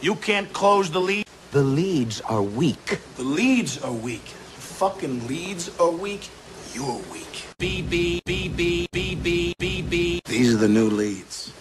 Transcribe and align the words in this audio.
You 0.00 0.14
can't 0.14 0.52
close 0.52 0.92
the 0.92 1.00
lead. 1.00 1.26
The 1.50 1.62
leads 1.62 2.20
are 2.20 2.42
weak. 2.42 3.00
The 3.16 3.24
leads 3.24 3.82
are 3.82 3.92
weak. 3.92 4.22
Fucking 4.22 5.26
leads 5.26 5.76
are 5.80 5.90
weak. 5.90 6.28
You're 6.72 7.00
weak. 7.12 7.46
BB, 7.58 8.22
B 8.24 8.48
B 8.48 8.86
B. 8.92 10.20
These 10.24 10.54
are 10.54 10.58
the 10.58 10.68
new 10.68 10.88
leads. 10.88 11.52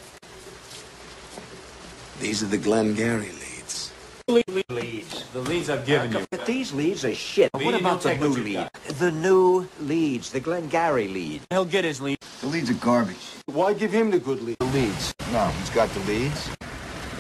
These 2.20 2.44
are 2.44 2.46
the 2.46 2.60
Glengarry 2.60 3.32
leads. 3.32 3.92
Leads. 4.28 5.24
The 5.34 5.40
leads 5.40 5.72
I've 5.72 5.86
given 5.88 6.12
you. 6.12 6.28
But 6.30 6.46
these 6.46 6.72
leads 6.74 7.06
are 7.06 7.16
shit. 7.16 7.52
What 7.54 7.74
about 7.74 8.04
the 8.04 8.18
new 8.18 8.30
lead? 8.30 8.70
The 9.00 9.12
new 9.12 9.68
leads. 9.80 10.30
The 10.30 10.42
Glengarry 10.42 11.08
lead. 11.08 11.42
He'll 11.50 11.66
get 11.66 11.86
his 11.86 12.02
lead. 12.02 12.20
The 12.42 12.48
leads 12.48 12.70
are 12.70 12.76
garbage. 12.76 13.34
Why 13.48 13.74
give 13.74 13.92
him 13.92 14.12
the 14.12 14.20
good 14.20 14.44
lead? 14.44 14.60
The 14.60 14.66
leads. 14.66 15.16
No, 15.32 15.48
he's 15.48 15.72
got 15.72 15.90
the 15.90 16.02
leads. 16.02 16.50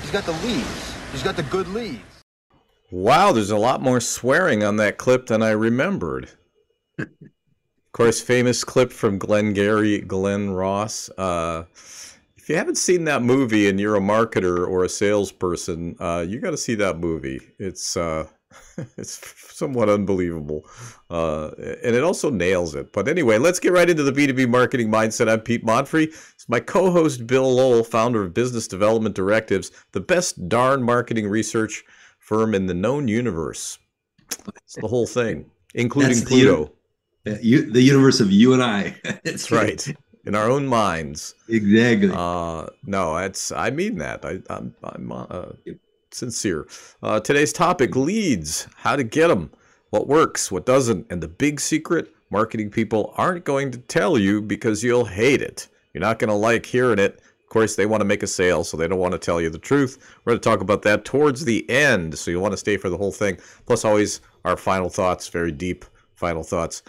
He's 0.02 0.12
got 0.12 0.24
the 0.26 0.34
leads. 0.46 0.87
He's 1.12 1.24
got 1.24 1.36
the 1.36 1.44
good 1.44 1.68
leads. 1.70 2.02
Wow, 2.92 3.32
there's 3.32 3.52
a 3.52 3.57
lot 3.57 3.82
more 3.82 4.00
swearing 4.00 4.64
on 4.64 4.78
that 4.78 4.97
clip 4.97 5.28
than 5.28 5.42
I 5.42 5.52
remembered. 5.52 6.30
of 7.00 7.07
course, 7.92 8.21
famous 8.21 8.64
clip 8.64 8.92
from 8.92 9.18
Glengarry 9.18 10.00
Glen 10.00 10.52
Ross. 10.52 11.10
Uh, 11.18 11.64
if 12.47 12.47
you 12.47 12.56
haven't 12.56 12.78
seen 12.78 13.04
that 13.06 13.24
movie 13.24 13.68
and 13.68 13.78
you're 13.78 13.97
a 13.97 14.00
marketer 14.00 14.66
or 14.66 14.86
a 14.86 14.89
salesperson, 14.89 15.97
uh, 16.00 16.24
you 16.25 16.39
got 16.39 16.52
to 16.52 16.57
see 16.57 16.75
that 16.75 16.97
movie. 16.97 17.42
It's 17.60 17.97
uh, 17.97 18.28
it's 18.97 19.19
somewhat 19.54 19.89
unbelievable, 19.89 20.66
uh, 21.10 21.50
and 21.83 21.94
it 21.94 22.04
also 22.04 22.30
nails 22.30 22.74
it. 22.74 22.94
But 22.94 23.10
anyway, 23.10 23.38
let's 23.38 23.60
get 23.60 23.74
right 23.74 23.89
into 23.89 24.04
the 24.04 24.14
B2B 24.14 24.47
marketing 24.50 24.89
mindset. 24.89 25.30
I'm 25.30 25.42
Pete 25.42 25.66
Monfre. 25.66 26.08
It's 26.47 26.50
my 26.50 26.61
co-host 26.61 27.28
Bill 27.28 27.56
Lowell, 27.56 27.83
founder 27.83 28.24
of 28.24 28.33
Business 28.33 28.69
Development 28.69 29.14
Directives, 29.14 29.69
the 29.92 30.00
best 30.00 30.47
darn 30.47 30.82
marketing 30.82 31.28
research 31.28 31.83
firm 32.19 32.55
in 32.55 32.67
the 32.67 32.73
known 32.73 33.09
universe. 33.09 33.80
It's 34.63 34.75
the 34.75 34.88
whole 34.88 35.07
thing, 35.07 35.52
including 35.73 36.19
That's 36.19 36.30
Pluto. 36.30 36.72
Uh, 37.25 37.35
you, 37.41 37.69
the 37.69 37.81
universe 37.81 38.22
of 38.22 38.31
you 38.31 38.53
and 38.53 38.63
I. 38.63 38.95
That's 39.25 39.52
right. 39.52 39.85
In 40.23 40.35
our 40.35 40.49
own 40.49 40.67
minds. 40.67 41.35
Exactly. 41.49 42.11
Uh, 42.13 42.67
no, 42.85 43.16
that's 43.16 43.52
I 43.52 43.69
mean 43.69 43.97
that. 43.97 44.25
I, 44.25 44.39
I'm, 44.50 44.75
I'm 44.83 45.11
uh, 45.11 45.52
sincere. 46.11 46.67
Uh, 47.02 47.19
today's 47.19 47.52
topic: 47.53 47.95
leads. 47.95 48.67
How 48.75 48.95
to 48.95 49.03
get 49.03 49.27
them. 49.27 49.52
What 49.89 50.07
works, 50.07 50.52
what 50.52 50.66
doesn't, 50.66 51.07
and 51.09 51.23
the 51.23 51.29
big 51.29 51.59
secret: 51.61 52.13
marketing 52.29 52.72
people 52.72 53.13
aren't 53.17 53.45
going 53.45 53.72
to 53.72 53.77
tell 53.77 54.17
you 54.17 54.41
because 54.41 54.83
you'll 54.83 55.05
hate 55.05 55.41
it. 55.41 55.67
You're 55.93 56.02
not 56.02 56.19
going 56.19 56.30
to 56.30 56.35
like 56.35 56.66
hearing 56.66 56.99
it. 56.99 57.21
Of 57.47 57.49
course, 57.49 57.75
they 57.75 57.85
want 57.85 58.02
to 58.02 58.05
make 58.05 58.23
a 58.23 58.27
sale, 58.27 58.63
so 58.63 58.75
they 58.75 58.88
don't 58.88 58.99
want 58.99 59.13
to 59.13 59.17
tell 59.17 59.39
you 59.39 59.49
the 59.49 59.57
truth. 59.57 59.97
We're 60.25 60.31
going 60.31 60.41
to 60.41 60.49
talk 60.49 60.59
about 60.59 60.81
that 60.81 61.05
towards 61.05 61.45
the 61.45 61.67
end, 61.69 62.17
so 62.17 62.29
you 62.29 62.39
want 62.39 62.52
to 62.52 62.57
stay 62.57 62.75
for 62.77 62.89
the 62.89 62.97
whole 62.97 63.11
thing. 63.11 63.38
Plus, 63.66 63.85
always 63.85 64.19
our 64.44 64.57
final 64.57 64.89
thoughts, 64.89 65.29
very 65.29 65.52
deep 65.52 65.85
final 66.16 66.44
thoughts. 66.44 66.83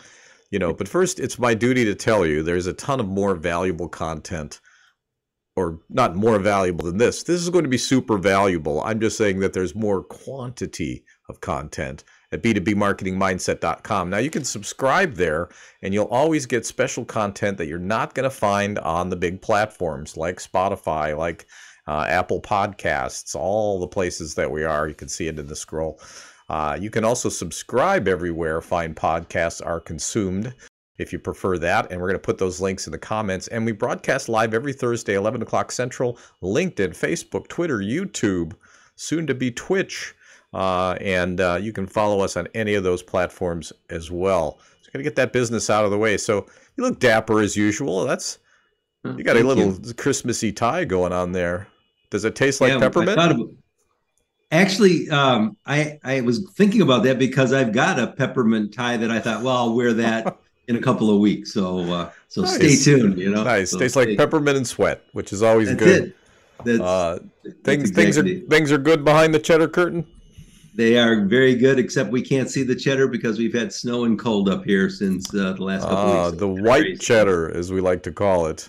You 0.50 0.58
know, 0.58 0.72
but 0.72 0.88
first, 0.88 1.20
it's 1.20 1.38
my 1.38 1.54
duty 1.54 1.84
to 1.84 1.94
tell 1.94 2.26
you 2.26 2.42
there's 2.42 2.66
a 2.66 2.72
ton 2.72 3.00
of 3.00 3.06
more 3.06 3.34
valuable 3.34 3.88
content, 3.88 4.60
or 5.54 5.80
not 5.88 6.16
more 6.16 6.38
valuable 6.38 6.86
than 6.86 6.98
this. 6.98 7.22
This 7.22 7.40
is 7.40 7.50
going 7.50 7.64
to 7.64 7.70
be 7.70 7.78
super 7.78 8.18
valuable. 8.18 8.82
I'm 8.82 9.00
just 9.00 9.16
saying 9.16 9.40
that 9.40 9.52
there's 9.52 9.74
more 9.74 10.02
quantity 10.02 11.04
of 11.28 11.40
content 11.40 12.02
at 12.32 12.42
b2bmarketingmindset.com. 12.42 14.10
Now 14.10 14.18
you 14.18 14.30
can 14.30 14.44
subscribe 14.44 15.14
there 15.14 15.48
and 15.82 15.94
you'll 15.94 16.06
always 16.06 16.46
get 16.46 16.66
special 16.66 17.04
content 17.04 17.58
that 17.58 17.66
you're 17.66 17.78
not 17.78 18.14
going 18.14 18.28
to 18.28 18.34
find 18.34 18.78
on 18.80 19.08
the 19.08 19.16
big 19.16 19.40
platforms 19.40 20.16
like 20.16 20.36
Spotify, 20.36 21.16
like 21.16 21.46
uh, 21.86 22.04
Apple 22.08 22.40
Podcasts, 22.40 23.34
all 23.34 23.80
the 23.80 23.88
places 23.88 24.34
that 24.34 24.50
we 24.50 24.64
are. 24.64 24.88
You 24.88 24.94
can 24.94 25.08
see 25.08 25.26
it 25.26 25.38
in 25.38 25.46
the 25.46 25.56
scroll. 25.56 26.00
Uh, 26.48 26.78
you 26.80 26.90
can 26.90 27.04
also 27.04 27.28
subscribe 27.28 28.08
everywhere 28.08 28.60
fine 28.60 28.94
podcasts 28.94 29.64
are 29.64 29.80
consumed 29.80 30.54
if 30.98 31.12
you 31.12 31.18
prefer 31.18 31.58
that. 31.58 31.90
And 31.90 32.00
we're 32.00 32.08
going 32.08 32.20
to 32.20 32.26
put 32.26 32.38
those 32.38 32.60
links 32.60 32.86
in 32.86 32.92
the 32.92 32.98
comments. 32.98 33.48
And 33.48 33.64
we 33.64 33.72
broadcast 33.72 34.28
live 34.28 34.52
every 34.52 34.72
Thursday, 34.72 35.14
11 35.14 35.42
o'clock 35.42 35.72
Central, 35.72 36.18
LinkedIn, 36.42 36.90
Facebook, 36.90 37.48
Twitter, 37.48 37.78
YouTube, 37.78 38.54
soon 38.96 39.26
to 39.26 39.34
be 39.34 39.50
Twitch. 39.50 40.14
Uh, 40.54 40.92
and 41.00 41.40
uh, 41.40 41.58
you 41.60 41.72
can 41.72 41.86
follow 41.86 42.20
us 42.20 42.36
on 42.36 42.48
any 42.54 42.74
of 42.74 42.82
those 42.82 43.02
platforms 43.02 43.72
as 43.90 44.10
well. 44.10 44.58
So, 44.82 44.90
got 44.92 44.98
to 44.98 45.02
get 45.02 45.16
that 45.16 45.32
business 45.32 45.68
out 45.68 45.84
of 45.84 45.90
the 45.90 45.98
way. 45.98 46.16
So, 46.16 46.46
you 46.76 46.84
look 46.84 47.00
dapper 47.00 47.40
as 47.40 47.56
usual. 47.56 48.04
That's 48.06 48.38
you 49.04 49.22
got 49.24 49.36
a 49.36 49.42
little 49.42 49.74
you. 49.74 49.94
Christmassy 49.94 50.52
tie 50.52 50.84
going 50.84 51.12
on 51.12 51.32
there. 51.32 51.68
Does 52.10 52.24
it 52.24 52.34
taste 52.34 52.60
like 52.60 52.72
Yeah, 52.72 52.78
peppermint? 52.78 53.50
Actually, 54.50 55.10
um, 55.10 55.56
I 55.66 55.98
I 56.04 56.22
was 56.22 56.50
thinking 56.54 56.80
about 56.80 57.02
that 57.02 57.18
because 57.18 57.52
I've 57.52 57.72
got 57.72 57.98
a 57.98 58.06
peppermint 58.06 58.72
tie 58.72 58.96
that 58.96 59.10
I 59.10 59.20
thought, 59.20 59.42
well, 59.42 59.56
I'll 59.56 59.74
wear 59.74 59.92
that 59.94 60.38
in 60.68 60.76
a 60.76 60.80
couple 60.80 61.10
of 61.10 61.20
weeks. 61.20 61.52
So 61.52 61.80
uh, 61.80 62.10
so 62.28 62.44
stay 62.46 62.74
tuned. 62.76 63.18
You 63.18 63.30
know, 63.30 63.44
nice. 63.44 63.72
So 63.72 63.78
Tastes 63.78 63.96
like 63.96 64.16
peppermint 64.16 64.56
and 64.56 64.66
sweat, 64.66 65.02
which 65.12 65.32
is 65.34 65.42
always 65.42 65.68
That's 65.68 65.78
good. 65.78 66.02
it. 66.04 66.16
That's, 66.64 66.80
Uh, 66.80 67.18
that's 67.44 67.56
things 67.62 67.90
things 67.90 68.16
are 68.16 68.24
things 68.48 68.72
are 68.72 68.78
good 68.78 69.04
behind 69.04 69.34
the 69.34 69.38
cheddar 69.38 69.68
curtain. 69.68 70.06
They 70.78 70.96
are 70.96 71.24
very 71.26 71.56
good, 71.56 71.80
except 71.80 72.12
we 72.12 72.22
can't 72.22 72.48
see 72.48 72.62
the 72.62 72.76
cheddar 72.76 73.08
because 73.08 73.36
we've 73.36 73.52
had 73.52 73.72
snow 73.72 74.04
and 74.04 74.16
cold 74.16 74.48
up 74.48 74.64
here 74.64 74.88
since 74.88 75.28
uh, 75.34 75.52
the 75.54 75.64
last 75.64 75.82
couple 75.82 75.96
Ah, 75.98 76.26
weeks. 76.26 76.38
the 76.38 76.46
white 76.46 77.00
cheddar, 77.00 77.50
as 77.52 77.72
we 77.72 77.80
like 77.80 78.04
to 78.04 78.12
call 78.12 78.46
it. 78.46 78.68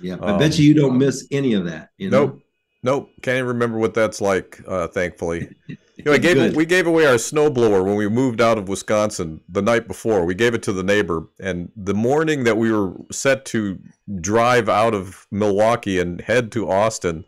Yeah, 0.00 0.14
Um, 0.14 0.24
I 0.34 0.38
bet 0.38 0.58
you 0.58 0.64
you 0.64 0.72
don't 0.72 0.96
miss 0.96 1.28
any 1.30 1.52
of 1.52 1.66
that. 1.66 1.90
You 1.98 2.08
know? 2.08 2.24
Nope, 2.26 2.40
nope. 2.82 3.10
Can't 3.20 3.36
even 3.36 3.48
remember 3.48 3.76
what 3.76 3.92
that's 3.92 4.22
like. 4.22 4.62
Uh, 4.66 4.86
thankfully, 4.88 5.54
you 5.68 5.76
know, 6.06 6.12
I 6.14 6.18
gave 6.18 6.36
Good. 6.36 6.56
we 6.56 6.64
gave 6.64 6.86
away 6.86 7.04
our 7.04 7.16
snowblower 7.16 7.84
when 7.84 7.96
we 7.96 8.08
moved 8.08 8.40
out 8.40 8.56
of 8.56 8.66
Wisconsin 8.70 9.42
the 9.46 9.60
night 9.60 9.86
before. 9.86 10.24
We 10.24 10.34
gave 10.34 10.54
it 10.54 10.62
to 10.62 10.72
the 10.72 10.82
neighbor, 10.82 11.28
and 11.38 11.70
the 11.76 11.92
morning 11.94 12.44
that 12.44 12.56
we 12.56 12.72
were 12.72 12.94
set 13.12 13.44
to 13.46 13.78
drive 14.22 14.70
out 14.70 14.94
of 14.94 15.26
Milwaukee 15.30 16.00
and 16.00 16.22
head 16.22 16.50
to 16.52 16.70
Austin. 16.70 17.26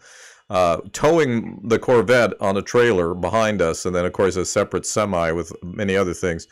Uh, 0.51 0.79
towing 0.93 1.59
the 1.65 1.79
Corvette 1.79 2.35
on 2.41 2.57
a 2.57 2.63
trailer 2.63 3.15
behind 3.15 3.63
us, 3.63 3.87
and 3.87 3.97
then 3.97 4.05
of 4.05 4.13
course 4.13 4.37
a 4.37 4.45
separate 4.45 4.85
semi 4.85 5.33
with 5.33 5.53
many 5.63 5.97
other 5.97 6.13
things. 6.15 6.47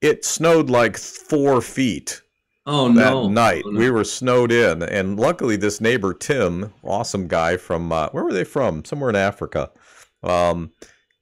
It 0.00 0.24
snowed 0.24 0.70
like 0.70 0.96
four 0.96 1.60
feet 1.60 2.22
Oh 2.64 2.92
that 2.92 3.10
no! 3.10 3.28
night. 3.28 3.64
Oh, 3.66 3.70
no. 3.70 3.80
We 3.80 3.90
were 3.90 4.04
snowed 4.04 4.52
in, 4.52 4.82
and 4.84 5.18
luckily, 5.18 5.56
this 5.56 5.80
neighbor 5.80 6.14
Tim, 6.14 6.72
awesome 6.84 7.26
guy 7.26 7.56
from 7.56 7.90
uh, 7.90 8.08
where 8.10 8.22
were 8.22 8.32
they 8.32 8.44
from? 8.44 8.84
Somewhere 8.84 9.10
in 9.10 9.16
Africa, 9.16 9.70
um, 10.22 10.70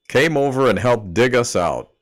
came 0.08 0.36
over 0.36 0.68
and 0.68 0.78
helped 0.78 1.14
dig 1.14 1.34
us 1.34 1.56
out, 1.56 1.92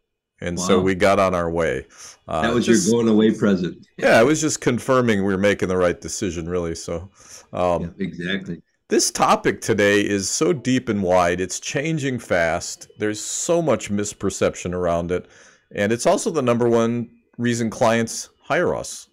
and 0.41 0.59
so 0.59 0.81
we 0.81 0.95
got 0.97 1.21
on 1.21 1.35
our 1.37 1.51
way. 1.51 1.87
Uh, 2.27 2.43
that 2.43 2.53
was 2.55 2.67
just- 2.67 2.89
your 2.89 2.97
going 3.03 3.09
away 3.15 3.31
present. 3.33 3.87
Yeah, 3.97 4.21
it 4.21 4.25
was 4.25 4.41
just 4.41 4.61
confirming 4.61 5.19
we 5.25 5.33
were 5.33 5.39
making 5.39 5.69
the 5.69 5.77
right 5.77 6.01
decision, 6.01 6.49
really. 6.49 6.75
So. 6.75 7.11
Um, 7.53 7.83
Yeah, 7.83 7.89
exactly. 7.99 8.61
This 8.89 9.11
topic 9.11 9.61
today 9.61 10.01
is 10.01 10.31
so 10.31 10.53
deep 10.53 10.89
and 10.89 11.03
wide. 11.03 11.41
It's 11.41 11.59
changing 11.61 12.19
fast. 12.19 12.89
There's 12.99 13.21
so 13.21 13.63
much 13.63 13.91
misperception 13.91 14.73
around 14.75 15.11
it. 15.11 15.27
And 15.75 15.91
it's 15.93 16.07
also 16.07 16.31
the 16.31 16.43
number 16.43 16.69
one 16.69 17.11
reason 17.39 17.71
clients 17.71 18.29
hire 18.43 18.75
us 18.75 19.09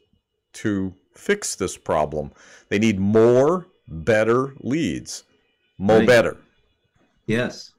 to 0.54 0.94
fix 1.16 1.56
this 1.56 1.78
problem. 1.78 2.32
They 2.70 2.80
need 2.80 3.00
more, 3.00 3.68
better 3.88 4.56
leads. 4.60 5.24
Mo 5.78 5.98
Right. 6.00 6.08
better, 6.08 6.38
Yes. 7.26 7.72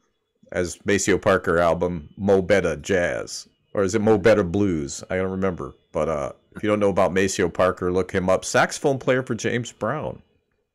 as 0.50 0.78
Maceo 0.84 1.18
Parker 1.18 1.58
album, 1.58 2.08
Mo 2.16 2.42
Better 2.42 2.74
Jazz. 2.76 3.46
Or 3.74 3.84
is 3.84 3.94
it 3.94 4.00
Mo 4.02 4.18
Better 4.18 4.42
Blues? 4.42 5.04
I 5.08 5.16
don't 5.16 5.30
remember. 5.30 5.74
But 5.92 6.08
uh, 6.08 6.32
if 6.56 6.62
you 6.62 6.68
don't 6.68 6.80
know 6.80 6.88
about 6.90 7.12
Maceo 7.12 7.48
Parker, 7.48 7.92
look 7.92 8.10
him 8.12 8.28
up. 8.28 8.44
Saxophone 8.44 8.98
player 8.98 9.22
for 9.22 9.34
James 9.34 9.70
Brown. 9.72 10.20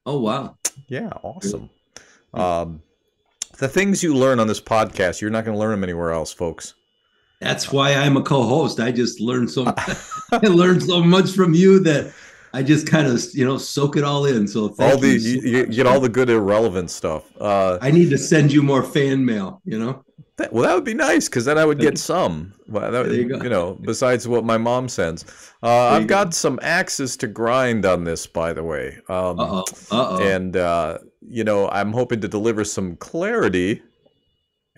Oh 0.05 0.19
wow. 0.19 0.56
Yeah, 0.87 1.09
awesome. 1.23 1.69
Um, 2.33 2.81
the 3.57 3.67
things 3.67 4.03
you 4.03 4.15
learn 4.15 4.39
on 4.39 4.47
this 4.47 4.61
podcast, 4.61 5.21
you're 5.21 5.29
not 5.29 5.45
going 5.45 5.55
to 5.55 5.59
learn 5.59 5.71
them 5.71 5.83
anywhere 5.83 6.11
else, 6.11 6.31
folks. 6.31 6.73
That's 7.39 7.71
why 7.71 7.93
I'm 7.93 8.17
a 8.17 8.23
co-host. 8.23 8.79
I 8.79 8.91
just 8.91 9.19
learned 9.19 9.51
so 9.51 9.65
I 10.31 10.47
learned 10.47 10.83
so 10.83 11.03
much 11.03 11.31
from 11.31 11.53
you 11.53 11.79
that 11.81 12.13
I 12.53 12.63
just 12.63 12.87
kind 12.87 13.05
of 13.05 13.21
you 13.33 13.45
know 13.45 13.57
soak 13.57 13.95
it 13.95 14.03
all 14.03 14.25
in. 14.25 14.47
So 14.47 14.73
all 14.79 14.97
the 14.97 15.09
you. 15.09 15.41
so 15.41 15.47
you 15.47 15.65
get 15.67 15.85
all 15.85 15.99
the 15.99 16.09
good 16.09 16.29
irrelevant 16.29 16.89
stuff. 16.89 17.25
Uh, 17.39 17.77
I 17.81 17.91
need 17.91 18.09
to 18.09 18.17
send 18.17 18.51
you 18.51 18.63
more 18.63 18.81
fan 18.81 19.23
mail. 19.23 19.61
You 19.65 19.77
know. 19.77 20.03
That, 20.37 20.53
well, 20.53 20.63
that 20.63 20.75
would 20.75 20.83
be 20.83 20.93
nice 20.93 21.27
because 21.27 21.45
then 21.45 21.57
I 21.57 21.65
would 21.65 21.79
get 21.79 21.97
some. 21.97 22.53
Well, 22.67 22.91
that, 22.91 23.11
you 23.11 23.27
go. 23.27 23.37
know, 23.39 23.77
besides 23.81 24.27
what 24.27 24.45
my 24.45 24.57
mom 24.57 24.87
sends. 24.87 25.25
Uh, 25.63 25.89
I've 25.89 26.07
got 26.07 26.33
some 26.33 26.59
axes 26.61 27.17
to 27.17 27.27
grind 27.27 27.85
on 27.85 28.03
this, 28.03 28.27
by 28.27 28.53
the 28.53 28.63
way. 28.63 28.99
Um, 29.09 29.39
Uh 29.39 29.47
oh. 29.49 29.59
Uh 29.59 29.63
oh. 29.91 30.21
and 30.21 30.55
uh, 30.55 30.99
you 31.21 31.43
know, 31.43 31.69
I'm 31.69 31.91
hoping 31.91 32.21
to 32.21 32.27
deliver 32.27 32.63
some 32.63 32.95
clarity 32.97 33.81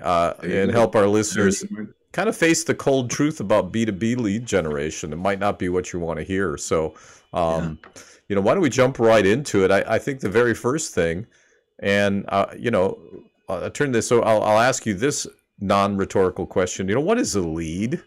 uh, 0.01 0.33
and 0.43 0.71
help 0.71 0.95
our 0.95 1.07
listeners 1.07 1.63
kind 2.11 2.29
of 2.29 2.35
face 2.35 2.63
the 2.63 2.73
cold 2.73 3.09
truth 3.09 3.39
about 3.39 3.71
B2B 3.71 4.17
lead 4.17 4.45
generation. 4.45 5.13
It 5.13 5.17
might 5.17 5.39
not 5.39 5.59
be 5.59 5.69
what 5.69 5.93
you 5.93 5.99
want 5.99 6.19
to 6.19 6.23
hear. 6.25 6.57
So, 6.57 6.95
um, 7.33 7.79
you 8.27 8.35
know, 8.35 8.41
why 8.41 8.53
don't 8.53 8.63
we 8.63 8.69
jump 8.69 8.97
right 8.97 9.25
into 9.25 9.63
it? 9.63 9.71
I, 9.71 9.83
I 9.87 9.99
think 9.99 10.21
the 10.21 10.29
very 10.29 10.55
first 10.55 10.95
thing, 10.95 11.27
and, 11.79 12.25
uh, 12.29 12.47
you 12.57 12.71
know, 12.71 12.97
uh, 13.47 13.65
I 13.65 13.69
turn 13.69 13.91
this. 13.91 14.07
So 14.07 14.21
I'll, 14.21 14.41
I'll 14.41 14.59
ask 14.59 14.85
you 14.85 14.93
this 14.93 15.27
non-rhetorical 15.61 16.47
question. 16.47 16.87
You 16.89 16.95
know, 16.95 17.01
what 17.01 17.19
is 17.19 17.35
a 17.35 17.41
lead? 17.41 18.01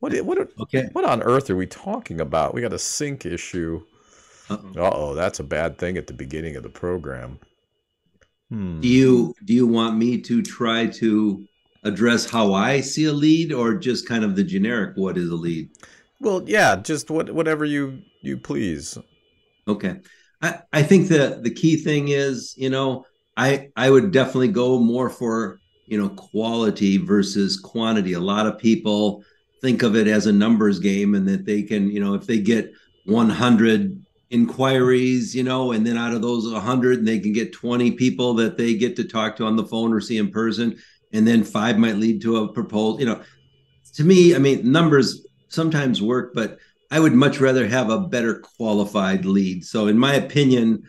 What 0.00 0.14
what 0.24 0.38
Okay. 0.58 0.88
what 0.92 1.04
on 1.04 1.22
earth 1.22 1.50
are 1.50 1.56
we 1.56 1.66
talking 1.66 2.20
about? 2.20 2.54
We 2.54 2.62
got 2.62 2.72
a 2.72 2.78
sync 2.78 3.26
issue. 3.26 3.84
Uh 4.48 4.58
oh, 4.76 5.14
that's 5.14 5.40
a 5.40 5.44
bad 5.44 5.78
thing 5.78 5.96
at 5.98 6.06
the 6.06 6.12
beginning 6.14 6.56
of 6.56 6.62
the 6.62 6.68
program. 6.70 7.38
Hmm. 8.50 8.80
Do 8.80 8.88
you 8.88 9.34
do 9.44 9.52
you 9.52 9.66
want 9.66 9.96
me 9.98 10.20
to 10.22 10.42
try 10.42 10.86
to 10.86 11.46
address 11.84 12.28
how 12.28 12.54
I 12.54 12.80
see 12.80 13.04
a 13.04 13.12
lead, 13.12 13.52
or 13.52 13.74
just 13.74 14.08
kind 14.08 14.24
of 14.24 14.34
the 14.36 14.44
generic 14.44 14.96
what 14.96 15.18
is 15.18 15.28
a 15.30 15.34
lead? 15.36 15.70
Well, 16.20 16.42
yeah, 16.46 16.76
just 16.76 17.10
what 17.10 17.30
whatever 17.30 17.64
you 17.64 18.02
you 18.20 18.36
please. 18.38 18.98
Okay. 19.68 20.00
I, 20.42 20.60
I 20.72 20.82
think 20.82 21.08
the 21.08 21.40
the 21.42 21.50
key 21.50 21.76
thing 21.76 22.08
is, 22.08 22.54
you 22.56 22.70
know, 22.70 23.06
I 23.36 23.68
I 23.76 23.90
would 23.90 24.12
definitely 24.12 24.48
go 24.48 24.78
more 24.78 25.10
for, 25.10 25.60
you 25.86 25.98
know, 25.98 26.08
quality 26.10 26.98
versus 26.98 27.58
quantity. 27.58 28.14
A 28.14 28.20
lot 28.20 28.46
of 28.46 28.58
people 28.58 29.24
think 29.60 29.82
of 29.82 29.96
it 29.96 30.06
as 30.06 30.26
a 30.26 30.32
numbers 30.32 30.78
game 30.78 31.14
and 31.14 31.26
that 31.28 31.44
they 31.44 31.62
can, 31.62 31.90
you 31.90 32.00
know, 32.00 32.14
if 32.14 32.26
they 32.26 32.38
get 32.38 32.72
100 33.04 34.04
inquiries, 34.30 35.34
you 35.34 35.42
know, 35.42 35.72
and 35.72 35.86
then 35.86 35.96
out 35.96 36.12
of 36.12 36.22
those 36.22 36.52
100 36.52 37.06
they 37.06 37.18
can 37.18 37.32
get 37.32 37.52
20 37.52 37.92
people 37.92 38.34
that 38.34 38.56
they 38.56 38.74
get 38.74 38.96
to 38.96 39.04
talk 39.04 39.36
to 39.36 39.44
on 39.44 39.56
the 39.56 39.64
phone 39.64 39.92
or 39.92 40.00
see 40.00 40.18
in 40.18 40.30
person 40.30 40.76
and 41.12 41.26
then 41.26 41.44
five 41.44 41.78
might 41.78 41.96
lead 41.96 42.20
to 42.22 42.38
a 42.38 42.52
proposal, 42.52 43.00
you 43.00 43.06
know. 43.06 43.22
To 43.94 44.04
me, 44.04 44.34
I 44.34 44.38
mean, 44.38 44.70
numbers 44.70 45.26
sometimes 45.48 46.02
work, 46.02 46.34
but 46.34 46.58
I 46.90 47.00
would 47.00 47.14
much 47.14 47.40
rather 47.40 47.66
have 47.66 47.90
a 47.90 48.00
better 48.00 48.40
qualified 48.40 49.24
lead. 49.24 49.64
So, 49.64 49.86
in 49.86 49.98
my 49.98 50.14
opinion, 50.14 50.82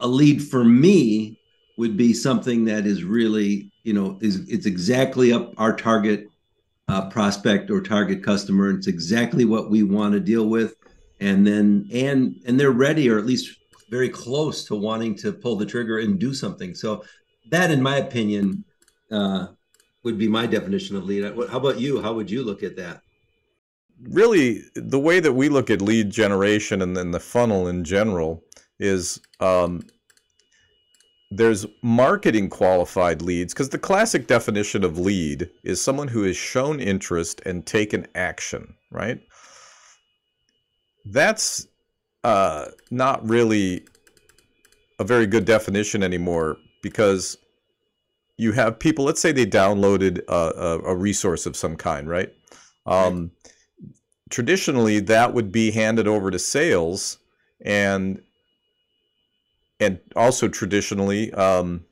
a 0.00 0.06
lead 0.06 0.42
for 0.42 0.64
me 0.64 1.38
would 1.76 1.96
be 1.96 2.12
something 2.12 2.64
that 2.66 2.86
is 2.86 3.02
really, 3.02 3.72
you 3.84 3.92
know, 3.92 4.18
is 4.20 4.48
it's 4.48 4.66
exactly 4.66 5.32
up 5.32 5.52
our 5.58 5.74
target 5.74 6.28
uh, 6.88 7.08
prospect 7.08 7.70
or 7.70 7.80
target 7.80 8.22
customer. 8.22 8.70
It's 8.70 8.86
exactly 8.86 9.44
what 9.44 9.70
we 9.70 9.82
want 9.82 10.14
to 10.14 10.20
deal 10.20 10.48
with, 10.48 10.74
and 11.20 11.46
then 11.46 11.88
and 11.92 12.42
and 12.46 12.58
they're 12.58 12.72
ready, 12.72 13.08
or 13.08 13.18
at 13.18 13.26
least 13.26 13.56
very 13.90 14.08
close 14.08 14.64
to 14.64 14.74
wanting 14.74 15.14
to 15.16 15.32
pull 15.32 15.56
the 15.56 15.66
trigger 15.66 15.98
and 15.98 16.18
do 16.18 16.34
something. 16.34 16.74
So, 16.74 17.04
that, 17.50 17.70
in 17.70 17.80
my 17.80 17.98
opinion, 17.98 18.64
uh, 19.10 19.48
would 20.02 20.18
be 20.18 20.28
my 20.28 20.46
definition 20.46 20.96
of 20.96 21.04
lead. 21.04 21.24
How 21.50 21.58
about 21.58 21.78
you? 21.78 22.02
How 22.02 22.14
would 22.14 22.30
you 22.30 22.42
look 22.42 22.62
at 22.62 22.76
that? 22.76 23.02
really 24.02 24.62
the 24.74 24.98
way 24.98 25.20
that 25.20 25.32
we 25.32 25.48
look 25.48 25.70
at 25.70 25.80
lead 25.80 26.10
generation 26.10 26.82
and 26.82 26.96
then 26.96 27.10
the 27.10 27.20
funnel 27.20 27.68
in 27.68 27.84
general 27.84 28.42
is 28.78 29.20
um, 29.40 29.82
there's 31.36 31.66
marketing 31.82 32.48
qualified 32.48 33.20
leads 33.22 33.52
because 33.52 33.70
the 33.70 33.78
classic 33.78 34.26
definition 34.26 34.84
of 34.84 34.98
lead 34.98 35.50
is 35.62 35.80
someone 35.80 36.08
who 36.08 36.22
has 36.22 36.36
shown 36.36 36.80
interest 36.80 37.40
and 37.44 37.66
taken 37.66 38.06
action 38.14 38.74
right? 38.94 39.20
That's 41.04 41.66
uh, 42.22 42.66
not 42.90 43.28
really 43.28 43.84
a 44.98 45.04
very 45.04 45.26
good 45.26 45.44
definition 45.44 46.02
anymore 46.02 46.56
because 46.82 47.36
you 48.38 48.52
have 48.52 48.78
people 48.78 49.04
let's 49.04 49.20
say 49.20 49.32
they 49.32 49.44
downloaded 49.44 50.22
a, 50.28 50.32
a, 50.32 50.78
a 50.92 50.96
resource 50.96 51.44
of 51.44 51.56
some 51.56 51.76
kind 51.76 52.08
right. 52.08 52.32
Um, 52.86 53.32
traditionally 54.30 55.00
that 55.00 55.34
would 55.34 55.50
be 55.50 55.70
handed 55.70 56.06
over 56.06 56.30
to 56.30 56.38
sales 56.38 57.18
and 57.64 58.22
and 59.80 59.98
also 60.16 60.48
traditionally 60.48 61.32
um, 61.34 61.84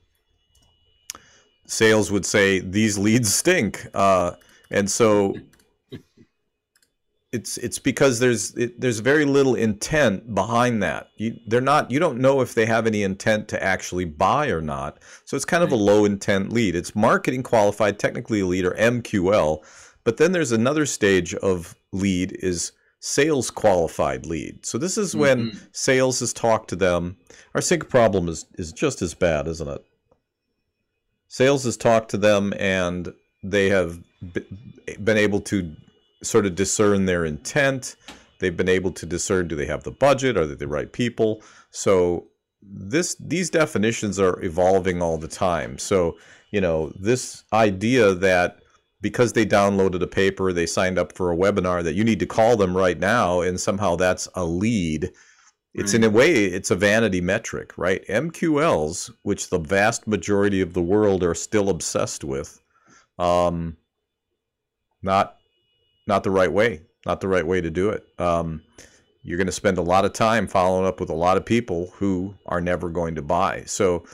sales 1.67 2.11
would 2.11 2.27
say 2.27 2.61
these 2.61 2.99
leads 2.99 3.35
stink. 3.35 3.87
Uh, 3.95 4.33
and 4.71 4.91
so 4.91 5.35
it's 7.33 7.57
it's 7.59 7.79
because 7.79 8.19
there's 8.19 8.55
it, 8.57 8.81
there's 8.81 8.99
very 9.01 9.25
little 9.25 9.55
intent 9.55 10.35
behind 10.35 10.83
that. 10.83 11.09
You, 11.17 11.39
they're 11.47 11.61
not 11.61 11.91
you 11.91 11.99
don't 11.99 12.19
know 12.19 12.41
if 12.41 12.55
they 12.55 12.67
have 12.67 12.87
any 12.87 13.03
intent 13.03 13.49
to 13.49 13.63
actually 13.63 14.05
buy 14.05 14.49
or 14.49 14.61
not. 14.61 14.99
So 15.25 15.37
it's 15.37 15.45
kind 15.45 15.65
of 15.65 15.73
a 15.73 15.77
low 15.77 16.05
intent 16.05 16.53
lead. 16.53 16.75
It's 16.77 16.95
marketing 16.95 17.43
qualified 17.43 17.99
technically 17.99 18.41
a 18.41 18.47
lead 18.47 18.65
or 18.65 18.75
mql 18.75 19.65
but 20.05 20.17
then 20.17 20.33
there's 20.33 20.53
another 20.53 20.87
stage 20.87 21.35
of 21.35 21.75
lead 21.93 22.37
is 22.41 22.73
sales 23.05 23.51
qualified 23.51 24.25
lead. 24.27 24.65
So 24.65 24.79
this 24.79 24.97
is 24.97 25.17
when 25.17 25.51
Mhm. 25.51 25.59
sales 25.73 26.21
has 26.21 26.33
talked 26.33 26.71
to 26.71 26.77
them. 26.77 27.17
Our 27.53 27.61
sync 27.61 27.89
problem 27.89 28.29
is 28.29 28.47
is 28.57 28.71
just 28.71 29.03
as 29.03 29.13
bad, 29.13 29.49
isn't 29.49 29.67
it? 29.69 29.85
Sales 31.27 31.65
has 31.65 31.77
talked 31.77 32.11
to 32.13 32.17
them 32.17 32.53
and 32.59 33.13
they 33.43 33.69
have 33.71 33.99
b- 34.33 34.47
been 35.03 35.17
able 35.17 35.41
to 35.41 35.75
sort 36.23 36.47
of 36.47 36.55
discern 36.55 37.07
their 37.07 37.25
intent. 37.25 37.97
They've 38.39 38.57
been 38.57 38.69
able 38.69 38.93
to 38.93 39.05
discern 39.05 39.49
do 39.49 39.57
they 39.57 39.67
have 39.67 39.83
the 39.83 39.91
budget, 39.91 40.37
are 40.37 40.47
they 40.47 40.55
the 40.55 40.69
right 40.69 40.93
people? 40.93 41.43
So 41.73 42.29
this 42.63 43.17
these 43.19 43.51
definitions 43.51 44.21
are 44.21 44.41
evolving 44.45 45.03
all 45.03 45.19
the 45.19 45.27
time. 45.27 45.77
So, 45.79 46.17
you 46.53 46.61
know, 46.61 46.93
this 46.95 47.43
idea 47.53 48.15
that 48.15 48.62
because 49.03 49.35
they 49.35 49.45
downloaded 49.45 50.01
a 50.01 50.07
paper, 50.07 50.53
they 50.53 50.65
signed 50.65 50.99
up 50.99 51.15
for 51.15 51.31
a 51.31 51.37
webinar 51.37 51.83
that 51.83 51.95
you 51.95 52.05
need 52.05 52.21
to 52.21 52.27
call 52.27 52.57
them 52.57 52.75
right 52.75 52.99
now 52.99 53.41
and 53.41 53.61
somehow 53.61 53.97
that's 53.97 54.29
a 54.35 54.45
lead. 54.45 55.13
It's 55.75 55.95
in 55.95 56.05
a 56.05 56.11
way 56.11 56.45
it's 56.45 56.71
a 56.71 56.77
vanity 56.77 57.21
metric, 57.21 57.77
right? 57.79 58.07
MQLs, 58.07 59.11
which 59.23 59.49
the 59.49 59.59
vast 59.59 60.07
majority 60.07 60.61
of 60.61 60.75
the 60.75 60.83
world 60.83 61.25
are 61.25 61.35
still 61.35 61.71
obsessed 61.71 62.25
with, 62.25 62.61
um, 63.19 63.77
not 65.03 65.37
not 66.07 66.25
the 66.25 66.31
right 66.31 66.53
way, 66.53 66.83
not 67.07 67.21
the 67.21 67.29
right 67.29 67.47
way 67.47 67.61
to 67.61 67.71
do 67.71 67.89
it. 67.89 68.05
Um, 68.19 68.63
you're 69.23 69.39
going 69.39 69.47
to 69.47 69.53
spend 69.53 69.79
a 69.79 69.83
lot 69.83 70.05
of 70.05 70.13
time 70.13 70.47
following 70.47 70.87
up 70.87 71.01
with 71.01 71.09
a 71.11 71.15
lot 71.15 71.37
of 71.37 71.45
people 71.45 71.91
who 71.95 72.35
are 72.47 72.61
never 72.61 72.89
going 72.91 73.15
to 73.15 73.23
buy. 73.23 73.63
So 73.67 74.05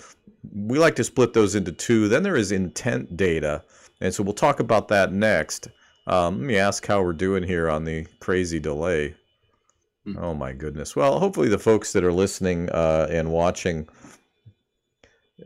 we 0.54 0.78
like 0.78 0.96
to 0.96 1.04
split 1.04 1.32
those 1.32 1.54
into 1.54 1.72
two. 1.72 2.08
Then 2.08 2.22
there 2.22 2.36
is 2.36 2.52
intent 2.52 3.16
data, 3.16 3.64
and 4.00 4.12
so 4.12 4.22
we'll 4.22 4.34
talk 4.34 4.60
about 4.60 4.88
that 4.88 5.12
next. 5.12 5.68
Um, 6.06 6.38
let 6.38 6.46
me 6.46 6.56
ask 6.56 6.86
how 6.86 7.02
we're 7.02 7.12
doing 7.12 7.42
here 7.42 7.68
on 7.68 7.84
the 7.84 8.06
crazy 8.20 8.58
delay. 8.58 9.14
Hmm. 10.04 10.18
Oh 10.18 10.34
my 10.34 10.52
goodness. 10.52 10.96
Well, 10.96 11.18
hopefully 11.18 11.48
the 11.48 11.58
folks 11.58 11.92
that 11.92 12.04
are 12.04 12.12
listening 12.12 12.70
uh, 12.70 13.08
and 13.10 13.30
watching 13.30 13.88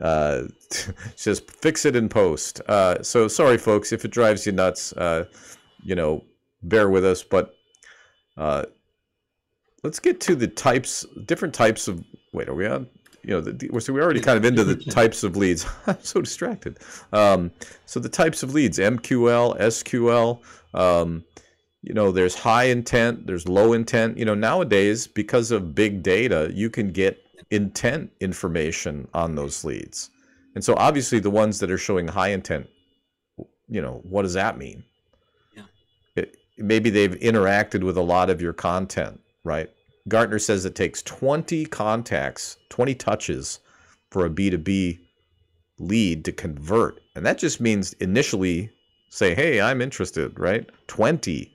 uh, 0.00 0.42
just 1.16 1.50
fix 1.50 1.84
it 1.84 1.96
in 1.96 2.08
post. 2.08 2.60
Uh, 2.68 3.02
so 3.02 3.28
sorry, 3.28 3.58
folks, 3.58 3.92
if 3.92 4.04
it 4.04 4.10
drives 4.10 4.46
you 4.46 4.52
nuts. 4.52 4.92
Uh, 4.92 5.24
you 5.82 5.94
know, 5.94 6.24
bear 6.62 6.88
with 6.88 7.04
us, 7.04 7.22
but 7.22 7.54
uh, 8.36 8.64
let's 9.82 9.98
get 9.98 10.20
to 10.20 10.34
the 10.34 10.46
types, 10.46 11.04
different 11.26 11.54
types 11.54 11.88
of. 11.88 12.04
Wait, 12.32 12.48
are 12.48 12.54
we 12.54 12.66
on? 12.66 12.86
You 13.24 13.30
know, 13.30 13.40
the, 13.40 13.80
so 13.80 13.92
we're 13.92 14.02
already 14.02 14.20
kind 14.20 14.36
of 14.36 14.44
into 14.44 14.64
the 14.64 14.76
types 14.90 15.22
of 15.22 15.36
leads. 15.36 15.66
I'm 15.86 16.02
so 16.02 16.20
distracted. 16.20 16.78
Um, 17.12 17.50
so 17.86 18.00
the 18.00 18.08
types 18.08 18.42
of 18.42 18.54
leads: 18.54 18.78
MQL, 18.78 19.58
SQL. 19.58 20.40
Um, 20.74 21.24
you 21.82 21.94
know, 21.94 22.12
there's 22.12 22.34
high 22.34 22.64
intent, 22.64 23.26
there's 23.26 23.48
low 23.48 23.72
intent. 23.72 24.16
You 24.16 24.24
know, 24.24 24.34
nowadays 24.34 25.06
because 25.06 25.50
of 25.50 25.74
big 25.74 26.02
data, 26.02 26.50
you 26.54 26.70
can 26.70 26.92
get 26.92 27.18
intent 27.50 28.12
information 28.20 29.08
on 29.14 29.34
those 29.34 29.64
leads, 29.64 30.10
and 30.54 30.64
so 30.64 30.74
obviously 30.76 31.18
the 31.18 31.30
ones 31.30 31.58
that 31.60 31.70
are 31.70 31.78
showing 31.78 32.08
high 32.08 32.28
intent. 32.28 32.68
You 33.68 33.80
know, 33.80 34.00
what 34.04 34.22
does 34.22 34.34
that 34.34 34.58
mean? 34.58 34.84
Yeah. 35.56 35.62
It, 36.16 36.36
maybe 36.58 36.90
they've 36.90 37.18
interacted 37.20 37.82
with 37.82 37.96
a 37.96 38.02
lot 38.02 38.30
of 38.30 38.42
your 38.42 38.52
content, 38.52 39.20
right? 39.44 39.70
Gartner 40.08 40.38
says 40.38 40.64
it 40.64 40.74
takes 40.74 41.02
20 41.02 41.66
contacts, 41.66 42.56
20 42.70 42.94
touches 42.94 43.60
for 44.10 44.26
a 44.26 44.30
B2B 44.30 44.98
lead 45.78 46.24
to 46.24 46.32
convert. 46.32 47.00
And 47.14 47.24
that 47.24 47.38
just 47.38 47.60
means 47.60 47.92
initially 47.94 48.70
say, 49.10 49.34
hey, 49.34 49.60
I'm 49.60 49.80
interested, 49.80 50.38
right? 50.38 50.68
20, 50.88 51.52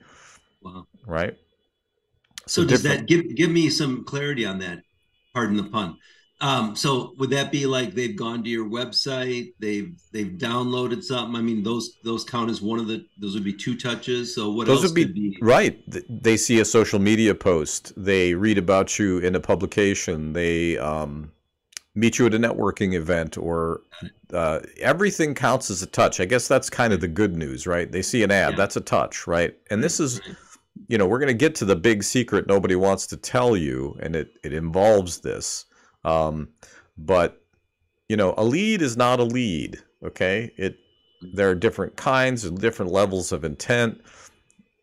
Wow. 0.62 0.86
right? 1.06 1.36
So 2.46 2.64
does 2.64 2.82
different- 2.82 3.00
that 3.00 3.06
give 3.06 3.36
give 3.36 3.50
me 3.50 3.68
some 3.68 4.04
clarity 4.04 4.44
on 4.46 4.58
that? 4.60 4.82
Pardon 5.34 5.56
the 5.56 5.64
pun. 5.64 5.98
Um, 6.40 6.76
so 6.76 7.14
would 7.18 7.30
that 7.30 7.50
be 7.50 7.66
like 7.66 7.94
they've 7.94 8.14
gone 8.14 8.44
to 8.44 8.48
your 8.50 8.68
website, 8.68 9.54
they've 9.58 9.92
they've 10.12 10.32
downloaded 10.38 11.02
something? 11.02 11.34
I 11.36 11.42
mean, 11.42 11.62
those 11.64 11.98
those 12.04 12.22
count 12.24 12.48
as 12.50 12.62
one 12.62 12.78
of 12.78 12.86
the 12.86 13.04
those 13.18 13.34
would 13.34 13.44
be 13.44 13.52
two 13.52 13.76
touches. 13.76 14.34
So 14.34 14.52
what 14.52 14.66
Those 14.66 14.84
else 14.84 14.84
would 14.84 14.94
be, 14.94 15.04
could 15.04 15.14
be? 15.14 15.38
right. 15.40 15.82
They 16.08 16.36
see 16.36 16.60
a 16.60 16.64
social 16.64 17.00
media 17.00 17.34
post. 17.34 17.92
They 17.96 18.34
read 18.34 18.56
about 18.58 18.98
you 18.98 19.18
in 19.18 19.34
a 19.34 19.40
publication. 19.40 20.32
They 20.32 20.78
um, 20.78 21.32
meet 21.96 22.18
you 22.20 22.26
at 22.26 22.34
a 22.34 22.38
networking 22.38 22.94
event, 22.94 23.36
or 23.36 23.80
uh, 24.32 24.60
everything 24.78 25.34
counts 25.34 25.70
as 25.70 25.82
a 25.82 25.86
touch. 25.86 26.20
I 26.20 26.24
guess 26.24 26.46
that's 26.46 26.70
kind 26.70 26.92
of 26.92 27.00
the 27.00 27.08
good 27.08 27.36
news, 27.36 27.66
right? 27.66 27.90
They 27.90 28.02
see 28.02 28.22
an 28.22 28.30
ad. 28.30 28.50
Yeah. 28.52 28.56
That's 28.56 28.76
a 28.76 28.80
touch, 28.80 29.26
right? 29.26 29.56
And 29.70 29.82
this 29.82 29.98
is, 29.98 30.20
you 30.86 30.98
know, 30.98 31.06
we're 31.08 31.18
going 31.18 31.28
to 31.28 31.34
get 31.34 31.56
to 31.56 31.64
the 31.64 31.74
big 31.74 32.04
secret 32.04 32.46
nobody 32.46 32.76
wants 32.76 33.08
to 33.08 33.16
tell 33.16 33.56
you, 33.56 33.98
and 34.00 34.14
it 34.14 34.38
it 34.44 34.52
involves 34.52 35.18
this. 35.18 35.64
Um, 36.04 36.48
but 36.96 37.42
you 38.08 38.16
know, 38.16 38.34
a 38.38 38.44
lead 38.44 38.82
is 38.82 38.96
not 38.96 39.20
a 39.20 39.24
lead. 39.24 39.78
Okay, 40.02 40.52
it 40.56 40.76
there 41.34 41.50
are 41.50 41.54
different 41.54 41.96
kinds 41.96 42.44
and 42.44 42.60
different 42.60 42.92
levels 42.92 43.32
of 43.32 43.44
intent. 43.44 44.00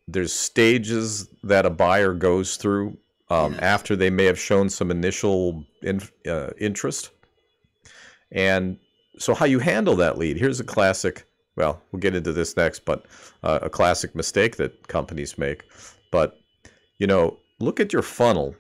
There's 0.08 0.34
stages 0.34 1.28
that 1.44 1.66
a 1.66 1.70
buyer 1.70 2.14
goes 2.14 2.58
through 2.58 2.98
um, 3.30 3.54
Yes. 3.54 3.62
after 3.64 3.96
they 3.96 4.10
may 4.10 4.26
have 4.26 4.38
shown 4.40 4.70
some 4.70 4.92
initial 4.92 5.66
in, 5.82 6.02
uh, 6.28 6.52
interest. 6.60 7.10
And 8.32 8.78
so, 9.18 9.34
how 9.34 9.46
you 9.46 9.60
handle 9.60 9.96
that 9.96 10.18
lead? 10.18 10.38
Here's 10.38 10.60
a 10.60 10.64
classic. 10.64 11.26
Well, 11.56 11.82
we'll 11.92 12.02
get 12.02 12.16
into 12.16 12.34
this 12.34 12.58
next, 12.58 12.84
but 12.86 13.06
uh, 13.44 13.60
a 13.62 13.70
classic 13.70 14.14
mistake 14.14 14.58
that 14.58 14.88
companies 14.90 15.38
make. 15.38 15.64
But 16.12 16.38
you 16.98 17.08
know, 17.08 17.38
look 17.60 17.80
at 17.80 17.94
your 17.94 18.02
funnel, 18.02 18.56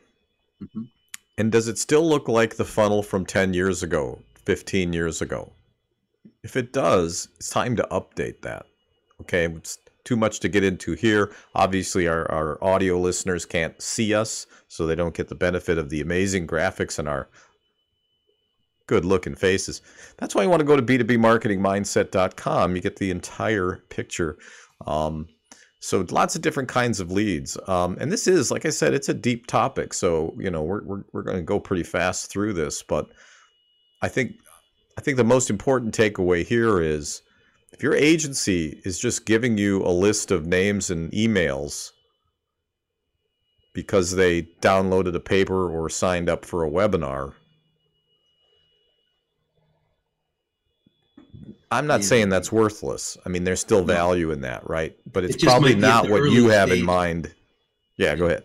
Mhm. 0.62 0.89
And 1.38 1.51
does 1.51 1.68
it 1.68 1.77
still 1.77 2.08
look 2.08 2.27
like 2.27 2.56
the 2.56 2.65
funnel 2.65 3.04
from 3.04 3.25
10 3.25 3.54
years 3.54 3.84
ago, 3.84 4.20
15 4.46 4.94
years 4.94 5.22
ago? 5.22 5.51
If 6.44 6.56
it 6.56 6.72
does, 6.72 7.27
it's 7.38 7.50
time 7.50 7.75
to 7.75 7.88
update 7.92 8.42
that. 8.42 8.65
Okay, 9.22 9.46
it's 9.46 9.77
too 10.04 10.15
much 10.15 10.39
to 10.42 10.50
get 10.50 10.63
into 10.63 10.94
here. 10.94 11.34
Obviously, 11.56 12.08
our, 12.08 12.32
our 12.32 12.63
audio 12.63 13.00
listeners 13.00 13.46
can't 13.46 13.82
see 13.82 14.13
us, 14.13 14.46
so 14.68 14.86
they 14.86 14.96
don't 14.96 15.15
get 15.15 15.27
the 15.27 15.36
benefit 15.36 15.77
of 15.77 15.89
the 15.89 16.01
amazing 16.01 16.48
graphics 16.48 17.00
and 17.00 17.10
our 17.10 17.27
good 18.88 19.04
looking 19.04 19.36
faces. 19.36 19.82
That's 20.18 20.36
why 20.36 20.44
you 20.44 20.50
want 20.50 20.60
to 20.60 20.65
go 20.65 20.75
to 20.75 20.84
b2bmarketingmindset.com. 20.84 22.75
You 22.75 22.82
get 22.82 22.98
the 22.98 23.12
entire 23.12 23.84
picture. 23.89 24.38
Um, 24.86 25.27
so 25.86 26.04
lots 26.10 26.36
of 26.36 26.42
different 26.42 26.68
kinds 26.68 27.00
of 27.00 27.12
leads. 27.12 27.58
Um, 27.68 27.96
and 28.00 28.12
this 28.12 28.27
is, 28.27 28.50
like 28.50 28.65
I 28.65 28.72
said, 28.72 28.96
it's 28.96 29.08
a 29.08 29.13
deep 29.13 29.46
topic. 29.46 29.94
So, 29.94 30.36
you 30.39 30.50
know, 30.50 30.63
we're, 30.63 30.84
we're, 30.84 31.04
we're 31.13 31.22
going 31.22 31.38
to 31.38 31.44
go 31.44 31.60
pretty 31.60 31.84
fast 31.84 32.32
through 32.32 32.54
this, 32.54 32.82
but 32.82 33.08
I 34.01 34.08
think, 34.08 34.32
I 34.98 35.01
think 35.01 35.18
the 35.18 35.24
most 35.24 35.51
important 35.51 35.96
takeaway 35.96 36.44
here 36.44 36.82
is 36.82 37.22
if 37.72 37.84
your 37.84 37.94
agency 37.94 38.82
is 38.84 38.98
just 38.98 39.27
giving 39.27 39.60
you 39.60 39.84
a 39.84 39.94
list 39.94 40.32
of 40.32 40.48
names 40.48 40.89
and 40.89 41.12
emails 41.12 41.92
because 43.75 44.15
they 44.15 44.44
downloaded 44.62 45.13
a 45.13 45.20
paper 45.20 45.70
or 45.70 45.88
signed 45.88 46.30
up 46.30 46.46
for 46.46 46.63
a 46.63 46.70
webinar, 46.72 47.34
I'm 51.72 51.88
not 51.88 52.03
saying 52.03 52.29
that's 52.29 52.51
worthless. 52.51 53.17
I 53.25 53.29
mean, 53.29 53.43
there's 53.43 53.60
still 53.60 53.84
value 53.84 54.31
in 54.31 54.41
that, 54.41 54.69
right? 54.69 54.95
But 55.12 55.24
it's 55.25 55.36
It 55.36 55.43
probably 55.43 55.75
might 55.75 55.81
be 55.81 55.86
at 55.86 55.89
not 56.03 56.10
what 56.10 56.31
you 56.31 56.50
have 56.50 56.72
in 56.72 56.84
mind. 56.84 57.34
Yeah, 57.98 58.15
go 58.15 58.25
ahead. 58.25 58.43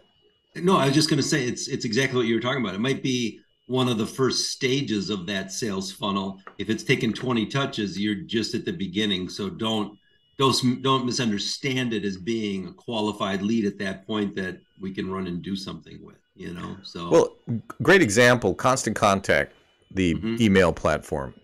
No, 0.57 0.77
I 0.77 0.87
was 0.87 0.95
just 0.95 1.09
going 1.09 1.23
to 1.23 1.27
say 1.29 1.47
it's 1.47 1.69
it's 1.69 1.85
exactly 1.85 2.19
what 2.19 2.27
you 2.27 2.35
were 2.35 2.41
talking 2.41 2.63
about. 2.63 2.75
It 2.75 2.81
might 2.81 3.03
be 3.03 3.41
one 3.67 3.89
of 3.89 3.99
the 3.99 4.07
first 4.07 4.51
stages 4.51 5.11
of 5.11 5.27
that 5.27 5.53
sales 5.53 5.93
funnel. 5.93 6.41
If 6.59 6.71
it's 6.71 6.83
taken 6.83 7.13
20 7.13 7.47
touches, 7.47 7.99
you're 7.99 8.17
just 8.17 8.55
at 8.55 8.65
the 8.65 8.73
beginning. 8.73 9.29
So 9.29 9.49
don't 9.49 9.97
don't 10.39 10.83
don't 10.83 11.07
misunderstand 11.07 11.93
it 11.93 12.05
as 12.05 12.17
being 12.17 12.67
a 12.69 12.73
qualified 12.73 13.43
lead 13.43 13.65
at 13.65 13.79
that 13.79 14.07
point 14.07 14.35
that 14.37 14.59
we 14.81 14.93
can 14.93 15.11
run 15.11 15.27
and 15.27 15.43
do 15.43 15.55
something 15.55 15.99
with. 16.03 16.17
You 16.35 16.55
know, 16.55 16.79
so 16.83 17.11
Well, 17.11 17.37
great 17.83 18.03
example 18.03 18.55
Constant 18.55 18.97
Contact, 18.97 19.53
the 19.91 20.15
Mhm. 20.15 20.41
email 20.41 20.73
platform. 20.73 21.35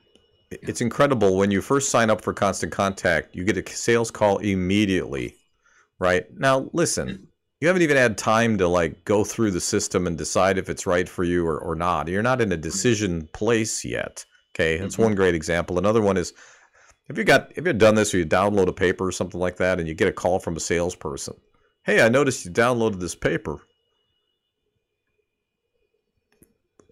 It's 0.51 0.81
incredible 0.81 1.37
when 1.37 1.51
you 1.51 1.61
first 1.61 1.91
sign 1.91 2.09
up 2.11 2.21
for 2.21 2.33
Constant 2.33 2.73
Contact, 2.73 3.35
you 3.35 3.45
get 3.45 3.57
a 3.57 3.69
sales 3.75 4.11
call 4.11 4.39
immediately, 4.39 5.35
right? 5.99 6.25
Now, 6.39 6.71
listen, 6.73 7.27
you 7.61 7.67
haven't 7.69 7.83
even 7.83 7.97
had 7.97 8.17
time 8.17 8.57
to 8.59 8.69
like 8.69 9.05
go 9.05 9.25
through 9.25 9.51
the 9.51 9.61
system 9.61 10.07
and 10.07 10.17
decide 10.17 10.57
if 10.59 10.69
it's 10.69 10.87
right 10.87 11.09
for 11.09 11.25
you 11.25 11.47
or, 11.47 11.59
or 11.59 11.75
not. 11.75 12.09
You're 12.09 12.23
not 12.23 12.41
in 12.41 12.53
a 12.53 12.57
decision 12.57 13.29
place 13.33 13.85
yet. 13.85 14.25
Okay, 14.55 14.79
that's 14.79 14.97
Mhm. 14.97 15.05
one 15.05 15.15
great 15.15 15.35
example. 15.35 15.79
Another 15.79 16.01
one 16.01 16.17
is 16.17 16.33
have 17.09 17.19
you 17.19 17.25
got 17.25 17.53
have 17.57 17.67
you've 17.67 17.79
done 17.79 17.95
this 17.95 18.15
or 18.15 18.19
you 18.19 18.27
download 18.27 18.69
a 18.69 18.73
paper 18.73 19.07
or 19.07 19.13
something 19.13 19.41
like 19.41 19.57
that 19.57 19.79
and 19.79 19.89
you 19.89 19.95
get 19.95 20.09
a 20.09 20.13
call 20.13 20.39
from 20.39 20.57
a 20.57 20.61
salesperson? 20.61 21.35
Hey, 21.85 22.01
I 22.03 22.09
noticed 22.09 22.45
you 22.45 22.51
downloaded 22.51 23.01
this 23.01 23.15
paper. 23.15 23.59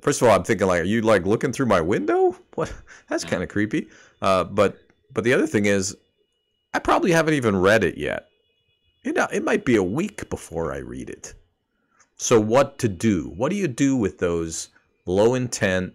First 0.05 0.21
of 0.21 0.29
all, 0.29 0.37
I'm 0.37 0.45
thinking 0.45 0.67
like, 0.67 0.83
are 0.83 0.85
you 0.85 1.01
like 1.01 1.25
looking 1.25 1.51
through 1.51 1.67
my 1.67 1.81
window? 1.81 2.37
What? 2.55 2.73
That's 3.09 3.25
Yeah. 3.25 3.31
kind 3.31 3.43
of 3.43 3.49
creepy. 3.49 3.89
Uh, 4.23 4.45
but 4.45 4.79
but 5.13 5.25
the 5.25 5.33
other 5.33 5.47
thing 5.47 5.65
is, 5.65 5.97
I 6.75 6.79
probably 6.79 7.11
haven't 7.11 7.35
even 7.35 7.57
read 7.57 7.83
it 7.85 7.97
yet. 7.99 8.29
You 9.03 9.13
know, 9.15 9.27
it 9.33 9.43
might 9.43 9.65
be 9.65 9.77
a 9.77 9.83
week 9.83 10.29
before 10.31 10.73
I 10.73 10.79
read 10.79 11.09
it. 11.11 11.35
So 12.17 12.39
what 12.39 12.79
to 12.79 12.89
do? 12.89 13.33
What 13.37 13.51
do 13.51 13.57
you 13.57 13.67
do 13.67 13.97
with 13.97 14.19
those 14.19 14.69
low 15.07 15.35
intent, 15.35 15.95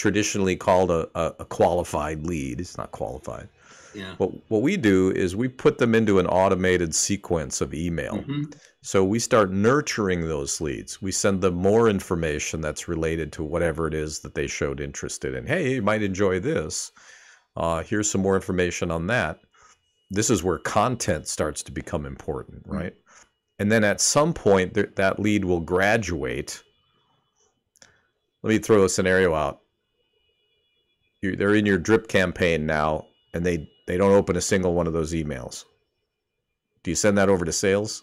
traditionally 0.00 0.56
called 0.56 0.90
a, 0.90 1.08
a, 1.14 1.34
a 1.40 1.44
qualified 1.44 2.26
lead? 2.26 2.60
It's 2.60 2.78
not 2.78 2.90
qualified. 2.90 3.48
yeah. 3.94 4.14
What 4.18 4.30
what 4.50 4.62
we 4.62 4.76
do 4.76 5.10
is 5.10 5.36
we 5.36 5.48
put 5.48 5.78
them 5.78 5.94
into 5.94 6.18
an 6.18 6.26
automated 6.26 6.94
sequence 6.94 7.60
of 7.60 7.74
email. 7.74 8.16
Mhm. 8.18 8.56
So 8.82 9.04
we 9.04 9.18
start 9.18 9.50
nurturing 9.52 10.22
those 10.22 10.60
leads. 10.60 11.02
We 11.02 11.12
send 11.12 11.42
them 11.42 11.54
more 11.54 11.90
information 11.90 12.62
that's 12.62 12.88
related 12.88 13.30
to 13.34 13.44
whatever 13.44 13.86
it 13.86 13.94
is 13.94 14.20
that 14.20 14.34
they 14.34 14.46
showed 14.46 14.80
interest 14.80 15.24
in. 15.24 15.46
Hey, 15.46 15.74
you 15.74 15.82
might 15.82 16.02
enjoy 16.02 16.40
this. 16.40 16.90
Uh, 17.56 17.82
here's 17.82 18.10
some 18.10 18.22
more 18.22 18.36
information 18.36 18.90
on 18.90 19.06
that. 19.08 19.38
This 20.10 20.30
is 20.30 20.42
where 20.42 20.58
content 20.58 21.28
starts 21.28 21.62
to 21.64 21.72
become 21.72 22.06
important, 22.06 22.62
right? 22.64 22.94
And 23.58 23.70
then 23.70 23.84
at 23.84 24.00
some 24.00 24.32
point, 24.32 24.72
th- 24.74 24.94
that 24.96 25.18
lead 25.20 25.44
will 25.44 25.60
graduate. 25.60 26.62
Let 28.42 28.48
me 28.50 28.58
throw 28.58 28.84
a 28.84 28.88
scenario 28.88 29.34
out. 29.34 29.59
You, 31.22 31.36
they're 31.36 31.54
in 31.54 31.66
your 31.66 31.78
drip 31.78 32.08
campaign 32.08 32.66
now, 32.66 33.06
and 33.34 33.44
they 33.44 33.70
they 33.86 33.96
don't 33.96 34.12
open 34.12 34.36
a 34.36 34.40
single 34.40 34.74
one 34.74 34.86
of 34.86 34.92
those 34.92 35.12
emails. 35.12 35.64
Do 36.82 36.90
you 36.90 36.94
send 36.94 37.18
that 37.18 37.28
over 37.28 37.44
to 37.44 37.52
sales? 37.52 38.02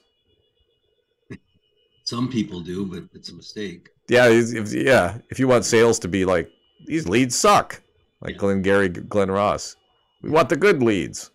Some 2.03 2.29
people 2.29 2.61
do, 2.61 2.85
but 2.85 3.03
it's 3.13 3.29
a 3.29 3.35
mistake. 3.35 3.89
Yeah, 4.07 4.27
if, 4.29 4.71
yeah. 4.71 5.17
If 5.29 5.39
you 5.39 5.47
want 5.47 5.65
sales 5.65 5.99
to 5.99 6.07
be 6.07 6.23
like 6.25 6.49
these 6.85 7.07
leads 7.07 7.35
suck, 7.35 7.81
like 8.21 8.35
Yeah. 8.35 8.39
Glenn 8.39 8.61
Gary, 8.61 8.87
Glen 8.89 9.29
Ross, 9.29 9.75
we 10.21 10.29
want 10.29 10.49
the 10.49 10.55
good 10.55 10.81
leads. 10.81 11.31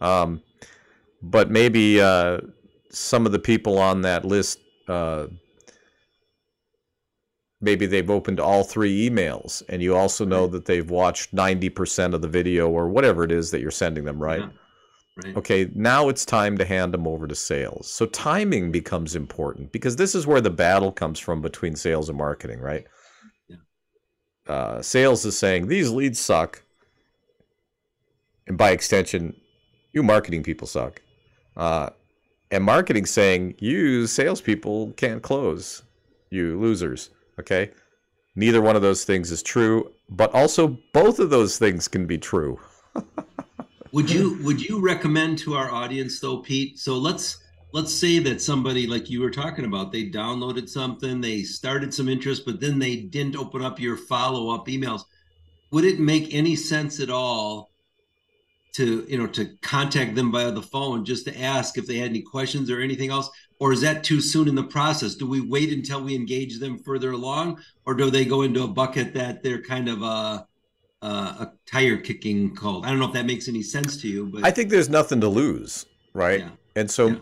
Um, 0.00 0.42
but 1.22 1.50
maybe 1.50 2.00
uh, 2.00 2.38
some 2.90 3.26
of 3.26 3.32
the 3.32 3.38
people 3.38 3.78
on 3.78 4.02
that 4.02 4.24
list, 4.24 4.58
uh, 4.86 5.26
maybe 7.60 7.86
they've 7.86 8.10
opened 8.10 8.40
all 8.40 8.62
three 8.64 9.08
emails, 9.08 9.62
and 9.68 9.82
you 9.82 9.96
also 9.96 10.24
know 10.24 10.42
Right. 10.42 10.52
that 10.52 10.64
they've 10.66 10.90
watched 10.90 11.32
ninety 11.32 11.68
percent 11.68 12.14
of 12.14 12.22
the 12.22 12.28
video 12.28 12.68
or 12.68 12.88
whatever 12.88 13.24
it 13.24 13.32
is 13.32 13.50
that 13.50 13.60
you're 13.60 13.70
sending 13.70 14.04
them, 14.04 14.18
right? 14.22 14.40
Yeah. 14.40 14.48
Right. 15.24 15.36
Okay, 15.36 15.70
now 15.74 16.10
it's 16.10 16.26
time 16.26 16.58
to 16.58 16.64
hand 16.66 16.92
them 16.92 17.06
over 17.06 17.26
to 17.26 17.34
sales. 17.34 17.90
So 17.90 18.04
timing 18.04 18.70
becomes 18.70 19.16
important 19.16 19.72
because 19.72 19.96
this 19.96 20.14
is 20.14 20.26
where 20.26 20.42
the 20.42 20.50
battle 20.50 20.92
comes 20.92 21.18
from 21.18 21.40
between 21.40 21.74
sales 21.74 22.10
and 22.10 22.18
marketing, 22.18 22.60
right? 22.60 22.86
Yeah. 23.48 23.56
Uh, 24.46 24.82
sales 24.82 25.24
is 25.24 25.38
saying 25.38 25.68
these 25.68 25.90
leads 25.90 26.20
suck, 26.20 26.62
and 28.46 28.58
by 28.58 28.70
extension, 28.72 29.34
you 29.94 30.02
marketing 30.02 30.42
people 30.42 30.66
suck. 30.66 31.00
Uh, 31.56 31.88
and 32.50 32.62
marketing 32.62 33.06
saying 33.06 33.54
you 33.58 34.06
salespeople 34.06 34.92
can't 34.98 35.22
close, 35.22 35.82
you 36.28 36.60
losers. 36.60 37.08
Okay, 37.38 37.70
neither 38.34 38.62
one 38.62 38.76
of 38.76 38.82
those 38.82 39.04
things 39.04 39.30
is 39.30 39.42
true, 39.42 39.92
but 40.08 40.32
also 40.34 40.78
both 40.92 41.18
of 41.18 41.30
those 41.30 41.58
things 41.58 41.88
can 41.88 42.06
be 42.06 42.18
true. 42.18 42.58
Would 43.92 44.10
you 44.10 44.38
would 44.42 44.60
you 44.60 44.80
recommend 44.80 45.38
to 45.38 45.54
our 45.54 45.70
audience 45.70 46.20
though, 46.20 46.38
Pete? 46.38 46.78
So 46.78 46.98
let's 46.98 47.38
let's 47.72 47.94
say 47.94 48.18
that 48.18 48.42
somebody 48.42 48.86
like 48.86 49.08
you 49.08 49.22
were 49.22 49.30
talking 49.30 49.64
about, 49.64 49.90
they 49.90 50.10
downloaded 50.10 50.68
something, 50.68 51.20
they 51.20 51.42
started 51.42 51.94
some 51.94 52.08
interest, 52.08 52.44
but 52.44 52.60
then 52.60 52.78
they 52.78 52.96
didn't 52.96 53.36
open 53.36 53.62
up 53.62 53.80
your 53.80 53.96
follow-up 53.96 54.66
emails. 54.66 55.02
Would 55.70 55.84
it 55.84 55.98
make 55.98 56.34
any 56.34 56.56
sense 56.56 57.00
at 57.00 57.08
all 57.10 57.70
to 58.74 59.06
you 59.08 59.16
know 59.16 59.26
to 59.28 59.56
contact 59.62 60.14
them 60.14 60.30
via 60.30 60.50
the 60.50 60.60
phone 60.60 61.04
just 61.04 61.24
to 61.26 61.40
ask 61.40 61.78
if 61.78 61.86
they 61.86 61.96
had 61.96 62.10
any 62.10 62.22
questions 62.22 62.70
or 62.70 62.80
anything 62.80 63.10
else? 63.10 63.30
Or 63.58 63.72
is 63.72 63.80
that 63.80 64.04
too 64.04 64.20
soon 64.20 64.48
in 64.48 64.54
the 64.54 64.62
process? 64.62 65.14
Do 65.14 65.26
we 65.26 65.40
wait 65.40 65.72
until 65.72 66.02
we 66.02 66.14
engage 66.14 66.58
them 66.58 66.78
further 66.78 67.12
along, 67.12 67.60
or 67.86 67.94
do 67.94 68.10
they 68.10 68.24
go 68.24 68.42
into 68.42 68.62
a 68.64 68.68
bucket 68.68 69.14
that 69.14 69.42
they're 69.42 69.62
kind 69.62 69.88
of 69.88 70.02
a 70.02 70.46
uh, 71.02 71.46
a 71.46 71.52
tire 71.66 71.96
kicking 71.96 72.54
called. 72.54 72.84
I 72.84 72.90
don't 72.90 72.98
know 72.98 73.06
if 73.06 73.12
that 73.12 73.26
makes 73.26 73.48
any 73.48 73.62
sense 73.62 73.96
to 73.98 74.08
you, 74.08 74.26
but 74.26 74.44
I 74.44 74.50
think 74.50 74.70
there's 74.70 74.88
nothing 74.88 75.20
to 75.20 75.28
lose, 75.28 75.86
right? 76.14 76.40
Yeah. 76.40 76.50
And 76.74 76.90
so 76.90 77.08
Yeah. 77.08 77.16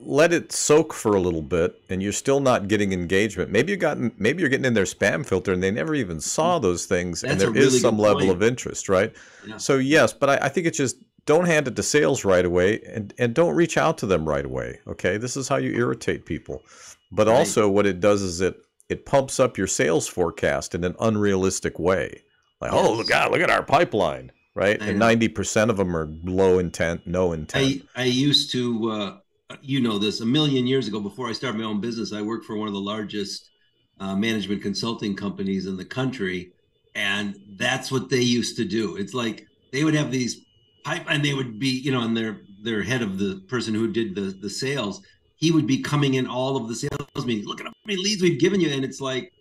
let 0.00 0.32
it 0.32 0.52
soak 0.52 0.92
for 0.92 1.14
a 1.14 1.20
little 1.20 1.42
bit, 1.42 1.80
and 1.90 2.02
you're 2.02 2.12
still 2.12 2.40
not 2.40 2.66
getting 2.66 2.92
engagement. 2.92 3.50
Maybe 3.50 3.72
you 3.72 3.76
gotten, 3.76 4.12
maybe 4.18 4.40
you're 4.40 4.48
getting 4.48 4.64
in 4.64 4.74
their 4.74 4.84
spam 4.84 5.24
filter, 5.24 5.52
and 5.52 5.62
they 5.62 5.70
never 5.70 5.94
even 5.94 6.20
saw 6.20 6.58
those 6.58 6.86
things, 6.86 7.22
and 7.22 7.32
That's 7.32 7.44
a 7.44 7.46
there 7.46 7.56
is 7.56 7.66
really 7.66 7.80
some 7.80 7.98
level 7.98 8.30
of 8.30 8.42
interest, 8.42 8.88
right? 8.88 9.12
Yeah. 9.46 9.58
So 9.58 9.76
yes, 9.76 10.12
but 10.12 10.30
I, 10.30 10.46
I 10.46 10.48
think 10.48 10.66
it's 10.66 10.78
just 10.78 10.96
don't 11.26 11.46
hand 11.46 11.68
it 11.68 11.76
to 11.76 11.82
sales 11.82 12.24
right 12.24 12.44
away, 12.44 12.80
and 12.82 13.12
and 13.18 13.34
don't 13.34 13.54
reach 13.54 13.76
out 13.76 13.98
to 13.98 14.06
them 14.06 14.28
right 14.28 14.44
away. 14.44 14.80
Okay, 14.86 15.16
this 15.16 15.36
is 15.36 15.48
how 15.48 15.56
you 15.56 15.72
irritate 15.72 16.26
people. 16.26 16.64
But 17.12 17.28
Right. 17.28 17.36
also, 17.36 17.68
what 17.68 17.86
it 17.86 18.00
does 18.00 18.22
is 18.22 18.40
it 18.40 18.64
it 18.88 19.06
pumps 19.06 19.38
up 19.40 19.56
your 19.58 19.66
sales 19.66 20.08
forecast 20.08 20.74
in 20.74 20.84
an 20.84 20.96
unrealistic 21.00 21.78
way. 21.78 22.24
Like, 22.60 22.72
oh, 22.74 23.02
Yes. 23.02 23.04
God, 23.04 23.30
look 23.30 23.40
at 23.40 23.50
our 23.50 23.62
pipeline, 23.62 24.32
right? 24.54 24.80
I 24.80 24.86
And 24.86 24.98
know. 24.98 24.98
90% 24.98 25.70
of 25.70 25.76
them 25.76 25.96
are 25.96 26.06
low 26.24 26.58
intent, 26.58 27.06
no 27.06 27.32
intent. 27.32 27.76
I 27.76 27.82
I 27.96 28.04
used 28.04 28.52
to, 28.52 28.90
uh, 28.90 29.16
you 29.60 29.80
know, 29.80 29.98
this 29.98 30.20
a 30.20 30.26
million 30.26 30.66
years 30.66 30.88
ago 30.88 31.00
before 31.00 31.28
I 31.28 31.32
started 31.32 31.58
my 31.58 31.64
own 31.64 31.80
business. 31.80 32.12
I 32.12 32.22
worked 32.22 32.44
for 32.46 32.56
one 32.56 32.68
of 32.68 32.74
the 32.74 32.80
largest 32.80 33.50
uh, 33.98 34.14
management 34.16 34.62
consulting 34.62 35.16
companies 35.16 35.66
in 35.66 35.76
the 35.76 35.84
country, 35.84 36.52
and 36.94 37.36
that's 37.56 37.90
what 37.90 38.08
they 38.08 38.20
used 38.20 38.56
to 38.58 38.64
do. 38.64 38.96
It's 38.96 39.14
like 39.14 39.46
they 39.72 39.84
would 39.84 39.94
have 39.94 40.10
these 40.10 40.46
pipe, 40.84 41.04
and 41.08 41.24
they 41.24 41.34
would 41.34 41.58
be, 41.58 41.68
you 41.68 41.92
know, 41.92 42.02
and 42.02 42.16
their 42.16 42.40
their 42.62 42.82
head 42.82 43.02
of 43.02 43.18
the 43.18 43.40
person 43.48 43.74
who 43.74 43.90
did 43.92 44.14
the 44.14 44.36
the 44.40 44.50
sales, 44.50 45.02
he 45.36 45.50
would 45.50 45.66
be 45.66 45.78
coming 45.78 46.14
in 46.14 46.26
all 46.26 46.56
of 46.56 46.68
the 46.68 46.74
sales 46.74 47.26
meetings. 47.26 47.46
Look 47.46 47.60
at 47.60 47.66
how 47.66 47.72
many 47.86 48.00
leads 48.02 48.22
we've 48.22 48.40
given 48.40 48.60
you, 48.60 48.70
and 48.70 48.84
it's 48.84 49.00
like 49.00 49.32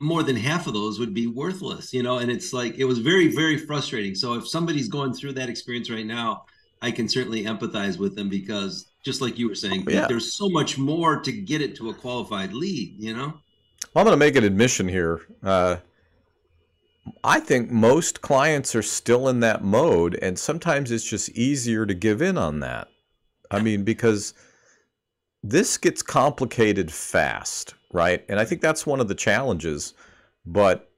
more 0.00 0.22
than 0.22 0.36
half 0.36 0.66
of 0.66 0.72
those 0.72 0.98
would 0.98 1.12
be 1.14 1.26
worthless, 1.26 1.92
you 1.92 2.02
know. 2.02 2.18
And 2.18 2.30
it's 2.30 2.52
like 2.52 2.76
it 2.76 2.84
was 2.84 2.98
very 2.98 3.28
very 3.28 3.56
frustrating. 3.56 4.14
So 4.14 4.34
if 4.34 4.48
somebody's 4.48 4.88
going 4.88 5.12
through 5.14 5.34
that 5.34 5.48
experience 5.48 5.90
right 5.90 6.06
now. 6.06 6.44
I 6.82 6.90
can 6.90 7.10
certainly 7.10 7.44
empathize 7.44 7.98
with 7.98 8.16
them 8.16 8.30
because 8.30 8.86
just 9.04 9.20
like 9.20 9.38
you 9.38 9.48
were 9.48 9.54
saying, 9.54 9.84
Yeah. 9.86 10.06
there's 10.08 10.32
so 10.32 10.48
much 10.48 10.78
more 10.78 11.20
to 11.20 11.30
get 11.30 11.60
it 11.60 11.76
to 11.76 11.90
a 11.90 11.94
qualified 11.94 12.54
lead, 12.54 12.94
you 12.98 13.14
know? 13.14 13.34
well, 13.92 14.02
I'm 14.02 14.04
going 14.06 14.12
to 14.12 14.16
make 14.16 14.34
an 14.36 14.44
admission 14.44 14.88
here. 14.88 15.20
Uh, 15.42 15.76
I 17.24 17.40
think 17.40 17.70
most 17.70 18.20
clients 18.20 18.74
are 18.74 18.82
still 18.82 19.28
in 19.28 19.40
that 19.40 19.62
mode, 19.64 20.18
and 20.20 20.38
sometimes 20.38 20.90
it's 20.90 21.04
just 21.04 21.30
easier 21.30 21.86
to 21.86 21.94
give 21.94 22.22
in 22.22 22.36
on 22.38 22.60
that. 22.60 22.88
I 23.50 23.60
mean, 23.60 23.84
because 23.84 24.34
this 25.42 25.76
gets 25.76 26.02
complicated 26.02 26.92
fast, 26.92 27.74
right? 27.92 28.24
And 28.28 28.38
I 28.38 28.44
think 28.44 28.60
that's 28.60 28.86
one 28.86 29.00
of 29.00 29.08
the 29.08 29.14
challenges. 29.14 29.94
But 30.46 30.90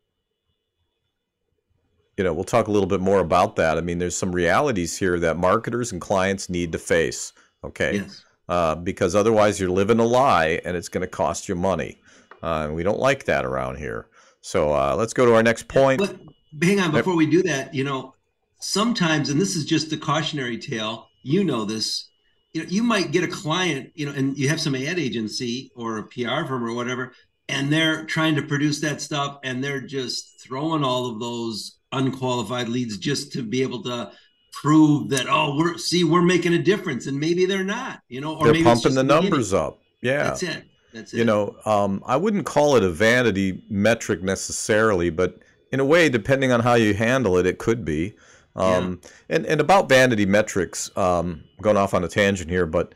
you 2.19 2.25
know, 2.25 2.35
we'll 2.35 2.45
talk 2.45 2.69
a 2.69 2.71
little 2.71 2.89
bit 2.89 3.01
more 3.01 3.21
about 3.21 3.57
that. 3.57 3.79
I 3.79 3.81
mean, 3.81 3.99
there's 3.99 4.17
some 4.17 4.33
realities 4.33 4.99
here 4.99 5.19
that 5.21 5.39
marketers 5.39 5.93
and 5.93 6.01
clients 6.01 6.49
need 6.51 6.73
to 6.73 6.79
face. 6.79 7.33
Okay 7.65 7.97
Yes. 7.97 8.25
uh, 8.49 8.75
because 8.75 9.15
otherwise 9.15 9.59
you're 9.61 9.71
living 9.71 9.99
a 9.99 10.05
lie 10.05 10.61
and 10.65 10.77
it's 10.77 10.89
going 10.89 11.03
to 11.03 11.07
cost 11.07 11.49
you 11.49 11.55
money. 11.55 11.99
Uh, 12.43 12.65
and 12.67 12.75
we 12.75 12.83
don't 12.83 12.99
like 12.99 13.25
that 13.25 13.45
around 13.45 13.79
here. 13.79 14.09
So 14.43 14.73
uh, 14.73 14.95
let's 14.99 15.15
go 15.15 15.25
to 15.25 15.35
our 15.35 15.43
next 15.43 15.69
point. 15.69 16.01
But 16.01 16.17
hang 16.61 16.81
on, 16.81 16.93
before 16.93 17.17
we 17.17 17.27
do 17.27 17.43
that, 17.45 17.73
you 17.75 17.85
know, 17.85 18.15
sometimes, 18.59 19.31
and 19.31 19.41
this 19.41 19.57
is 19.57 19.65
just 19.65 19.89
the 19.89 19.97
cautionary 19.97 20.59
tale, 20.59 21.09
you 21.23 21.45
know 21.45 21.65
this, 21.65 22.11
you 22.53 22.63
know, 22.63 22.69
you 22.69 22.83
might 22.83 23.13
get 23.13 23.25
a 23.25 23.29
client, 23.29 23.93
you 23.95 24.05
know, 24.05 24.13
and 24.13 24.37
you 24.37 24.49
have 24.49 24.61
some 24.61 24.75
ad 24.75 24.99
agency 24.99 25.71
or 25.75 25.99
a 25.99 26.03
PR 26.03 26.45
firm 26.45 26.65
or 26.65 26.75
whatever, 26.75 27.13
and 27.49 27.73
they're 27.73 28.05
trying 28.05 28.35
to 28.35 28.43
produce 28.43 28.81
that 28.81 29.01
stuff 29.01 29.39
and 29.45 29.63
they're 29.63 29.81
just 29.81 30.41
throwing 30.41 30.85
all 30.85 31.07
of 31.07 31.21
those 31.21 31.79
unqualified 31.93 32.69
leads 32.69 32.99
just 32.99 33.33
to 33.33 33.43
be 33.43 33.63
able 33.63 33.83
to 33.85 34.11
prove 34.53 35.11
that, 35.11 35.27
oh, 35.29 35.57
we're 35.57 35.79
see, 35.79 36.03
we're 36.03 36.21
making 36.21 36.53
a 36.53 36.59
difference. 36.59 37.07
And 37.07 37.19
maybe 37.19 37.47
they're 37.47 37.65
not, 37.65 38.01
you 38.09 38.21
know, 38.21 38.37
or 38.37 38.45
They're 38.45 38.55
maybe 38.55 38.65
pumping 38.65 38.95
the 38.95 39.05
numbers 39.05 39.55
up. 39.55 39.81
Yeah. 40.01 40.25
That's 40.25 40.43
it. 40.43 40.65
That's 40.93 41.13
it. 41.13 41.19
You 41.19 41.25
know, 41.25 41.57
um, 41.65 42.03
I 42.07 42.17
wouldn't 42.17 42.47
call 42.47 42.77
it 42.77 42.83
a 42.83 42.91
vanity 42.91 43.63
metric 43.69 44.23
necessarily, 44.23 45.11
but 45.11 45.41
in 45.71 45.81
a 45.81 45.85
way, 45.85 46.09
depending 46.09 46.53
on 46.53 46.61
how 46.61 46.75
you 46.75 46.95
handle 46.95 47.39
it, 47.39 47.47
it 47.47 47.59
could 47.59 47.85
be. 47.85 48.15
Um, 48.55 49.01
and, 49.31 49.47
and 49.47 49.61
about 49.61 49.89
vanity 49.89 50.27
metrics, 50.27 50.95
um, 50.97 51.45
going 51.63 51.79
off 51.79 51.95
on 51.95 52.05
a 52.05 52.09
tangent 52.09 52.51
here, 52.51 52.67
but 52.67 52.95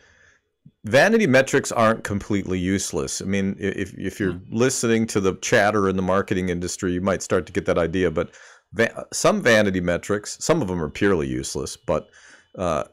vanity 0.84 1.26
metrics 1.26 1.72
aren't 1.72 2.04
completely 2.04 2.58
useless. 2.58 3.22
I 3.22 3.24
mean, 3.24 3.56
if, 3.58 3.94
if 3.94 4.20
you're 4.20 4.38
listening 4.50 5.06
to 5.08 5.20
the 5.20 5.34
chatter 5.36 5.88
in 5.88 5.96
the 5.96 6.02
marketing 6.02 6.50
industry, 6.50 6.92
you 6.92 7.00
might 7.00 7.22
start 7.22 7.46
to 7.46 7.52
get 7.52 7.64
that 7.66 7.78
idea. 7.78 8.10
But 8.10 8.32
va- 8.74 9.06
some 9.12 9.42
vanity 9.42 9.80
metrics, 9.80 10.36
some 10.44 10.60
of 10.60 10.68
them 10.68 10.82
are 10.82 10.90
purely 10.90 11.26
useless, 11.26 11.76
but 11.76 12.10
uh, 12.58 12.84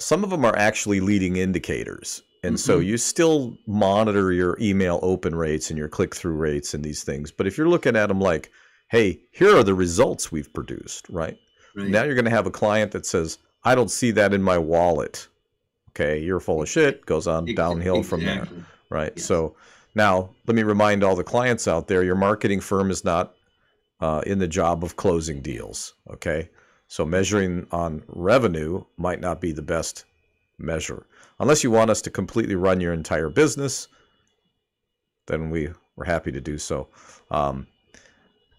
some 0.00 0.24
of 0.24 0.30
them 0.30 0.44
are 0.44 0.56
actually 0.56 1.00
leading 1.00 1.36
indicators. 1.36 2.22
And 2.44 2.60
so 2.60 2.78
Mhm. 2.78 2.86
you 2.86 2.96
still 2.98 3.58
monitor 3.66 4.32
your 4.32 4.56
email 4.60 4.98
open 5.02 5.34
rates 5.34 5.70
and 5.70 5.78
your 5.78 5.88
click 5.88 6.14
through 6.14 6.34
rates 6.34 6.74
and 6.74 6.84
these 6.84 7.02
things. 7.02 7.30
But 7.30 7.46
if 7.46 7.56
you're 7.56 7.68
looking 7.68 7.96
at 7.96 8.06
them 8.08 8.20
like, 8.20 8.50
hey, 8.88 9.20
here 9.30 9.56
are 9.56 9.64
the 9.64 9.74
results 9.74 10.30
we've 10.30 10.52
produced, 10.52 11.08
right? 11.08 11.38
right. 11.74 11.88
Now 11.88 12.02
you're 12.04 12.14
going 12.14 12.24
to 12.26 12.30
have 12.30 12.46
a 12.46 12.50
client 12.50 12.92
that 12.92 13.06
says, 13.06 13.38
I 13.64 13.74
don't 13.74 13.90
see 13.90 14.10
that 14.12 14.34
in 14.34 14.42
my 14.42 14.58
wallet. 14.58 15.26
Okay, 15.90 16.18
you're 16.18 16.40
full 16.40 16.60
of 16.60 16.68
shit, 16.68 17.06
goes 17.06 17.26
on 17.26 17.48
Ex- 17.48 17.56
downhill 17.56 18.02
from 18.02 18.24
there, 18.24 18.48
right? 18.90 19.12
Yes. 19.16 19.26
So 19.26 19.54
now 19.94 20.30
let 20.46 20.56
me 20.56 20.64
remind 20.64 21.04
all 21.04 21.14
the 21.16 21.24
clients 21.24 21.68
out 21.68 21.86
there 21.88 22.02
your 22.02 22.16
marketing 22.16 22.60
firm 22.60 22.90
is 22.90 23.04
not 23.04 23.34
uh, 24.00 24.22
in 24.26 24.38
the 24.38 24.48
job 24.48 24.82
of 24.84 24.96
closing 24.96 25.40
deals, 25.40 25.94
okay? 26.10 26.50
So 26.88 27.06
measuring 27.06 27.66
on 27.70 28.02
revenue 28.08 28.84
might 28.98 29.20
not 29.20 29.40
be 29.40 29.52
the 29.52 29.62
best 29.62 30.04
measure. 30.58 31.06
Unless 31.38 31.64
you 31.64 31.70
want 31.70 31.90
us 31.90 32.02
to 32.02 32.10
completely 32.10 32.54
run 32.56 32.80
your 32.80 32.92
entire 32.92 33.28
business, 33.28 33.88
then 35.26 35.50
we, 35.50 35.68
we're 35.96 36.04
happy 36.04 36.32
to 36.32 36.40
do 36.40 36.58
so. 36.58 36.88
Um, 37.30 37.66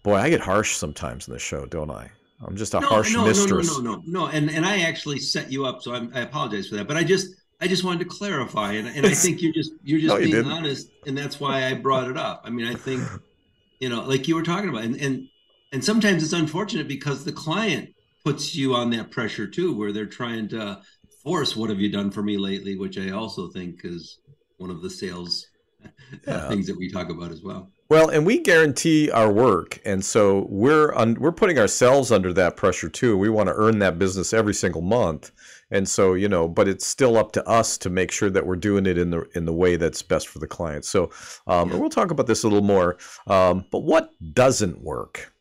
boy, 0.02 0.16
I 0.16 0.30
get 0.30 0.40
harsh 0.40 0.76
sometimes 0.76 1.28
in 1.28 1.34
the 1.34 1.38
show, 1.40 1.66
don't 1.66 1.90
I? 1.90 2.10
I'm 2.42 2.56
just 2.56 2.74
a 2.74 2.80
harsh 2.80 3.12
no, 3.12 3.24
mistress. 3.24 3.68
No, 3.68 3.78
no, 3.80 3.96
no, 3.96 3.96
no, 3.96 4.02
no. 4.06 4.26
And 4.28 4.50
and 4.50 4.64
I 4.66 4.80
actually 4.82 5.18
set 5.18 5.50
you 5.50 5.66
up, 5.66 5.82
so 5.82 5.94
I'm, 5.94 6.10
I 6.14 6.20
apologize 6.20 6.68
for 6.68 6.76
that. 6.76 6.86
But 6.88 6.96
I 6.96 7.04
just 7.04 7.34
I 7.60 7.68
just 7.68 7.84
wanted 7.84 8.00
to 8.00 8.04
clarify, 8.06 8.72
and, 8.72 8.88
and 8.88 9.06
I 9.06 9.14
think 9.14 9.42
you're 9.42 9.52
just 9.52 9.72
you're 9.82 10.00
just 10.00 10.12
No, 10.14 10.20
being 10.20 10.30
didn't. 10.30 10.44
honest, 10.44 10.90
and 11.06 11.16
that's 11.16 11.40
why 11.40 11.64
I 11.64 11.74
brought 11.74 12.10
it 12.10 12.16
up. 12.16 12.42
I 12.44 12.50
mean, 12.50 12.66
I 12.66 12.74
think 12.74 13.10
you 13.80 13.88
know, 13.88 14.02
like 14.04 14.28
you 14.28 14.36
were 14.36 14.42
talking 14.42 14.70
about, 14.70 14.84
and 14.84 14.96
and 14.96 15.28
and 15.72 15.84
sometimes 15.84 16.22
it's 16.24 16.32
unfortunate 16.32 16.88
because 16.88 17.24
the 17.24 17.32
client 17.32 17.90
puts 18.24 18.54
you 18.54 18.74
on 18.74 18.90
that 18.90 19.10
pressure 19.10 19.46
too, 19.48 19.76
where 19.76 19.92
they're 19.92 20.06
trying 20.06 20.48
to 20.50 20.80
force 21.26 21.56
what 21.56 21.70
have 21.70 21.80
you 21.80 21.90
done 21.90 22.10
for 22.10 22.22
me 22.22 22.38
lately, 22.38 22.76
which 22.76 22.96
I 22.98 23.10
also 23.10 23.48
think 23.48 23.80
is 23.84 24.20
one 24.58 24.70
of 24.70 24.80
the 24.80 24.90
sales 24.90 25.46
Yeah. 26.26 26.48
things 26.48 26.66
that 26.68 26.78
we 26.78 26.90
talk 26.90 27.10
about 27.10 27.30
as 27.32 27.42
well. 27.42 27.70
Well, 27.88 28.08
and 28.08 28.26
we 28.26 28.38
guarantee 28.40 29.10
our 29.10 29.30
work, 29.30 29.80
and 29.84 30.04
so 30.04 30.46
we're 30.48 30.92
un- 30.94 31.16
we're 31.20 31.30
putting 31.32 31.58
ourselves 31.58 32.10
under 32.10 32.32
that 32.32 32.56
pressure 32.56 32.88
too. 32.88 33.16
We 33.16 33.28
want 33.28 33.48
to 33.48 33.54
earn 33.54 33.78
that 33.80 33.98
business 33.98 34.32
every 34.32 34.54
single 34.54 34.82
month, 34.82 35.30
and 35.70 35.88
so 35.88 36.14
you 36.14 36.28
know, 36.28 36.48
but 36.48 36.66
it's 36.66 36.84
still 36.86 37.16
up 37.16 37.30
to 37.32 37.48
us 37.48 37.78
to 37.78 37.90
make 37.90 38.10
sure 38.10 38.30
that 38.30 38.44
we're 38.46 38.56
doing 38.56 38.86
it 38.86 38.98
in 38.98 39.10
the 39.10 39.28
in 39.36 39.44
the 39.44 39.52
way 39.52 39.76
that's 39.76 40.02
best 40.02 40.26
for 40.26 40.40
the 40.40 40.48
client. 40.48 40.84
So, 40.84 41.10
um, 41.46 41.70
and 41.70 41.80
we'll 41.80 41.90
talk 41.90 42.10
about 42.10 42.26
this 42.26 42.42
a 42.42 42.48
little 42.48 42.66
more. 42.66 42.96
Um, 43.28 43.64
but 43.70 43.84
what 43.84 44.10
doesn't 44.32 44.82
work? 44.82 45.32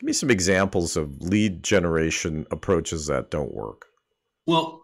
Give 0.00 0.06
me 0.08 0.12
some 0.12 0.30
examples 0.32 0.96
of 0.96 1.20
lead 1.20 1.62
generation 1.62 2.44
approaches 2.50 3.06
that 3.06 3.30
don't 3.30 3.54
work. 3.54 3.86
Well, 4.48 4.83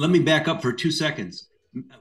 let 0.00 0.08
me 0.08 0.18
back 0.18 0.48
up 0.48 0.62
for 0.62 0.72
two 0.72 0.90
seconds. 0.90 1.50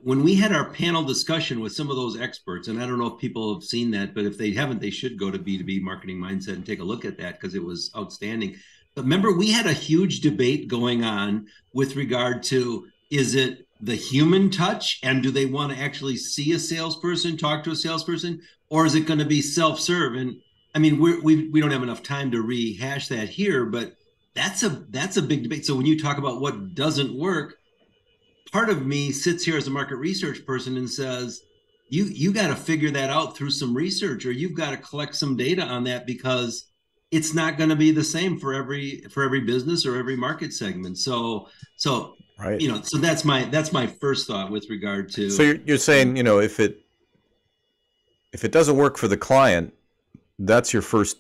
When 0.04 0.24
we 0.24 0.34
had 0.34 0.54
our 0.54 0.70
panel 0.70 1.04
discussion 1.04 1.60
with 1.60 1.74
some 1.74 1.90
of 1.90 1.98
those 1.98 2.18
experts, 2.18 2.70
and 2.70 2.82
I 2.82 2.88
don't 2.88 2.98
know 2.98 3.14
if 3.14 3.20
people 3.20 3.54
have 3.54 3.62
seen 3.62 3.92
that, 3.92 4.16
but 4.16 4.24
if 4.24 4.38
they 4.38 4.52
haven't, 4.52 4.80
they 4.80 4.90
should 4.90 5.20
go 5.20 5.30
to 5.30 5.38
B2B 5.38 5.82
Marketing 5.82 6.18
Mindset 6.18 6.54
and 6.54 6.66
take 6.66 6.80
a 6.80 6.86
look 6.86 7.04
at 7.04 7.18
that 7.18 7.34
because 7.34 7.56
it 7.56 7.64
was 7.64 7.92
outstanding. 7.98 8.56
But 8.96 9.02
remember, 9.02 9.34
we 9.34 9.52
had 9.52 9.66
a 9.66 9.74
huge 9.74 10.22
debate 10.22 10.70
going 10.70 11.04
on 11.04 11.48
with 11.74 11.98
regard 11.98 12.42
to 12.44 12.88
is 13.12 13.36
it 13.36 13.68
the 13.82 13.96
human 13.96 14.50
touch 14.50 15.00
and 15.04 15.22
do 15.22 15.30
they 15.30 15.46
want 15.46 15.74
to 15.74 15.80
actually 15.80 16.16
see 16.16 16.54
a 16.54 16.60
salesperson, 16.60 17.36
talk 17.36 17.66
to 17.66 17.72
a 17.72 17.76
salesperson, 17.76 18.42
or 18.70 18.86
is 18.86 18.96
it 18.96 19.08
going 19.08 19.20
to 19.20 19.26
be 19.26 19.42
self 19.42 19.78
serve? 19.78 20.16
And 20.16 20.38
I 20.74 20.80
mean, 20.80 21.00
we're, 21.00 21.22
we 21.22 21.50
we 21.50 21.60
don't 21.60 21.72
have 21.72 21.84
enough 21.84 22.02
time 22.02 22.32
to 22.32 22.42
rehash 22.42 23.10
that 23.10 23.28
here, 23.28 23.66
but 23.66 23.98
that's 24.34 24.64
a 24.64 24.70
that's 24.90 25.18
a 25.18 25.22
big 25.22 25.44
debate. 25.44 25.66
So 25.66 25.76
when 25.76 25.86
you 25.86 26.00
talk 26.00 26.18
about 26.18 26.40
what 26.40 26.76
doesn't 26.76 27.14
work, 27.14 27.59
part 28.52 28.70
of 28.70 28.86
me 28.86 29.12
sits 29.12 29.44
here 29.44 29.58
as 29.58 29.68
a 29.68 29.72
market 29.72 29.98
research 29.98 30.46
person 30.46 30.78
and 30.78 30.90
says, 30.90 31.42
you 31.90 32.06
you 32.06 32.32
got 32.32 32.48
to 32.48 32.56
figure 32.56 32.92
that 32.92 33.10
out 33.10 33.36
through 33.36 33.50
some 33.50 33.76
research, 33.76 34.26
or 34.26 34.32
you've 34.32 34.54
got 34.54 34.72
to 34.72 34.78
collect 34.78 35.16
some 35.16 35.36
data 35.36 35.64
on 35.64 35.84
that 35.86 36.06
because 36.06 36.66
it's 37.12 37.34
not 37.34 37.58
going 37.58 37.70
to 37.70 37.76
be 37.76 37.92
the 37.92 38.04
same 38.04 38.40
for 38.40 38.54
every 38.54 39.02
for 39.12 39.24
every 39.24 39.42
business 39.42 39.86
or 39.86 39.98
every 39.98 40.16
market 40.16 40.54
segment. 40.54 40.98
So 40.98 41.48
so 41.78 42.16
Right. 42.38 42.62
you 42.62 42.72
know 42.72 42.82
so 42.82 42.98
that's 42.98 43.26
my 43.26 43.44
that's 43.46 43.74
my 43.74 43.88
first 43.88 44.28
thought 44.28 44.50
with 44.50 44.70
regard 44.70 45.12
to 45.14 45.30
So 45.30 45.44
you're, 45.44 45.60
you're 45.66 45.78
saying, 45.78 46.16
you 46.16 46.24
know, 46.24 46.40
if 46.40 46.60
it 46.60 46.86
if 48.32 48.46
it 48.46 48.52
doesn't 48.52 48.78
work 48.78 48.98
for 48.98 49.08
the 49.08 49.18
client, 49.18 49.74
that's 50.38 50.72
your 50.72 50.82
first 50.82 51.18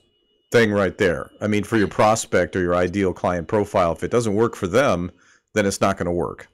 thing 0.51 0.71
right 0.71 0.97
there. 0.97 1.31
I 1.41 1.47
mean, 1.47 1.63
for 1.63 1.77
your 1.77 1.87
prospect 1.87 2.55
or 2.55 2.61
your 2.61 2.75
ideal 2.75 3.11
client 3.11 3.47
profile, 3.47 3.91
if 3.91 4.03
it 4.03 4.11
doesn't 4.11 4.33
work 4.33 4.55
for 4.55 4.67
them, 4.67 5.11
then 5.55 5.65
it's 5.65 5.81
not 5.81 5.97
going 5.97 6.05
to 6.05 6.11
work. 6.11 6.47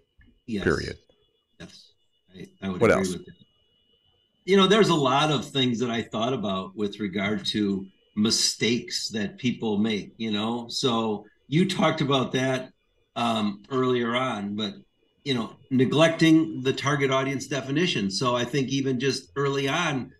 Yes. 0.47 0.63
Period. 0.63 0.97
Yes, 1.59 1.91
I, 2.35 2.47
I 2.61 2.69
would 2.69 2.81
What 2.81 2.91
agree 2.91 3.01
else? 3.01 3.13
with 3.13 3.25
that. 3.25 3.33
You 4.45 4.57
know, 4.57 4.67
there's 4.67 4.89
a 4.89 4.95
lot 4.95 5.31
of 5.31 5.45
things 5.45 5.79
that 5.79 5.89
I 5.89 6.03
thought 6.03 6.33
about 6.33 6.75
with 6.75 6.99
regard 6.99 7.45
to 7.47 7.85
mistakes 8.15 9.09
that 9.09 9.37
people 9.37 9.77
make. 9.77 10.13
You 10.17 10.31
know, 10.31 10.67
so 10.69 11.25
you 11.47 11.67
talked 11.67 12.01
about 12.01 12.31
that 12.33 12.69
um, 13.15 13.63
earlier 13.71 14.15
on, 14.15 14.55
but 14.55 14.75
you 15.23 15.33
know, 15.33 15.55
neglecting 15.71 16.61
the 16.61 16.73
target 16.73 17.09
audience 17.09 17.47
definition. 17.47 18.11
So 18.11 18.35
I 18.35 18.45
think 18.45 18.69
even 18.69 18.99
just 18.99 19.31
early 19.35 19.67
on, 19.67 20.11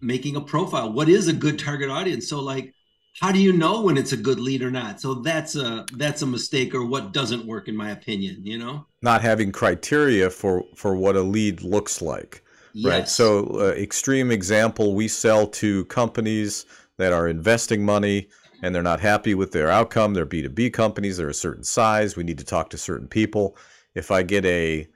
making 0.00 0.36
a 0.36 0.40
profile. 0.40 0.92
What 0.92 1.08
is 1.08 1.28
a 1.28 1.32
good 1.32 1.58
target 1.58 1.90
audience? 1.90 2.28
So 2.28 2.40
like, 2.40 2.72
how 3.20 3.32
do 3.32 3.38
you 3.40 3.52
know 3.52 3.82
when 3.82 3.96
it's 3.96 4.12
a 4.12 4.16
good 4.16 4.38
lead 4.38 4.62
or 4.62 4.70
not? 4.70 5.00
So 5.00 5.14
that's 5.14 5.56
a 5.56 5.86
that's 5.94 6.22
a 6.22 6.26
mistake 6.26 6.74
or 6.74 6.84
what 6.84 7.12
doesn't 7.12 7.46
work 7.46 7.68
in 7.68 7.76
my 7.76 7.90
opinion, 7.90 8.44
you 8.44 8.58
know? 8.58 8.86
Not 9.02 9.22
having 9.22 9.52
criteria 9.52 10.30
for 10.30 10.64
for 10.74 10.94
what 10.96 11.16
a 11.16 11.22
lead 11.22 11.62
looks 11.62 12.02
like. 12.02 12.42
Right. 12.84 13.08
So, 13.08 13.46
uh, 13.58 13.72
extreme 13.72 14.30
example, 14.30 14.94
we 14.94 15.08
sell 15.08 15.46
to 15.46 15.86
companies 15.86 16.66
that 16.98 17.10
are 17.12 17.26
investing 17.26 17.82
money 17.82 18.28
and 18.62 18.74
they're 18.74 18.82
not 18.82 19.00
happy 19.00 19.34
with 19.34 19.52
their 19.52 19.70
outcome. 19.70 20.12
They're 20.12 20.26
B2B 20.26 20.74
companies, 20.74 21.16
they're 21.16 21.30
a 21.30 21.34
certain 21.34 21.64
size. 21.64 22.16
We 22.16 22.22
need 22.22 22.36
to 22.36 22.44
talk 22.44 22.68
to 22.70 22.78
certain 22.78 23.08
people. 23.08 23.56
If 23.94 24.10
I 24.10 24.22
get 24.22 24.44
a 24.44 24.86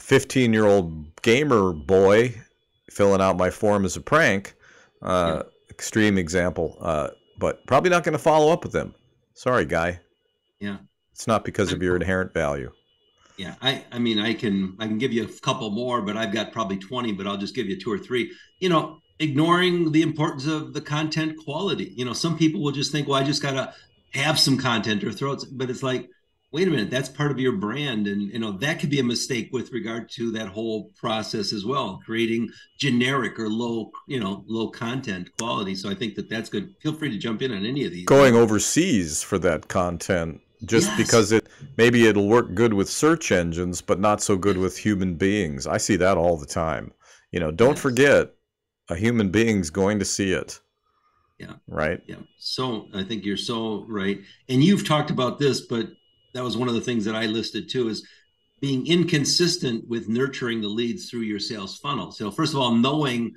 15 0.00 0.52
year 0.52 0.66
old 0.66 1.22
gamer 1.22 1.72
boy 1.72 2.34
filling 2.90 3.20
out 3.20 3.36
my 3.36 3.50
form 3.50 3.84
as 3.84 3.96
a 3.96 4.00
prank, 4.00 4.54
uh, 5.02 5.44
extreme 5.70 6.18
example, 6.18 6.76
uh, 6.80 7.10
but 7.38 7.66
probably 7.66 7.90
not 7.90 8.04
going 8.04 8.12
to 8.12 8.18
follow 8.18 8.52
up 8.52 8.62
with 8.64 8.72
them. 8.72 8.94
Sorry, 9.34 9.64
guy. 9.64 10.00
yeah. 10.60 10.78
It's 11.12 11.26
not 11.26 11.44
because 11.44 11.72
of 11.72 11.82
your 11.82 11.96
inherent 11.96 12.34
value. 12.34 12.70
Yeah, 13.38 13.54
I 13.62 13.84
I 13.92 13.98
mean 13.98 14.18
I 14.18 14.34
can 14.34 14.76
I 14.78 14.86
can 14.86 14.98
give 14.98 15.12
you 15.12 15.24
a 15.24 15.40
couple 15.40 15.70
more, 15.70 16.02
but 16.02 16.16
I've 16.16 16.32
got 16.32 16.52
probably 16.52 16.76
20, 16.78 17.12
but 17.12 17.26
I'll 17.26 17.36
just 17.36 17.54
give 17.54 17.66
you 17.66 17.78
two 17.78 17.92
or 17.92 17.98
three. 17.98 18.32
You 18.60 18.68
know, 18.68 18.98
ignoring 19.18 19.92
the 19.92 20.02
importance 20.02 20.46
of 20.46 20.74
the 20.74 20.80
content 20.80 21.36
quality. 21.44 21.92
You 21.96 22.04
know, 22.04 22.12
some 22.12 22.36
people 22.36 22.62
will 22.62 22.72
just 22.72 22.92
think, 22.92 23.08
well, 23.08 23.20
I 23.20 23.24
just 23.24 23.42
gotta 23.42 23.74
have 24.12 24.38
some 24.38 24.56
content 24.58 25.04
or 25.04 25.12
throw 25.12 25.32
it, 25.32 25.44
but 25.52 25.70
it's 25.70 25.82
like, 25.82 26.08
wait 26.56 26.66
a 26.68 26.70
minute, 26.70 26.88
that's 26.90 27.10
part 27.10 27.30
of 27.30 27.38
your 27.38 27.52
brand. 27.52 28.06
And 28.06 28.22
you 28.32 28.38
know, 28.38 28.52
that 28.52 28.80
could 28.80 28.88
be 28.88 28.98
a 28.98 29.04
mistake 29.04 29.50
with 29.52 29.72
regard 29.72 30.08
to 30.12 30.30
that 30.32 30.48
whole 30.48 30.90
process 30.96 31.52
as 31.52 31.66
well, 31.66 32.00
creating 32.06 32.48
generic 32.78 33.38
or 33.38 33.50
low, 33.50 33.90
you 34.08 34.18
know, 34.18 34.42
low 34.48 34.68
content 34.70 35.28
quality. 35.36 35.74
So 35.74 35.90
I 35.90 35.94
think 35.94 36.14
that 36.14 36.30
that's 36.30 36.48
good. 36.48 36.74
Feel 36.80 36.94
free 36.94 37.10
to 37.10 37.18
jump 37.18 37.42
in 37.42 37.52
on 37.52 37.66
any 37.66 37.84
of 37.84 37.92
these. 37.92 38.06
Going 38.06 38.34
overseas 38.34 39.22
for 39.22 39.38
that 39.40 39.68
content 39.68 40.40
just 40.64 40.88
Yes. 40.88 40.96
because 40.96 41.30
it 41.32 41.46
maybe 41.76 42.06
it'll 42.06 42.26
work 42.26 42.54
good 42.54 42.72
with 42.72 42.88
search 42.88 43.30
engines 43.30 43.82
but 43.82 44.00
not 44.00 44.22
so 44.22 44.36
good 44.38 44.56
with 44.56 44.78
human 44.78 45.14
beings. 45.16 45.66
I 45.66 45.76
see 45.76 45.96
that 45.96 46.16
all 46.16 46.38
the 46.38 46.46
time. 46.46 46.90
You 47.32 47.40
know, 47.40 47.50
don't 47.50 47.72
Yes. 47.76 47.82
forget 47.82 48.34
a 48.88 48.96
human 48.96 49.28
being's 49.30 49.68
going 49.68 49.98
to 49.98 50.06
see 50.06 50.32
it. 50.32 50.58
Yeah. 51.38 51.56
Right? 51.68 52.00
Yeah. 52.06 52.22
So 52.38 52.88
I 52.94 53.02
think 53.04 53.26
you're 53.26 53.36
so 53.36 53.84
right. 53.88 54.18
And 54.48 54.64
you've 54.64 54.86
talked 54.88 55.10
about 55.10 55.38
this, 55.38 55.60
but 55.60 55.90
that 56.36 56.44
was 56.44 56.56
one 56.56 56.68
of 56.68 56.74
the 56.74 56.80
things 56.80 57.04
that 57.06 57.16
I 57.16 57.26
listed 57.26 57.68
too 57.68 57.88
is 57.88 58.06
being 58.60 58.86
inconsistent 58.86 59.88
with 59.88 60.08
nurturing 60.08 60.60
the 60.60 60.68
leads 60.68 61.10
through 61.10 61.20
your 61.20 61.38
sales 61.38 61.76
funnel. 61.78 62.12
So 62.12 62.30
first 62.30 62.54
of 62.54 62.60
all, 62.60 62.74
knowing 62.74 63.34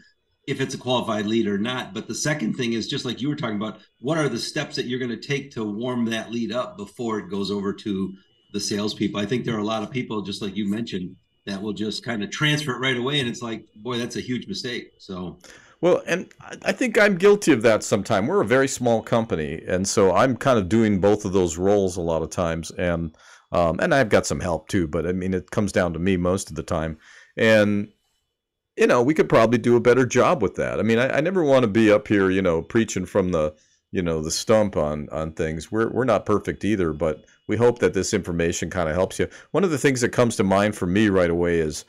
if 0.49 0.62
it's 0.62 0.73
a 0.73 0.79
qualified 0.79 1.27
lead 1.27 1.47
or 1.47 1.59
not. 1.59 1.93
But 1.93 2.07
the 2.07 2.15
second 2.15 2.55
thing 2.55 2.73
is 2.73 2.88
just 2.88 3.05
like 3.05 3.21
you 3.21 3.29
were 3.29 3.35
talking 3.35 3.57
about, 3.57 3.81
what 3.99 4.17
are 4.17 4.27
the 4.27 4.39
steps 4.39 4.75
that 4.77 4.88
you're 4.88 4.97
going 4.97 5.12
to 5.12 5.27
take 5.27 5.51
to 5.51 5.63
warm 5.63 6.05
that 6.05 6.31
lead 6.31 6.51
up 6.51 6.75
before 6.75 7.19
it 7.19 7.29
goes 7.29 7.51
over 7.51 7.71
to 7.71 8.13
the 8.51 8.59
salespeople? 8.59 9.19
I 9.19 9.27
think 9.27 9.45
there 9.45 9.55
are 9.55 9.59
a 9.59 9.63
lot 9.63 9.83
of 9.83 9.91
people, 9.91 10.23
just 10.23 10.41
like 10.41 10.55
you 10.55 10.67
mentioned, 10.67 11.15
that 11.45 11.62
will 11.62 11.73
just 11.73 12.03
kind 12.03 12.23
of 12.23 12.31
transfer 12.31 12.71
it 12.71 12.79
right 12.79 12.97
away. 12.97 13.19
And 13.19 13.29
it's 13.29 13.43
like, 13.43 13.65
boy, 13.75 13.99
that's 13.99 14.15
a 14.15 14.21
huge 14.21 14.47
mistake. 14.47 14.91
So 14.97 15.38
Well, 15.81 16.03
and 16.05 16.29
I- 16.63 16.71
think 16.73 16.97
I'm 16.97 17.17
guilty 17.17 17.51
of 17.51 17.61
that 17.61 17.83
sometime. 17.83 18.27
We're 18.27 18.41
a 18.41 18.45
very 18.45 18.67
small 18.67 19.01
company, 19.01 19.63
and 19.67 19.87
so 19.87 20.13
I'm 20.13 20.35
kind 20.35 20.59
of 20.59 20.67
doing 20.69 20.99
both 20.99 21.23
of 21.25 21.33
those 21.33 21.57
roles 21.57 21.95
a 21.97 22.01
lot 22.01 22.21
of 22.21 22.29
times, 22.29 22.71
and 22.71 23.15
um, 23.51 23.79
and 23.79 23.95
I've 23.95 24.09
got 24.09 24.25
some 24.27 24.41
help 24.41 24.67
too. 24.67 24.87
But 24.87 25.07
I 25.07 25.13
mean, 25.13 25.33
it 25.33 25.51
comes 25.51 25.71
down 25.71 25.93
to 25.93 25.99
me 25.99 26.17
most 26.17 26.49
of 26.49 26.55
the 26.55 26.63
time, 26.63 26.97
and 27.37 27.89
you 28.77 28.87
know, 28.87 29.01
we 29.01 29.13
could 29.13 29.29
probably 29.29 29.57
do 29.57 29.75
a 29.75 29.81
better 29.81 30.05
job 30.05 30.41
with 30.41 30.55
that. 30.55 30.79
I 30.79 30.83
mean, 30.83 30.99
I, 30.99 31.17
I 31.17 31.21
never 31.21 31.43
want 31.43 31.63
to 31.63 31.67
be 31.67 31.91
up 31.91 32.07
here, 32.07 32.29
you 32.29 32.41
know, 32.41 32.61
preaching 32.61 33.05
from 33.05 33.31
the 33.31 33.53
you 33.91 34.01
know 34.01 34.21
the 34.21 34.31
stump 34.31 34.77
on 34.77 35.09
on 35.11 35.31
things. 35.33 35.71
We're 35.71 35.89
we're 35.91 36.05
not 36.05 36.25
perfect 36.25 36.65
either, 36.65 36.93
but 36.93 37.25
we 37.47 37.57
hope 37.57 37.79
that 37.79 37.93
this 37.93 38.13
information 38.13 38.69
kind 38.69 38.89
of 38.89 38.95
helps 38.95 39.19
you. 39.19 39.27
One 39.51 39.63
of 39.63 39.71
the 39.71 39.77
things 39.77 40.01
that 40.01 40.09
comes 40.09 40.35
to 40.37 40.43
mind 40.43 40.75
for 40.75 40.85
me 40.85 41.09
right 41.09 41.29
away 41.29 41.59
is 41.59 41.85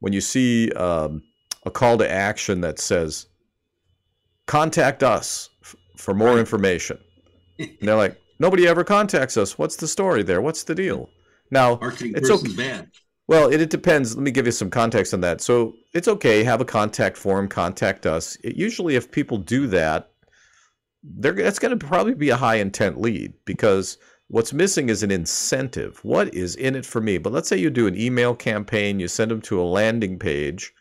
when 0.00 0.12
you 0.12 0.20
see 0.20 0.70
um, 0.72 1.22
a 1.64 1.70
call 1.70 1.98
to 1.98 2.10
action 2.10 2.60
that 2.62 2.78
says 2.78 3.26
contact 4.46 5.02
us 5.02 5.50
f- 5.62 5.76
for 5.96 6.14
more 6.14 6.38
information. 6.38 6.98
And 7.58 7.76
they're 7.80 7.96
like, 7.96 8.20
nobody 8.38 8.66
ever 8.66 8.84
contacts 8.84 9.36
us. 9.36 9.58
What's 9.58 9.76
the 9.76 9.88
story 9.88 10.22
there? 10.22 10.40
What's 10.40 10.64
the 10.64 10.74
deal? 10.74 11.08
Now, 11.50 11.76
marketing 11.80 12.14
it's 12.16 12.30
okay. 12.30 12.54
bad. 12.54 12.90
Well, 13.26 13.50
it, 13.50 13.60
it 13.60 13.70
depends. 13.70 14.14
Let 14.14 14.22
me 14.22 14.30
give 14.30 14.46
you 14.46 14.52
some 14.52 14.70
context 14.70 15.14
on 15.14 15.20
that. 15.22 15.40
So 15.40 15.74
it's 15.94 16.08
okay. 16.08 16.44
Have 16.44 16.60
a 16.60 16.64
contact 16.64 17.16
form. 17.16 17.48
Contact 17.48 18.06
us. 18.06 18.36
It, 18.44 18.56
usually, 18.56 18.96
if 18.96 19.10
people 19.10 19.38
do 19.38 19.66
that, 19.68 20.10
they're 21.02 21.32
that's 21.32 21.58
going 21.58 21.78
to 21.78 21.86
probably 21.86 22.14
be 22.14 22.30
a 22.30 22.36
high 22.36 22.56
intent 22.56 23.00
lead 23.00 23.32
because 23.44 23.98
what's 24.28 24.52
missing 24.52 24.88
is 24.88 25.02
an 25.02 25.10
incentive. 25.10 26.00
What 26.02 26.34
is 26.34 26.56
in 26.56 26.74
it 26.74 26.84
for 26.84 27.00
me? 27.00 27.18
But 27.18 27.32
let's 27.32 27.48
say 27.48 27.56
you 27.56 27.70
do 27.70 27.86
an 27.86 27.98
email 27.98 28.34
campaign. 28.34 29.00
You 29.00 29.08
send 29.08 29.30
them 29.30 29.40
to 29.42 29.60
a 29.60 29.64
landing 29.64 30.18
page, 30.18 30.72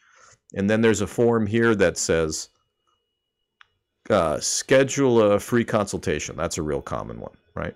and 0.53 0.69
then 0.69 0.81
there's 0.81 1.01
a 1.01 1.07
form 1.07 1.45
here 1.47 1.75
that 1.75 1.97
says 1.97 2.49
uh, 4.09 4.39
schedule 4.39 5.21
a 5.21 5.39
free 5.39 5.63
consultation. 5.65 6.35
That's 6.35 6.57
a 6.57 6.61
real 6.63 6.81
common 6.81 7.19
one, 7.19 7.35
right? 7.55 7.75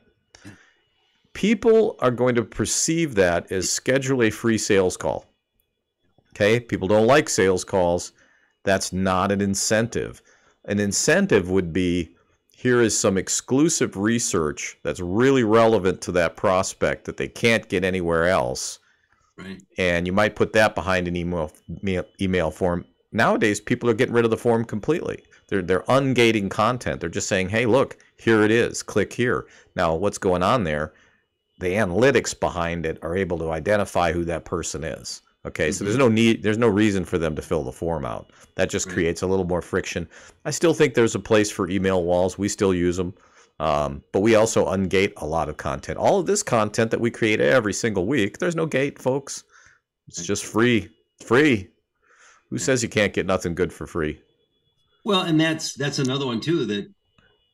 People 1.34 1.96
are 2.00 2.12
going 2.12 2.36
to 2.36 2.44
perceive 2.44 3.16
that 3.16 3.52
as 3.52 3.70
schedule 3.70 4.24
a 4.24 4.30
free 4.30 4.58
sales 4.58 4.98
call. 4.98 5.26
Okay, 6.34 6.60
people 6.60 6.88
don't 6.88 7.08
like 7.08 7.30
sales 7.30 7.63
calls. 7.63 8.12
That's 8.63 8.92
not 8.92 9.32
an 9.32 9.42
incentive. 9.42 10.22
An 10.66 10.80
incentive 10.80 11.50
would 11.50 11.72
be 11.72 12.12
here 12.52 12.82
is 12.82 12.98
some 13.00 13.18
exclusive 13.18 13.96
research 13.98 14.78
that's 14.84 15.00
really 15.00 15.44
relevant 15.44 16.02
to 16.02 16.12
that 16.13 16.36
prospect 16.36 17.06
that 17.06 17.18
they 17.18 17.28
can't 17.28 17.70
get 17.70 17.84
anywhere 17.84 18.28
else 18.28 18.80
Right. 19.38 19.62
and 19.78 20.08
you 20.08 20.13
might 20.13 20.36
put 20.36 20.54
that 20.54 20.74
behind 20.74 21.08
an 21.08 21.16
email 21.16 21.52
email 22.20 22.50
form. 22.50 22.86
Nowadays, 23.12 23.62
people 23.62 23.88
are 23.90 23.94
getting 23.94 24.16
rid 24.16 24.26
of 24.26 24.32
the 24.32 24.38
form 24.38 24.66
completely. 24.66 25.24
They're 25.48 25.62
they're 25.62 25.84
ungating 25.84 26.50
content. 26.50 27.00
They're 27.00 27.10
just 27.10 27.28
saying, 27.28 27.50
"Hey, 27.50 27.66
look, 27.66 27.98
here 28.18 28.44
it 28.44 28.52
is. 28.52 28.84
Click 28.84 29.14
here." 29.14 29.48
Now, 29.76 29.96
what's 29.96 30.18
going 30.18 30.44
on 30.44 30.64
there? 30.64 30.94
The 31.60 31.74
analytics 31.74 32.40
behind 32.40 32.86
it 32.86 33.00
are 33.02 33.16
able 33.16 33.40
to 33.40 33.52
identify 33.52 34.12
who 34.12 34.24
that 34.26 34.46
person 34.46 34.84
is. 34.84 35.22
Okay, 35.46 35.72
so 35.72 35.86
there's 35.86 35.98
no 35.98 36.10
need, 36.10 36.44
there's 36.44 36.58
no 36.58 36.68
reason 36.68 37.06
for 37.06 37.18
them 37.18 37.34
to 37.36 37.42
fill 37.42 37.64
the 37.64 37.72
form 37.72 38.06
out. 38.06 38.32
That 38.56 38.70
just 38.70 38.90
creates 38.90 39.22
a 39.22 39.28
little 39.28 39.46
more 39.46 39.62
friction. 39.62 40.08
I 40.44 40.52
still 40.52 40.74
think 40.74 40.94
there's 40.94 41.16
a 41.16 41.20
place 41.20 41.50
for 41.50 41.70
email 41.70 42.04
walls. 42.04 42.38
We 42.38 42.50
still 42.50 42.74
use 42.74 42.98
them. 42.98 43.14
Um, 43.60 44.04
but 44.12 44.20
we 44.20 44.36
also 44.36 44.66
ungate 44.66 45.14
a 45.18 45.26
lot 45.26 45.48
of 45.48 45.58
content. 45.58 45.98
All 45.98 46.20
of 46.20 46.26
this 46.26 46.44
content 46.44 46.92
that 46.92 47.00
we 47.00 47.10
create 47.10 47.40
every 47.40 47.74
single 47.74 48.06
week, 48.06 48.38
there's 48.40 48.56
no 48.56 48.66
gate, 48.66 49.02
folks. 49.02 49.46
It's 50.08 50.26
just 50.26 50.46
free. 50.46 50.90
Free. 51.24 51.70
Who 52.50 52.58
says 52.58 52.84
you 52.84 52.90
can't 52.90 53.14
get 53.14 53.26
nothing 53.26 53.56
good 53.56 53.74
for 53.74 53.88
free? 53.88 54.22
Well, 55.08 55.22
and 55.22 55.39
that's 55.39 55.74
that's 55.74 56.00
another 56.00 56.26
one 56.26 56.41
too 56.41 56.65
that 56.65 56.93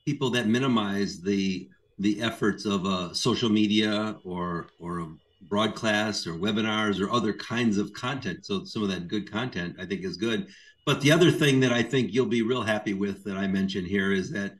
people 0.05 0.31
that 0.31 0.47
minimize 0.47 1.21
the 1.21 1.69
the 1.99 2.21
efforts 2.21 2.65
of 2.65 2.85
uh, 2.87 3.13
social 3.13 3.49
media 3.49 4.17
or 4.23 4.71
or 4.79 4.99
a 5.01 5.07
broadcast 5.43 6.25
or 6.27 6.33
webinars 6.33 6.99
or 6.99 7.11
other 7.11 7.33
kinds 7.33 7.77
of 7.77 7.93
content. 7.93 8.45
So 8.45 8.63
some 8.65 8.83
of 8.83 8.89
that 8.89 9.07
good 9.07 9.31
content 9.31 9.75
I 9.79 9.85
think 9.85 10.03
is 10.03 10.17
good. 10.17 10.47
But 10.85 11.01
the 11.01 11.11
other 11.11 11.31
thing 11.31 11.59
that 11.61 11.71
I 11.71 11.83
think 11.83 12.13
you'll 12.13 12.25
be 12.25 12.41
real 12.41 12.63
happy 12.63 12.95
with 12.95 13.23
that 13.25 13.37
I 13.37 13.47
mentioned 13.47 13.87
here 13.87 14.11
is 14.11 14.31
that 14.31 14.53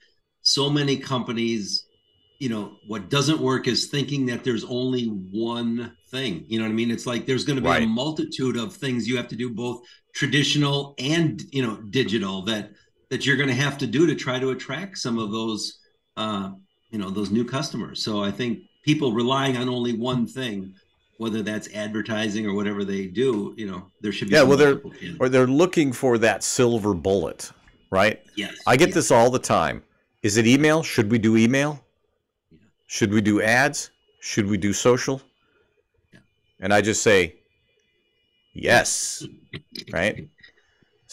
so 0.43 0.69
many 0.69 0.97
companies, 0.97 1.88
you 2.39 2.49
know, 2.49 2.77
what 2.88 3.10
doesn't 3.10 3.39
work 3.39 3.67
is 3.67 3.88
thinking 3.88 4.25
that 4.27 4.43
there's 4.43 4.65
only 4.65 5.06
one 5.08 5.97
thing. 6.12 6.45
You 6.47 6.60
know 6.60 6.65
what 6.65 6.71
I 6.71 6.75
mean? 6.75 6.91
It's 6.91 7.06
like 7.08 7.25
there's 7.25 7.45
going 7.45 7.58
to 7.58 7.62
be 7.63 7.69
Right. 7.69 7.84
a 7.84 7.88
multitude 7.88 8.58
of 8.58 8.75
things 8.75 9.08
you 9.08 9.17
have 9.17 9.29
to 9.29 9.36
do, 9.36 9.49
both 9.49 9.82
traditional 10.13 10.95
and 10.99 11.41
you 11.51 11.63
know 11.63 11.77
digital 11.89 12.43
that 12.43 12.71
that 13.13 13.28
you're 13.28 13.38
going 13.38 13.47
to 13.47 13.54
have 13.54 13.78
to 13.78 13.86
do 13.86 14.08
to 14.08 14.15
try 14.15 14.39
to 14.39 14.49
attract 14.49 14.97
some 14.97 15.19
of 15.19 15.30
those 15.30 15.78
uh, 16.17 16.49
you 16.89 16.97
know 16.97 17.12
those 17.12 17.30
new 17.30 17.45
customers. 17.45 18.04
So 18.04 18.23
I 18.23 18.32
think 18.32 18.62
people 18.84 19.13
relying 19.13 19.56
on 19.56 19.69
only 19.69 19.93
one 19.93 20.26
thing, 20.26 20.73
whether 21.19 21.43
that's 21.43 21.71
advertising 21.76 22.47
or 22.47 22.56
whatever 22.56 22.84
they 22.84 23.06
do, 23.06 23.54
you 23.56 23.69
know, 23.69 23.86
there 24.02 24.12
should 24.12 24.30
be 24.30 24.34
Yeah, 24.34 24.41
well, 24.41 24.58
they're 24.58 24.82
or 25.19 25.30
they're 25.30 25.45
looking 25.45 25.93
for 25.93 26.17
that 26.17 26.41
silver 26.41 26.95
bullet, 26.95 27.52
right? 27.91 28.19
yes, 28.36 28.56
I 28.65 28.78
get 28.78 28.88
yes. 28.88 28.95
this 28.95 29.12
all 29.12 29.30
the 29.30 29.38
time. 29.38 29.84
Is 30.23 30.38
it 30.38 30.47
email? 30.47 30.82
Should 30.82 31.12
we 31.12 31.19
do 31.19 31.38
email? 31.38 31.86
Should 32.88 33.13
we 33.13 33.21
do 33.21 33.43
ads? 33.43 33.91
Should 34.21 34.47
we 34.47 34.58
do 34.58 34.73
social? 34.73 35.21
Yeah. 36.12 36.19
And 36.62 36.73
I 36.73 36.82
just 36.82 37.04
say, 37.04 37.36
yes, 38.54 39.23
right? 39.91 40.28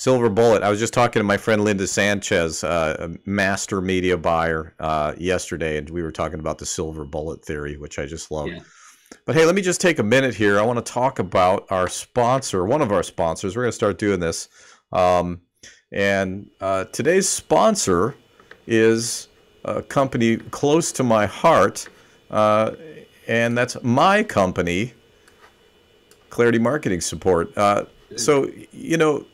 Silver 0.00 0.30
bullet. 0.30 0.62
I 0.62 0.70
was 0.70 0.78
just 0.78 0.94
talking 0.94 1.20
to 1.20 1.24
my 1.24 1.36
friend 1.36 1.62
Linda 1.62 1.86
Sanchez, 1.86 2.64
uh, 2.64 2.96
a 2.98 3.28
master 3.28 3.82
media 3.82 4.16
buyer, 4.16 4.74
uh, 4.80 5.12
yesterday, 5.18 5.76
and 5.76 5.90
we 5.90 6.02
were 6.02 6.10
talking 6.10 6.40
about 6.40 6.56
the 6.56 6.64
silver 6.64 7.04
bullet 7.04 7.44
theory, 7.44 7.76
which 7.76 7.98
I 7.98 8.06
just 8.06 8.30
love. 8.30 8.48
Yeah. 8.48 8.60
But 9.26 9.34
hey, 9.34 9.44
let 9.44 9.54
me 9.54 9.60
just 9.60 9.78
take 9.78 9.98
a 9.98 10.02
minute 10.02 10.34
here. 10.34 10.58
I 10.58 10.62
want 10.62 10.78
to 10.78 10.90
talk 10.90 11.18
about 11.18 11.66
our 11.68 11.86
sponsor, 11.86 12.64
one 12.64 12.80
of 12.80 12.92
our 12.92 13.02
sponsors. 13.02 13.54
We're 13.54 13.64
going 13.64 13.72
to 13.72 13.76
start 13.76 13.98
doing 13.98 14.20
this. 14.20 14.48
Um, 14.90 15.42
and 15.92 16.48
uh, 16.62 16.84
today's 16.84 17.28
sponsor 17.28 18.14
is 18.66 19.28
a 19.66 19.82
company 19.82 20.38
close 20.38 20.92
to 20.92 21.02
my 21.02 21.26
heart, 21.26 21.86
uh, 22.30 22.70
and 23.28 23.54
that's 23.54 23.76
my 23.82 24.22
company, 24.22 24.94
Clarity 26.30 26.58
Marketing 26.58 27.02
Support. 27.02 27.52
Uh, 27.58 27.84
so, 28.16 28.50
you 28.72 28.96
know, 28.96 29.26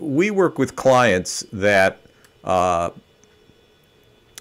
we 0.00 0.30
work 0.30 0.58
with 0.58 0.74
clients 0.74 1.44
that, 1.52 2.00
uh, 2.42 2.90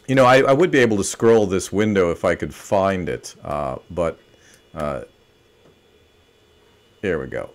you 0.08 0.16
know, 0.16 0.26
I, 0.26 0.42
I, 0.42 0.54
would 0.54 0.72
be 0.72 0.80
able 0.80 0.98
to 0.98 1.04
scroll 1.04 1.46
this 1.46 1.72
window 1.72 2.12
if 2.12 2.26
I 2.26 2.34
could 2.34 2.54
find 2.54 3.10
it, 3.10 3.36
uh, 3.44 3.78
but 3.92 4.20
uh, 4.74 5.02
here 7.02 7.20
we 7.20 7.28
go. 7.28 7.52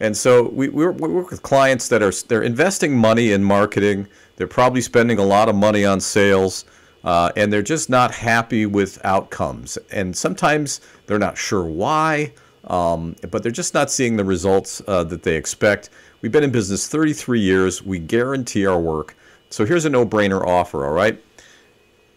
And 0.00 0.16
so 0.16 0.48
we, 0.48 0.68
we 0.68 0.86
work 0.86 1.30
with 1.30 1.42
clients 1.42 1.88
that 1.88 2.02
are 2.02 2.12
they're 2.28 2.42
investing 2.42 2.96
money 2.96 3.32
in 3.32 3.42
marketing. 3.44 4.08
They're 4.36 4.46
probably 4.46 4.80
spending 4.80 5.18
a 5.18 5.24
lot 5.24 5.48
of 5.48 5.56
money 5.56 5.84
on 5.84 6.00
sales, 6.00 6.64
uh, 7.04 7.32
and 7.36 7.52
they're 7.52 7.62
just 7.62 7.90
not 7.90 8.12
happy 8.12 8.64
with 8.64 9.04
outcomes. 9.04 9.76
And 9.90 10.16
sometimes 10.16 10.80
they're 11.06 11.18
not 11.18 11.36
sure 11.36 11.64
why, 11.64 12.32
um, 12.64 13.16
but 13.30 13.42
they're 13.42 13.50
just 13.50 13.74
not 13.74 13.90
seeing 13.90 14.16
the 14.16 14.24
results 14.24 14.80
uh, 14.86 15.02
that 15.04 15.24
they 15.24 15.34
expect. 15.34 15.90
We've 16.20 16.32
been 16.32 16.44
in 16.44 16.50
business 16.50 16.88
33 16.88 17.40
years. 17.40 17.82
We 17.82 17.98
guarantee 17.98 18.66
our 18.66 18.80
work. 18.80 19.16
So 19.50 19.64
here's 19.64 19.84
a 19.84 19.90
no-brainer 19.90 20.44
offer. 20.44 20.84
All 20.84 20.92
right. 20.92 21.22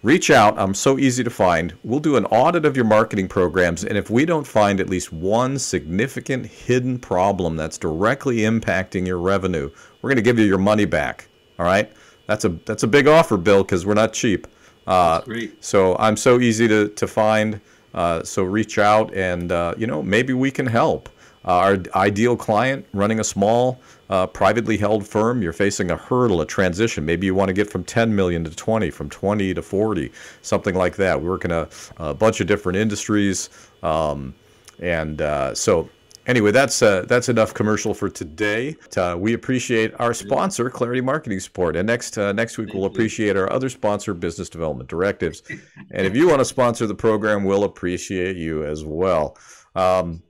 Reach 0.01 0.31
out. 0.31 0.57
I'm 0.57 0.73
so 0.73 0.97
easy 0.97 1.23
to 1.23 1.29
find. 1.29 1.75
We'll 1.83 1.99
do 1.99 2.15
an 2.15 2.25
audit 2.25 2.65
of 2.65 2.75
your 2.75 2.85
marketing 2.85 3.27
programs, 3.27 3.83
and 3.83 3.95
if 3.95 4.09
we 4.09 4.25
don't 4.25 4.47
find 4.47 4.79
at 4.79 4.89
least 4.89 5.13
one 5.13 5.59
significant 5.59 6.47
hidden 6.47 6.97
problem 6.97 7.55
that's 7.55 7.77
directly 7.77 8.37
impacting 8.37 9.05
your 9.05 9.19
revenue, 9.19 9.69
we're 10.01 10.09
going 10.09 10.15
to 10.15 10.23
give 10.23 10.39
you 10.39 10.45
your 10.45 10.57
money 10.57 10.85
back. 10.85 11.27
All 11.59 11.65
right? 11.67 11.91
That's 12.25 12.45
a 12.45 12.49
that's 12.49 12.81
a 12.81 12.87
big 12.87 13.07
offer, 13.07 13.37
Bill, 13.37 13.63
because 13.63 13.85
we're 13.85 13.93
not 13.93 14.13
cheap. 14.13 14.47
Uh, 14.87 15.21
great. 15.21 15.63
So 15.63 15.95
I'm 15.99 16.17
so 16.17 16.39
easy 16.39 16.67
to 16.67 16.89
to 16.89 17.07
find. 17.07 17.61
Uh, 17.93 18.23
so 18.23 18.41
reach 18.41 18.79
out, 18.79 19.13
and 19.13 19.51
uh, 19.51 19.75
you 19.77 19.85
know 19.85 20.01
maybe 20.01 20.33
we 20.33 20.49
can 20.49 20.65
help. 20.65 21.09
Uh, 21.43 21.51
our 21.51 21.77
ideal 21.95 22.37
client 22.37 22.85
running 22.93 23.19
a 23.19 23.23
small 23.23 23.79
uh, 24.09 24.27
privately 24.27 24.77
held 24.77 25.07
firm, 25.07 25.41
you're 25.41 25.53
facing 25.53 25.89
a 25.89 25.95
hurdle, 25.95 26.41
a 26.41 26.45
transition. 26.45 27.05
Maybe 27.05 27.25
you 27.25 27.33
want 27.33 27.49
to 27.49 27.53
get 27.53 27.69
from 27.69 27.83
10 27.83 28.15
million 28.15 28.43
to 28.43 28.55
20, 28.55 28.89
from 28.91 29.09
20 29.09 29.53
to 29.53 29.61
40, 29.61 30.11
something 30.41 30.75
like 30.75 30.95
that. 30.97 31.21
We 31.21 31.29
work 31.29 31.45
in 31.45 31.51
a, 31.51 31.67
a 31.97 32.13
bunch 32.13 32.41
of 32.41 32.47
different 32.47 32.77
industries, 32.77 33.49
um, 33.81 34.35
and 34.79 35.21
uh, 35.21 35.55
so 35.55 35.89
anyway, 36.27 36.51
that's 36.51 36.81
uh, 36.81 37.05
that's 37.07 37.29
enough 37.29 37.53
commercial 37.53 37.93
for 37.93 38.09
today. 38.09 38.75
Uh, 38.95 39.15
we 39.17 39.33
appreciate 39.33 39.93
our 39.99 40.13
sponsor, 40.13 40.69
Clarity 40.69 41.01
Marketing 41.01 41.39
Support, 41.39 41.75
and 41.75 41.87
next 41.87 42.17
uh, 42.17 42.31
next 42.33 42.57
week 42.57 42.73
we'll 42.73 42.85
appreciate 42.85 43.35
our 43.35 43.51
other 43.51 43.69
sponsor, 43.69 44.13
Business 44.13 44.49
Development 44.49 44.89
Directives. 44.89 45.43
and 45.91 46.05
if 46.05 46.15
you 46.15 46.27
want 46.27 46.39
to 46.39 46.45
sponsor 46.45 46.87
the 46.87 46.95
program, 46.95 47.43
we'll 47.43 47.63
appreciate 47.63 48.37
you 48.37 48.65
as 48.65 48.83
well. 48.83 49.37
Um, 49.75 50.21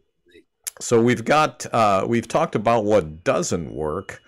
so 0.82 1.02
we've 1.02 1.24
got 1.24 1.66
uh, 1.74 2.06
we've 2.08 2.28
talked 2.28 2.56
about 2.56 2.84
what 2.84 3.24
doesn't 3.24 3.74
work. 3.74 4.22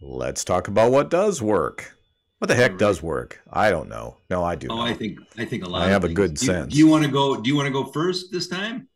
Let's 0.00 0.44
talk 0.44 0.68
about 0.68 0.90
what 0.90 1.10
does 1.10 1.42
work. 1.42 1.94
What 2.38 2.48
the 2.48 2.54
heck 2.54 2.78
does 2.78 3.02
work? 3.02 3.42
I 3.52 3.70
don't 3.70 3.88
know. 3.90 4.16
No, 4.30 4.42
I 4.42 4.54
do. 4.54 4.68
Oh, 4.70 4.76
know. 4.76 4.82
I 4.82 4.94
think 4.94 5.18
I 5.36 5.44
think 5.44 5.64
a 5.64 5.68
lot. 5.68 5.82
I 5.82 5.90
have 5.90 6.02
things. 6.02 6.12
a 6.12 6.14
good 6.14 6.34
do 6.34 6.46
sense. 6.46 6.72
do 6.72 6.78
you 6.78 6.86
want 6.86 7.04
to 7.04 7.10
go? 7.10 7.40
Do 7.40 7.48
you 7.48 7.54
want 7.54 7.66
to 7.66 7.72
go 7.72 7.84
first 7.84 8.32
this 8.32 8.48
time? 8.48 8.88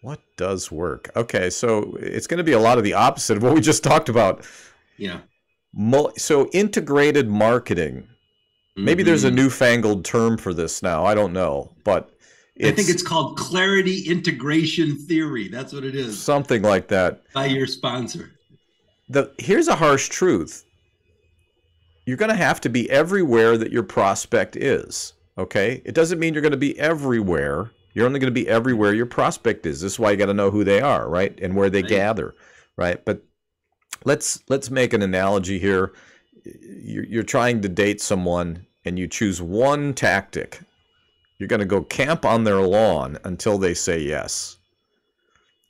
What 0.00 0.20
does 0.36 0.72
work? 0.72 1.10
Okay, 1.16 1.50
so 1.50 1.96
it's 2.00 2.26
going 2.26 2.38
to 2.38 2.44
be 2.44 2.52
a 2.52 2.58
lot 2.58 2.78
of 2.78 2.84
the 2.84 2.94
opposite 2.94 3.36
of 3.36 3.42
what 3.42 3.54
we 3.54 3.60
just 3.60 3.82
talked 3.84 4.08
about. 4.08 4.46
Yeah. 4.98 5.20
So 6.16 6.48
integrated 6.52 7.28
marketing. 7.28 8.08
Maybe 8.76 9.02
mm-hmm. 9.02 9.08
there's 9.08 9.24
a 9.24 9.30
newfangled 9.30 10.04
term 10.04 10.36
for 10.36 10.52
this 10.52 10.82
now. 10.82 11.06
I 11.06 11.14
don't 11.14 11.32
know, 11.32 11.72
but 11.84 12.13
I 12.62 12.70
think 12.70 12.88
it's 12.88 13.02
called 13.02 13.36
clarity 13.36 14.08
integration 14.08 14.96
theory. 14.96 15.48
That's 15.48 15.72
what 15.72 15.84
it 15.84 15.96
is. 15.96 16.22
Something 16.22 16.62
like 16.62 16.88
that. 16.88 17.22
By 17.32 17.46
your 17.46 17.66
sponsor. 17.66 18.30
The 19.08 19.32
here's 19.38 19.68
a 19.68 19.74
harsh 19.74 20.08
truth. 20.08 20.64
You're 22.06 22.16
going 22.16 22.30
to 22.30 22.36
have 22.36 22.60
to 22.62 22.68
be 22.68 22.88
everywhere 22.90 23.58
that 23.58 23.72
your 23.72 23.82
prospect 23.82 24.56
is. 24.56 25.14
Okay? 25.36 25.82
It 25.84 25.94
doesn't 25.94 26.18
mean 26.18 26.32
you're 26.34 26.42
going 26.42 26.52
to 26.52 26.56
be 26.56 26.78
everywhere. 26.78 27.72
You're 27.92 28.06
only 28.06 28.20
going 28.20 28.32
to 28.32 28.40
be 28.40 28.48
everywhere 28.48 28.94
your 28.94 29.06
prospect 29.06 29.66
is. 29.66 29.80
This 29.80 29.94
is 29.94 29.98
why 29.98 30.12
you 30.12 30.16
got 30.16 30.26
to 30.26 30.34
know 30.34 30.50
who 30.50 30.64
they 30.64 30.80
are, 30.80 31.08
right? 31.08 31.36
And 31.40 31.56
where 31.56 31.70
they 31.70 31.82
right. 31.82 31.90
gather, 31.90 32.34
right? 32.76 33.04
But 33.04 33.22
let's 34.04 34.42
let's 34.48 34.70
make 34.70 34.92
an 34.92 35.02
analogy 35.02 35.58
here. 35.58 35.92
You're, 36.44 37.04
you're 37.04 37.22
trying 37.22 37.62
to 37.62 37.68
date 37.68 38.00
someone 38.00 38.66
and 38.84 38.98
you 38.98 39.08
choose 39.08 39.40
one 39.40 39.94
tactic 39.94 40.60
you're 41.38 41.48
going 41.48 41.60
to 41.60 41.66
go 41.66 41.82
camp 41.82 42.24
on 42.24 42.44
their 42.44 42.60
lawn 42.60 43.18
until 43.24 43.58
they 43.58 43.74
say 43.74 44.00
yes. 44.00 44.56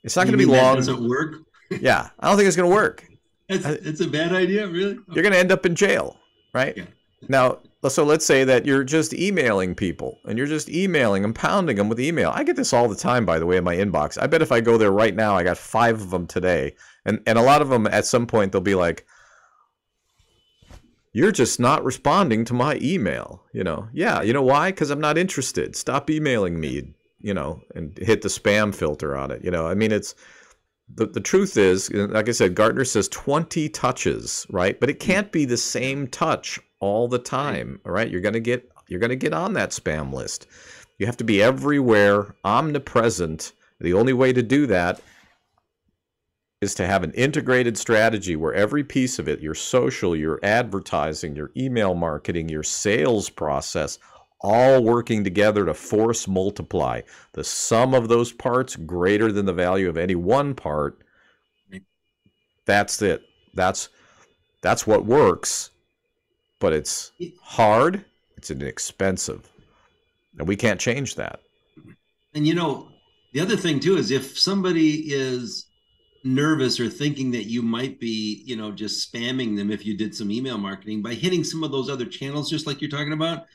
It's 0.03 0.15
not 0.15 0.23
going 0.23 0.37
to 0.37 0.37
be 0.37 0.45
long. 0.45 0.75
doesn't 0.75 1.07
work. 1.07 1.37
yeah, 1.81 2.09
I 2.19 2.27
don't 2.27 2.37
think 2.37 2.47
it's 2.47 2.55
going 2.55 2.69
to 2.69 2.75
work. 2.75 3.05
It's, 3.47 3.63
it's 3.63 4.01
a 4.01 4.07
bad 4.07 4.33
idea, 4.33 4.67
really. 4.67 4.97
You're 5.13 5.21
going 5.21 5.31
to 5.31 5.37
end 5.37 5.51
up 5.51 5.67
in 5.67 5.75
jail, 5.75 6.17
right? 6.51 6.75
Yeah. 6.75 6.85
Now, 7.27 7.59
so 7.87 8.03
let's 8.03 8.25
say 8.25 8.43
that 8.43 8.65
you're 8.65 8.83
just 8.83 9.13
emailing 9.13 9.75
people 9.75 10.17
and 10.25 10.35
you're 10.35 10.47
just 10.47 10.67
emailing 10.67 11.23
and 11.23 11.35
pounding 11.35 11.77
them 11.77 11.87
with 11.87 11.99
email. 11.99 12.31
I 12.33 12.43
get 12.43 12.55
this 12.55 12.73
all 12.73 12.87
the 12.87 12.95
time, 12.95 13.23
by 13.23 13.37
the 13.37 13.45
way, 13.45 13.57
in 13.57 13.63
my 13.63 13.75
inbox. 13.75 14.19
I 14.19 14.25
bet 14.25 14.41
if 14.41 14.51
I 14.51 14.61
go 14.61 14.79
there 14.79 14.91
right 14.91 15.15
now, 15.15 15.35
I 15.35 15.43
got 15.43 15.59
five 15.59 16.01
of 16.01 16.09
them 16.09 16.25
today. 16.25 16.75
And, 17.05 17.21
and 17.27 17.37
a 17.37 17.43
lot 17.43 17.61
of 17.61 17.69
them 17.69 17.85
at 17.85 18.07
some 18.07 18.25
point, 18.25 18.51
they'll 18.51 18.61
be 18.61 18.73
like, 18.73 19.05
you're 21.15 21.31
just 21.31 21.59
not 21.59 21.83
responding 21.83 22.43
to 22.45 22.53
my 22.53 22.77
email 22.81 23.43
you 23.53 23.63
know? 23.63 23.87
Yeah 23.93 24.21
you 24.21 24.33
know 24.33 24.43
why? 24.43 24.71
Because 24.71 24.89
i'm 24.89 25.01
not 25.01 25.17
interested. 25.17 25.75
Stop 25.75 26.09
emailing 26.09 26.59
me 26.59 26.93
you 27.19 27.33
know 27.33 27.61
and 27.73 27.97
hit 27.97 28.21
the 28.21 28.29
spam 28.29 28.73
filter 28.73 29.15
on 29.17 29.31
it 29.31 29.43
you 29.43 29.51
know? 29.51 29.67
I 29.67 29.73
mean 29.73 29.91
it's 29.91 30.15
the, 30.93 31.07
the 31.07 31.21
truth 31.21 31.57
is 31.57 31.91
like 31.91 32.29
i 32.29 32.31
said 32.31 32.53
gartner 32.53 32.85
says 32.85 33.07
20 33.09 33.69
touches 33.69 34.45
right? 34.49 34.79
But 34.79 34.89
it 34.89 35.01
hmm. 35.01 35.11
can't 35.11 35.31
be 35.31 35.45
the 35.45 35.57
same 35.57 36.07
touch 36.07 36.59
all 36.79 37.07
the 37.07 37.19
time 37.19 37.79
all 37.85 37.91
right 37.91 38.09
you're 38.09 38.21
going 38.21 38.33
to 38.33 38.39
get 38.39 38.69
you're 38.87 38.99
going 38.99 39.09
to 39.09 39.15
get 39.15 39.33
on 39.33 39.53
that 39.53 39.71
spam 39.71 40.13
list. 40.13 40.47
You 40.97 41.05
have 41.05 41.17
to 41.17 41.23
be 41.23 41.41
everywhere 41.41 42.35
omnipresent. 42.43 43.53
The 43.79 43.93
only 43.93 44.13
way 44.13 44.31
to 44.31 44.41
do 44.41 44.67
that 44.67 45.01
is 46.65 46.75
to 46.75 46.87
have 46.87 47.03
an 47.03 47.13
integrated 47.13 47.77
strategy 47.77 48.35
where 48.35 48.53
every 48.53 48.83
piece 48.83 49.19
of 49.19 49.29
it, 49.29 49.39
your 49.39 49.53
social, 49.53 50.15
your 50.15 50.39
advertising, 50.43 51.35
your 51.35 51.51
email 51.55 51.93
marketing, 51.93 52.49
your 52.49 52.63
sales 52.63 53.29
process, 53.29 53.99
all 54.41 54.83
working 54.83 55.23
together 55.23 55.65
to 55.65 55.73
force 55.73 56.27
multiply. 56.27 57.01
The 57.33 57.43
sum 57.43 57.93
of 57.93 58.09
those 58.09 58.33
parts 58.33 58.75
greater 58.75 59.31
than 59.31 59.45
the 59.45 59.53
value 59.53 59.87
of 59.87 59.97
any 59.97 60.15
one 60.15 60.55
part. 60.55 60.99
That's 62.65 63.01
it. 63.01 63.21
That's 63.53 63.89
that's 64.61 64.87
what 64.87 65.05
works, 65.05 65.69
but 66.59 66.73
it's 66.73 67.11
hard, 67.39 68.03
it's 68.35 68.49
inexpensive. 68.49 69.47
And 70.39 70.47
we 70.47 70.55
can't 70.55 70.79
change 70.79 71.15
that. 71.15 71.39
And 72.33 72.47
you 72.47 72.55
know, 72.55 72.89
the 73.33 73.41
other 73.41 73.55
thing 73.55 73.79
too 73.79 73.97
is 73.97 74.09
if 74.09 74.37
somebody 74.37 75.13
is 75.13 75.67
nervous 76.25 76.79
or 76.79 76.89
thinking 76.89 77.31
that 77.31 77.45
you 77.45 77.61
might 77.61 77.99
be, 77.99 78.43
you 78.45 78.55
know, 78.55 78.71
just 78.71 79.11
spamming 79.11 79.55
them 79.55 79.71
if 79.71 79.85
you 79.85 79.95
did 79.95 80.15
some 80.15 80.31
email 80.31 80.57
marketing 80.57 81.01
by 81.01 81.13
hitting 81.13 81.43
some 81.43 81.63
of 81.63 81.71
those 81.71 81.89
other 81.89 82.05
channels, 82.05 82.49
just 82.49 82.65
like 82.65 82.81
you're 82.81 82.89
talking 82.89 83.13
about, 83.13 83.45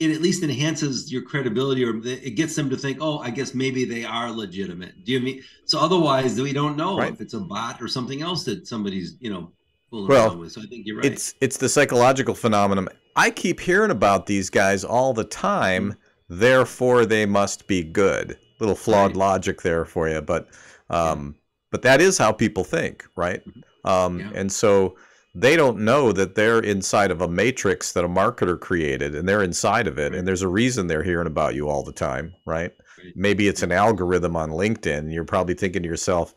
it 0.00 0.10
at 0.10 0.20
least 0.20 0.42
enhances 0.42 1.10
your 1.10 1.22
credibility 1.22 1.84
or 1.84 1.96
it 2.04 2.34
gets 2.34 2.54
them 2.54 2.68
to 2.68 2.76
think, 2.76 2.98
oh, 3.00 3.18
I 3.20 3.30
guess 3.30 3.54
maybe 3.54 3.84
they 3.84 4.04
are 4.04 4.30
legitimate. 4.30 5.04
Do 5.04 5.12
you 5.12 5.20
mean 5.20 5.42
so? 5.64 5.78
Otherwise, 5.78 6.38
we 6.38 6.52
don't 6.52 6.76
know 6.76 6.98
right. 6.98 7.12
if 7.12 7.20
it's 7.20 7.32
a 7.32 7.40
bot 7.40 7.80
or 7.80 7.88
something 7.88 8.20
else 8.20 8.44
that 8.44 8.66
somebody's, 8.66 9.16
you 9.20 9.30
know, 9.30 9.52
well. 9.90 10.48
So 10.50 10.60
I 10.60 10.66
think 10.66 10.86
you're 10.86 10.96
right. 10.96 11.06
It's 11.06 11.34
it's 11.40 11.56
the 11.56 11.68
psychological 11.68 12.34
phenomenon. 12.34 12.88
I 13.14 13.30
keep 13.30 13.58
hearing 13.58 13.90
about 13.90 14.26
these 14.26 14.50
guys 14.50 14.84
all 14.84 15.14
the 15.14 15.24
time. 15.24 15.94
Therefore, 16.28 17.06
they 17.06 17.24
must 17.24 17.66
be 17.66 17.82
good. 17.82 18.36
Little 18.58 18.74
flawed 18.74 19.12
right. 19.12 19.16
logic 19.16 19.62
there 19.62 19.84
for 19.84 20.08
you, 20.08 20.20
but 20.20 20.48
um, 20.90 21.36
but 21.76 21.82
that 21.82 22.00
is 22.00 22.16
how 22.16 22.32
people 22.32 22.64
think, 22.64 23.06
right? 23.16 23.46
Mm-hmm. 23.46 23.86
Um, 23.86 24.20
yeah. 24.20 24.30
And 24.34 24.50
so 24.50 24.96
they 25.34 25.54
don't 25.54 25.80
know 25.80 26.10
that 26.10 26.34
they're 26.34 26.60
inside 26.60 27.10
of 27.10 27.20
a 27.20 27.28
matrix 27.28 27.92
that 27.92 28.02
a 28.02 28.08
marketer 28.08 28.58
created 28.58 29.14
and 29.14 29.28
they're 29.28 29.42
inside 29.42 29.86
of 29.86 29.98
it. 29.98 30.12
Right. 30.12 30.14
And 30.14 30.26
there's 30.26 30.40
a 30.40 30.48
reason 30.48 30.86
they're 30.86 31.02
hearing 31.02 31.26
about 31.26 31.54
you 31.54 31.68
all 31.68 31.84
the 31.84 31.92
time, 31.92 32.32
right? 32.46 32.72
right. 32.96 33.12
Maybe 33.14 33.46
it's 33.46 33.62
an 33.62 33.72
algorithm 33.72 34.36
on 34.36 34.52
LinkedIn. 34.52 35.00
And 35.00 35.12
you're 35.12 35.24
probably 35.24 35.52
thinking 35.52 35.82
to 35.82 35.88
yourself, 35.88 36.32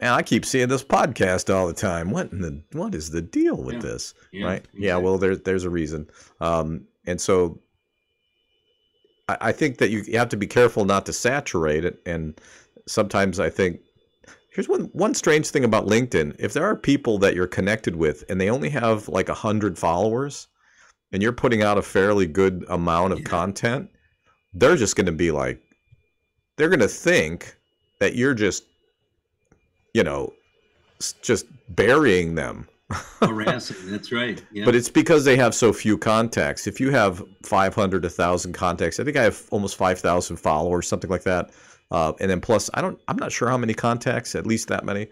man, 0.00 0.14
I 0.14 0.22
keep 0.22 0.44
seeing 0.44 0.66
this 0.66 0.82
podcast 0.82 1.54
all 1.54 1.68
the 1.68 1.72
time. 1.72 2.10
What 2.10 2.32
in 2.32 2.40
the 2.40 2.60
what 2.72 2.92
is 2.92 3.10
the 3.10 3.22
deal 3.22 3.62
with 3.62 3.76
yeah. 3.76 3.82
this? 3.82 4.14
Yeah, 4.32 4.46
right? 4.46 4.58
Exactly. 4.58 4.84
Yeah, 4.84 4.96
well 4.96 5.16
there's 5.16 5.42
there's 5.42 5.64
a 5.64 5.70
reason. 5.70 6.10
Um, 6.40 6.88
and 7.06 7.20
so 7.20 7.60
I, 9.28 9.36
I 9.40 9.52
think 9.52 9.78
that 9.78 9.90
you 9.90 10.02
have 10.18 10.30
to 10.30 10.36
be 10.36 10.48
careful 10.48 10.84
not 10.84 11.06
to 11.06 11.12
saturate 11.12 11.84
it. 11.84 12.02
And 12.04 12.36
sometimes 12.88 13.38
I 13.38 13.48
think 13.48 13.82
Here's 14.52 14.68
one 14.68 14.90
one 14.92 15.14
strange 15.14 15.48
thing 15.48 15.64
about 15.64 15.86
LinkedIn. 15.86 16.36
If 16.38 16.52
there 16.52 16.64
are 16.64 16.76
people 16.76 17.18
that 17.18 17.34
you're 17.34 17.46
connected 17.46 17.96
with 17.96 18.24
and 18.28 18.40
they 18.40 18.50
only 18.50 18.68
have 18.70 19.08
like 19.08 19.28
a 19.28 19.34
hundred 19.34 19.78
followers, 19.78 20.48
and 21.12 21.22
you're 21.22 21.32
putting 21.32 21.62
out 21.62 21.78
a 21.78 21.82
fairly 21.82 22.26
good 22.26 22.64
amount 22.68 23.12
of 23.12 23.20
Yeah. 23.20 23.26
content, 23.26 23.90
they're 24.54 24.76
just 24.76 24.96
going 24.96 25.06
to 25.06 25.12
be 25.12 25.30
like, 25.30 25.60
they're 26.56 26.68
going 26.68 26.80
to 26.80 26.88
think 26.88 27.56
that 28.00 28.14
you're 28.16 28.34
just, 28.34 28.64
you 29.94 30.02
know, 30.02 30.32
just 31.22 31.46
burying 31.76 32.34
them. 32.34 32.68
harassing. 33.20 33.76
That's 33.88 34.10
right. 34.10 34.42
Yeah. 34.52 34.64
But 34.64 34.74
it's 34.74 34.88
because 34.88 35.24
they 35.24 35.36
have 35.36 35.54
so 35.54 35.72
few 35.72 35.96
contacts. 35.96 36.66
If 36.66 36.80
you 36.80 36.90
have 36.90 37.22
500, 37.44 38.02
1,000 38.02 38.52
contacts, 38.52 38.98
I 38.98 39.04
think 39.04 39.16
I 39.16 39.22
have 39.22 39.42
almost 39.50 39.76
5,000 39.76 40.36
followers, 40.36 40.88
something 40.88 41.08
like 41.10 41.22
that. 41.22 41.50
Uh, 41.90 42.12
and 42.20 42.30
then 42.30 42.40
plus, 42.40 42.70
I 42.74 42.80
don't, 42.80 43.00
I'm 43.08 43.16
not 43.16 43.32
sure 43.32 43.48
how 43.48 43.58
many 43.58 43.74
contacts, 43.74 44.34
at 44.34 44.46
least 44.46 44.68
that 44.68 44.84
many. 44.84 45.08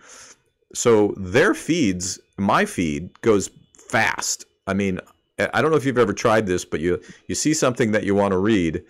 So 0.74 1.14
their 1.16 1.54
feeds, 1.54 2.20
my 2.36 2.64
feed 2.64 3.20
goes 3.22 3.50
fast. 3.74 4.44
I 4.66 4.74
mean, 4.74 5.00
I 5.38 5.48
I 5.54 5.62
don't 5.62 5.70
know 5.70 5.76
if 5.76 5.84
you've 5.84 5.98
ever 5.98 6.12
tried 6.12 6.46
this, 6.46 6.64
but 6.64 6.80
you 6.80 7.00
you 7.26 7.34
see 7.34 7.54
something 7.54 7.92
that 7.92 8.04
you 8.04 8.14
want 8.14 8.32
to 8.32 8.38
read, 8.38 8.82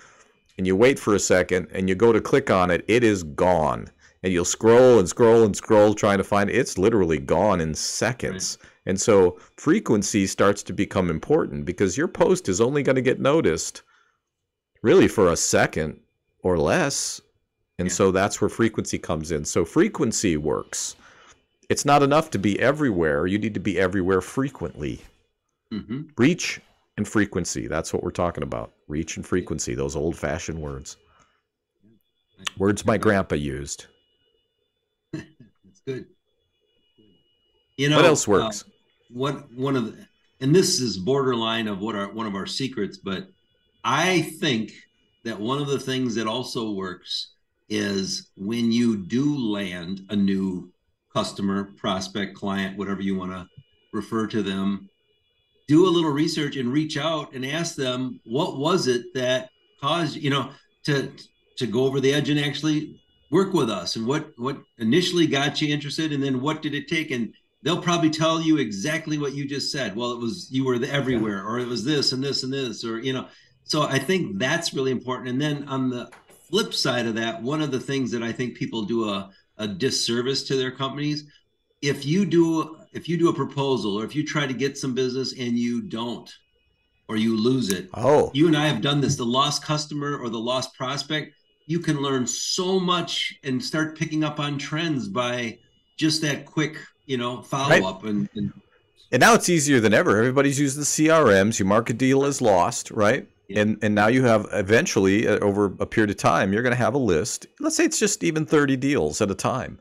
and 0.56 0.66
you 0.66 0.74
wait 0.74 0.98
for 0.98 1.14
a 1.14 1.20
second, 1.20 1.68
and 1.72 1.88
you 1.88 1.94
go 1.94 2.12
to 2.12 2.20
click 2.20 2.50
on 2.50 2.70
it, 2.70 2.84
it 2.88 3.04
is 3.04 3.22
gone, 3.22 3.90
and 4.22 4.32
you'll 4.32 4.44
scroll 4.44 4.98
and 4.98 5.08
scroll 5.08 5.44
and 5.44 5.56
scroll 5.56 5.94
trying 5.94 6.18
to 6.18 6.24
find 6.24 6.50
it. 6.50 6.56
It's 6.56 6.78
literally 6.78 7.18
gone 7.18 7.60
in 7.60 7.74
seconds. 7.74 8.58
And 8.86 8.98
so 8.98 9.38
frequency 9.56 10.26
starts 10.26 10.62
to 10.64 10.72
become 10.72 11.10
important 11.10 11.66
because 11.66 11.98
your 11.98 12.08
post 12.08 12.48
is 12.48 12.60
only 12.60 12.82
going 12.82 12.96
to 12.96 13.02
get 13.02 13.20
noticed 13.20 13.82
really 14.82 15.08
for 15.08 15.28
a 15.28 15.36
second 15.36 16.00
or 16.42 16.56
less. 16.56 17.20
And 17.78 17.88
Yeah. 17.88 17.94
so 17.94 18.10
that's 18.12 18.40
where 18.40 18.48
frequency 18.48 18.98
comes 18.98 19.30
in. 19.30 19.44
So 19.44 19.64
frequency 19.64 20.36
works. 20.36 20.96
It's 21.68 21.84
not 21.84 22.02
enough 22.02 22.30
to 22.32 22.38
be 22.38 22.58
everywhere. 22.60 23.26
You 23.26 23.38
need 23.38 23.54
to 23.54 23.60
be 23.60 23.78
everywhere 23.78 24.20
frequently. 24.20 25.02
hmm 25.70 26.10
Reach 26.16 26.60
and 26.96 27.06
frequency. 27.06 27.66
That's 27.68 27.92
what 27.92 28.02
we're 28.02 28.10
talking 28.10 28.42
about. 28.42 28.72
Reach 28.88 29.16
and 29.16 29.26
frequency, 29.26 29.74
those 29.74 29.96
old 29.96 30.16
fashioned 30.16 30.60
words. 30.60 30.96
Words 32.58 32.84
my 32.84 32.98
grandpa 32.98 33.36
used. 33.36 33.86
That's 35.12 35.80
good. 35.86 36.06
You 37.76 37.88
know 37.88 37.96
what 37.96 38.06
else 38.06 38.26
uh, 38.26 38.30
works? 38.32 38.64
what 39.10 39.50
one 39.52 39.76
of 39.76 39.86
the 39.86 40.06
and 40.40 40.54
this 40.54 40.80
is 40.80 40.98
borderline 40.98 41.68
of 41.68 41.78
what 41.80 41.94
our 41.94 42.12
one 42.12 42.26
of 42.26 42.34
our 42.34 42.46
secrets 42.46 42.98
but 42.98 43.28
i 43.84 44.20
think 44.40 44.72
that 45.24 45.40
one 45.40 45.60
of 45.60 45.66
the 45.68 45.78
things 45.80 46.16
that 46.16 46.26
also 46.26 46.72
works 46.72 47.32
is 47.68 48.30
when 48.36 48.72
you 48.72 48.96
do 48.96 49.36
land 49.36 50.02
a 50.10 50.16
new 50.16 50.72
customer 51.12 51.70
prospect 51.76 52.34
client 52.34 52.78
whatever 52.78 53.02
you 53.02 53.16
want 53.16 53.30
to 53.30 53.46
refer 53.92 54.26
to 54.26 54.42
them 54.42 54.88
do 55.66 55.86
a 55.86 55.90
little 55.90 56.10
research 56.10 56.56
and 56.56 56.72
reach 56.72 56.96
out 56.96 57.32
and 57.34 57.44
ask 57.44 57.76
them 57.76 58.20
what 58.24 58.58
was 58.58 58.86
it 58.86 59.06
that 59.14 59.50
caused 59.80 60.16
you 60.16 60.30
know 60.30 60.50
to 60.84 61.12
to 61.56 61.66
go 61.66 61.84
over 61.84 62.00
the 62.00 62.12
edge 62.12 62.30
and 62.30 62.40
actually 62.40 63.00
work 63.30 63.52
with 63.52 63.70
us? 63.70 63.96
And 63.96 64.06
what 64.06 64.30
what 64.36 64.58
initially 64.78 65.26
got 65.26 65.60
you 65.60 65.72
interested? 65.72 66.12
And 66.12 66.22
then 66.22 66.40
what 66.40 66.62
did 66.62 66.74
it 66.74 66.88
take? 66.88 67.10
And 67.10 67.34
they'll 67.62 67.82
probably 67.82 68.10
tell 68.10 68.40
you 68.40 68.58
exactly 68.58 69.18
what 69.18 69.34
you 69.34 69.46
just 69.46 69.70
said. 69.70 69.94
Well 69.94 70.12
it 70.12 70.20
was 70.20 70.48
you 70.50 70.64
were 70.64 70.78
everywhere 70.84 71.44
or 71.44 71.58
it 71.58 71.68
was 71.68 71.84
this 71.84 72.12
and 72.12 72.22
this 72.22 72.42
and 72.42 72.52
this 72.52 72.84
or 72.84 72.98
you 72.98 73.12
know. 73.12 73.28
So 73.64 73.82
i 73.82 73.98
think 73.98 74.38
that's 74.38 74.72
really 74.72 74.92
important. 74.92 75.28
And 75.28 75.40
then 75.40 75.68
on 75.68 75.90
the 75.90 76.10
flip 76.50 76.72
side 76.74 77.06
of 77.06 77.14
that 77.16 77.42
one 77.42 77.60
of 77.62 77.70
the 77.70 77.80
things 77.80 78.10
that 78.10 78.22
i 78.22 78.32
think 78.32 78.56
people 78.56 78.82
do 78.84 79.08
a, 79.08 79.30
a 79.58 79.68
disservice 79.68 80.44
to 80.44 80.56
their 80.56 80.70
companies 80.70 81.24
if 81.82 82.04
you 82.06 82.24
do 82.24 82.76
if 82.92 83.08
you 83.08 83.16
do 83.16 83.28
a 83.28 83.34
proposal 83.34 83.98
or 84.00 84.04
if 84.04 84.14
you 84.14 84.24
try 84.24 84.46
to 84.46 84.54
get 84.54 84.78
some 84.78 84.94
business 84.94 85.32
and 85.38 85.58
you 85.58 85.82
don't 85.82 86.32
or 87.08 87.16
you 87.16 87.36
lose 87.36 87.70
it 87.70 87.90
Oh, 87.92 88.32
you 88.32 88.46
and 88.46 88.56
I 88.56 88.66
have 88.66 88.82
done 88.82 89.00
this 89.00 89.16
the 89.16 89.24
lost 89.24 89.64
customer 89.64 90.18
or 90.18 90.28
the 90.28 90.38
lost 90.38 90.74
prospect. 90.74 91.34
You 91.66 91.80
can 91.80 91.98
learn 92.02 92.26
so 92.26 92.78
much 92.78 93.34
and 93.42 93.62
start 93.62 93.98
picking 93.98 94.22
up 94.22 94.38
on 94.38 94.58
trends 94.58 95.08
by 95.08 95.58
just 95.96 96.22
that 96.22 96.44
quick, 96.44 96.76
you 97.06 97.16
know, 97.16 97.42
follow 97.42 97.70
Right. 97.70 97.84
up. 97.84 98.04
And, 98.04 98.28
and 98.34 98.52
And 99.10 99.20
now 99.20 99.34
it's 99.34 99.48
easier 99.48 99.80
than 99.80 99.94
ever. 99.94 100.16
Everybody's 100.18 100.58
using 100.58 100.80
the 100.80 100.86
CRMs. 100.86 101.58
You 101.58 101.64
mark 101.66 101.90
a 101.90 101.94
deal 101.94 102.24
as 102.24 102.40
lost, 102.42 102.90
right? 102.90 103.26
Yeah. 103.48 103.60
And 103.60 103.78
and 103.82 103.94
now 103.94 104.08
you 104.08 104.24
have 104.24 104.46
eventually 104.52 105.26
uh, 105.26 105.38
over 105.38 105.66
a 105.80 105.86
period 105.86 106.10
of 106.10 106.18
time, 106.18 106.52
you're 106.52 106.62
going 106.62 106.72
to 106.72 106.76
have 106.76 106.94
a 106.94 106.98
list. 106.98 107.46
Let's 107.60 107.76
say 107.76 107.84
it's 107.84 107.98
just 107.98 108.22
even 108.22 108.44
30 108.44 108.76
deals 108.76 109.20
at 109.22 109.30
a 109.30 109.34
time. 109.34 109.80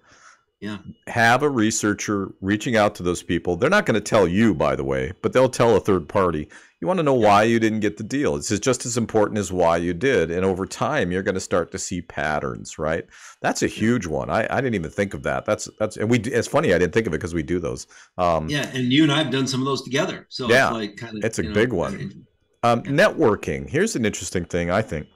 yeah, 0.62 0.78
Have 1.08 1.44
a 1.44 1.50
researcher 1.50 2.32
reaching 2.42 2.78
out 2.78 2.96
to 2.96 3.04
those 3.04 3.22
people. 3.24 3.58
They're 3.58 3.70
not 3.70 3.86
going 3.86 3.96
to 3.96 4.02
tell 4.02 4.28
you, 4.28 4.54
by 4.56 4.76
the 4.76 4.86
way, 4.86 5.12
but 5.22 5.34
they'll 5.34 5.50
tell 5.50 5.76
a 5.76 5.82
third 5.82 6.08
party. 6.08 6.48
You 6.80 6.88
want 6.88 6.98
to 7.00 7.04
know 7.04 7.14
why 7.14 7.44
you 7.44 7.60
didn't 7.60 7.80
get 7.82 7.98
the 7.98 8.04
deal. 8.04 8.36
It's 8.36 8.58
just 8.60 8.86
as 8.86 8.98
important 8.98 9.40
as 9.40 9.52
why 9.52 9.78
you 9.78 9.94
did. 9.94 10.30
And 10.32 10.46
over 10.46 10.66
time, 10.66 11.12
you're 11.12 11.24
going 11.24 11.36
to 11.36 11.42
start 11.42 11.72
to 11.72 11.80
see 11.80 12.02
patterns, 12.02 12.78
right? 12.78 13.06
That's 13.42 13.64
a 13.64 13.68
huge 13.68 14.06
one. 14.06 14.30
I, 14.30 14.48
I 14.50 14.62
didn't 14.62 14.76
even 14.76 14.92
think 14.92 15.14
of 15.14 15.24
that. 15.24 15.46
That's 15.46 15.68
that's 15.80 15.98
and 15.98 16.10
we. 16.10 16.20
It's 16.20 16.48
funny 16.48 16.74
I 16.74 16.78
didn't 16.78 16.94
think 16.94 17.08
of 17.08 17.14
it 17.14 17.18
because 17.18 17.34
we 17.34 17.44
do 17.44 17.60
those. 17.60 17.88
Um, 18.18 18.48
yeah. 18.48 18.70
And 18.74 18.94
you 18.94 19.04
and 19.04 19.12
I 19.12 19.18
have 19.18 19.32
done 19.32 19.48
some 19.48 19.60
of 19.60 19.66
those 19.66 19.82
together. 19.82 20.28
So 20.30 20.48
Yeah, 20.50 20.68
it's 20.68 20.76
like 20.76 20.98
kind 20.98 21.18
of 21.18 21.24
it's 21.24 21.40
a 21.40 21.44
big 21.44 21.74
one. 21.74 22.28
Um, 22.64 22.82
networking. 22.84 23.70
Here's 23.70 23.96
an 23.96 24.06
interesting 24.06 24.44
thing. 24.46 24.72
I 24.72 24.82
think, 24.82 25.08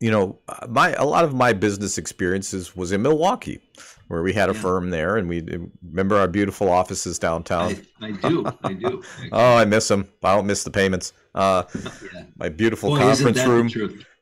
you 0.00 0.10
know, 0.10 0.38
uh, 0.48 0.66
my 0.68 0.92
a 0.92 1.04
lot 1.04 1.24
of 1.24 1.34
my 1.34 1.52
business 1.52 1.98
experiences 1.98 2.76
was 2.76 2.92
in 2.92 3.02
Milwaukee, 3.02 3.60
where 4.08 4.22
we 4.22 4.32
had 4.32 4.50
a 4.50 4.52
Yeah. 4.52 4.60
firm 4.60 4.90
there, 4.90 5.16
and 5.16 5.28
we 5.28 5.42
remember 5.82 6.16
our 6.16 6.28
beautiful 6.28 6.70
offices 6.70 7.18
downtown. 7.18 7.76
I, 8.00 8.06
I 8.08 8.10
do. 8.12 8.44
I 8.62 8.72
do. 8.74 9.02
oh, 9.32 9.56
I 9.56 9.64
miss 9.64 9.88
them. 9.88 10.08
I 10.22 10.34
don't 10.34 10.46
miss 10.46 10.62
the 10.64 10.70
payments. 10.70 11.12
Uh, 11.34 11.64
yeah. 12.14 12.24
my 12.36 12.48
beautiful 12.48 12.90
Boy, 12.90 12.98
conference 12.98 13.44
room. 13.44 13.68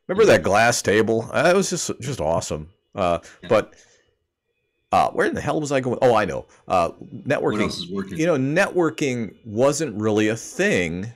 Remember 0.06 0.24
that 0.26 0.42
glass 0.42 0.80
table? 0.82 1.28
Uh, 1.32 1.42
That 1.42 1.56
was 1.56 1.68
just 1.70 1.90
just 2.00 2.20
awesome. 2.20 2.70
Uh, 2.94 3.18
Yeah. 3.42 3.48
But 3.48 3.74
uh, 4.90 5.10
where 5.10 5.26
in 5.26 5.34
the 5.34 5.40
hell 5.40 5.60
was 5.60 5.70
I 5.72 5.80
going? 5.80 5.98
Oh, 6.00 6.14
I 6.14 6.24
know. 6.24 6.46
Uh, 6.66 6.90
networking. 7.26 7.40
What 7.42 7.60
else 7.62 7.78
is 7.78 7.90
working? 7.90 8.18
You 8.18 8.26
know, 8.26 8.36
networking 8.36 9.34
wasn't 9.44 10.00
really 10.00 10.28
a 10.28 10.36
thing 10.36 11.12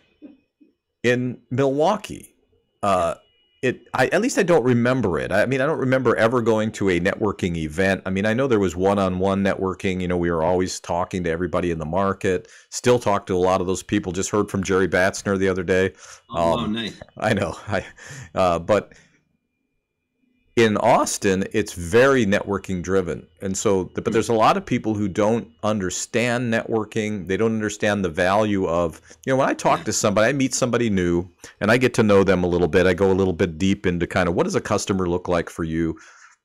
in 1.02 1.40
Milwaukee. 1.50 2.34
Uh, 2.82 3.14
it, 3.62 3.86
I, 3.94 4.08
at 4.08 4.20
least 4.20 4.38
I 4.38 4.42
don't 4.42 4.64
remember 4.64 5.20
it. 5.20 5.30
I 5.30 5.46
mean, 5.46 5.60
I 5.60 5.66
don't 5.66 5.78
remember 5.78 6.16
ever 6.16 6.42
going 6.42 6.72
to 6.72 6.90
a 6.90 6.98
networking 6.98 7.56
event. 7.56 8.02
I 8.04 8.10
mean, 8.10 8.26
I 8.26 8.34
know 8.34 8.48
there 8.48 8.58
was 8.58 8.74
one-on-one 8.74 9.44
networking. 9.44 10.00
You 10.00 10.08
know, 10.08 10.16
we 10.16 10.32
were 10.32 10.42
always 10.42 10.80
talking 10.80 11.22
to 11.24 11.30
everybody 11.30 11.70
in 11.70 11.78
the 11.78 11.86
market. 11.86 12.48
Still 12.70 12.98
talk 12.98 13.24
to 13.26 13.36
a 13.36 13.38
lot 13.38 13.60
of 13.60 13.68
those 13.68 13.84
people. 13.84 14.10
Just 14.10 14.30
heard 14.30 14.50
from 14.50 14.64
Jerry 14.64 14.88
Batzner 14.88 15.38
the 15.38 15.48
other 15.48 15.62
day. 15.62 15.92
oh, 16.30 16.58
um, 16.58 16.72
nice. 16.72 17.00
I 17.18 17.34
know. 17.34 17.56
I, 17.68 17.86
uh, 18.34 18.58
but 18.58 18.94
in 20.54 20.76
Austin, 20.76 21.44
it's 21.52 21.72
very 21.72 22.26
networking 22.26 22.82
driven, 22.82 23.26
and 23.40 23.56
so 23.56 23.84
but 23.94 24.06
hmm. 24.06 24.12
there's 24.12 24.28
a 24.28 24.34
lot 24.34 24.56
of 24.56 24.66
people 24.66 24.94
who 24.94 25.08
don't 25.08 25.50
understand 25.62 26.52
networking. 26.52 27.26
They 27.26 27.38
don't 27.38 27.54
understand 27.54 28.04
the 28.04 28.10
value 28.10 28.66
of 28.66 29.00
you 29.24 29.32
know 29.32 29.38
when 29.38 29.48
I 29.48 29.54
talk 29.54 29.84
to 29.84 29.92
somebody, 29.92 30.28
I 30.28 30.32
meet 30.32 30.54
somebody 30.54 30.90
new, 30.90 31.28
and 31.60 31.70
I 31.70 31.78
get 31.78 31.94
to 31.94 32.02
know 32.02 32.22
them 32.22 32.44
a 32.44 32.48
little 32.48 32.68
bit. 32.68 32.86
I 32.86 32.92
go 32.92 33.10
a 33.10 33.14
little 33.14 33.32
bit 33.32 33.58
deep 33.58 33.86
into 33.86 34.06
kind 34.06 34.28
of 34.28 34.34
what 34.34 34.44
does 34.44 34.54
a 34.54 34.60
customer 34.60 35.08
look 35.08 35.26
like 35.26 35.48
for 35.48 35.64
you. 35.64 35.98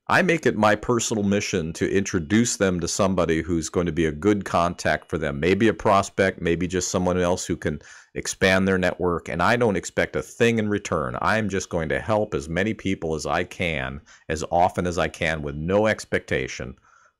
I 0.09 0.21
make 0.21 0.45
it 0.45 0.55
my 0.55 0.75
personal 0.75 1.23
mission 1.23 1.73
to 1.73 1.91
introduce 1.91 2.55
them 2.55 2.79
to 2.79 2.87
somebody 2.87 3.41
who's 3.41 3.67
going 3.67 3.87
to 3.87 3.91
be 3.91 4.05
a 4.05 4.11
good 4.11 4.45
contact 4.45 5.09
for 5.09 5.17
them. 5.17 5.39
Maybe 5.39 5.67
a 5.67 5.73
prospect, 5.73 6.41
maybe 6.41 6.65
just 6.65 6.89
someone 6.89 7.19
else 7.19 7.45
who 7.45 7.57
can 7.57 7.81
expand 8.13 8.67
their 8.67 8.77
network. 8.77 9.27
And 9.27 9.43
I 9.43 9.57
don't 9.57 9.75
expect 9.75 10.15
a 10.15 10.21
thing 10.21 10.59
in 10.59 10.69
return. 10.69 11.17
I'm 11.21 11.49
just 11.49 11.69
going 11.69 11.89
to 11.89 11.99
help 11.99 12.33
as 12.33 12.47
many 12.47 12.73
people 12.73 13.15
as 13.15 13.25
I 13.25 13.43
can, 13.43 13.99
as 14.29 14.45
often 14.49 14.87
as 14.87 14.97
I 14.97 15.09
can, 15.09 15.41
with 15.41 15.55
no 15.55 15.87
expectation. 15.87 16.75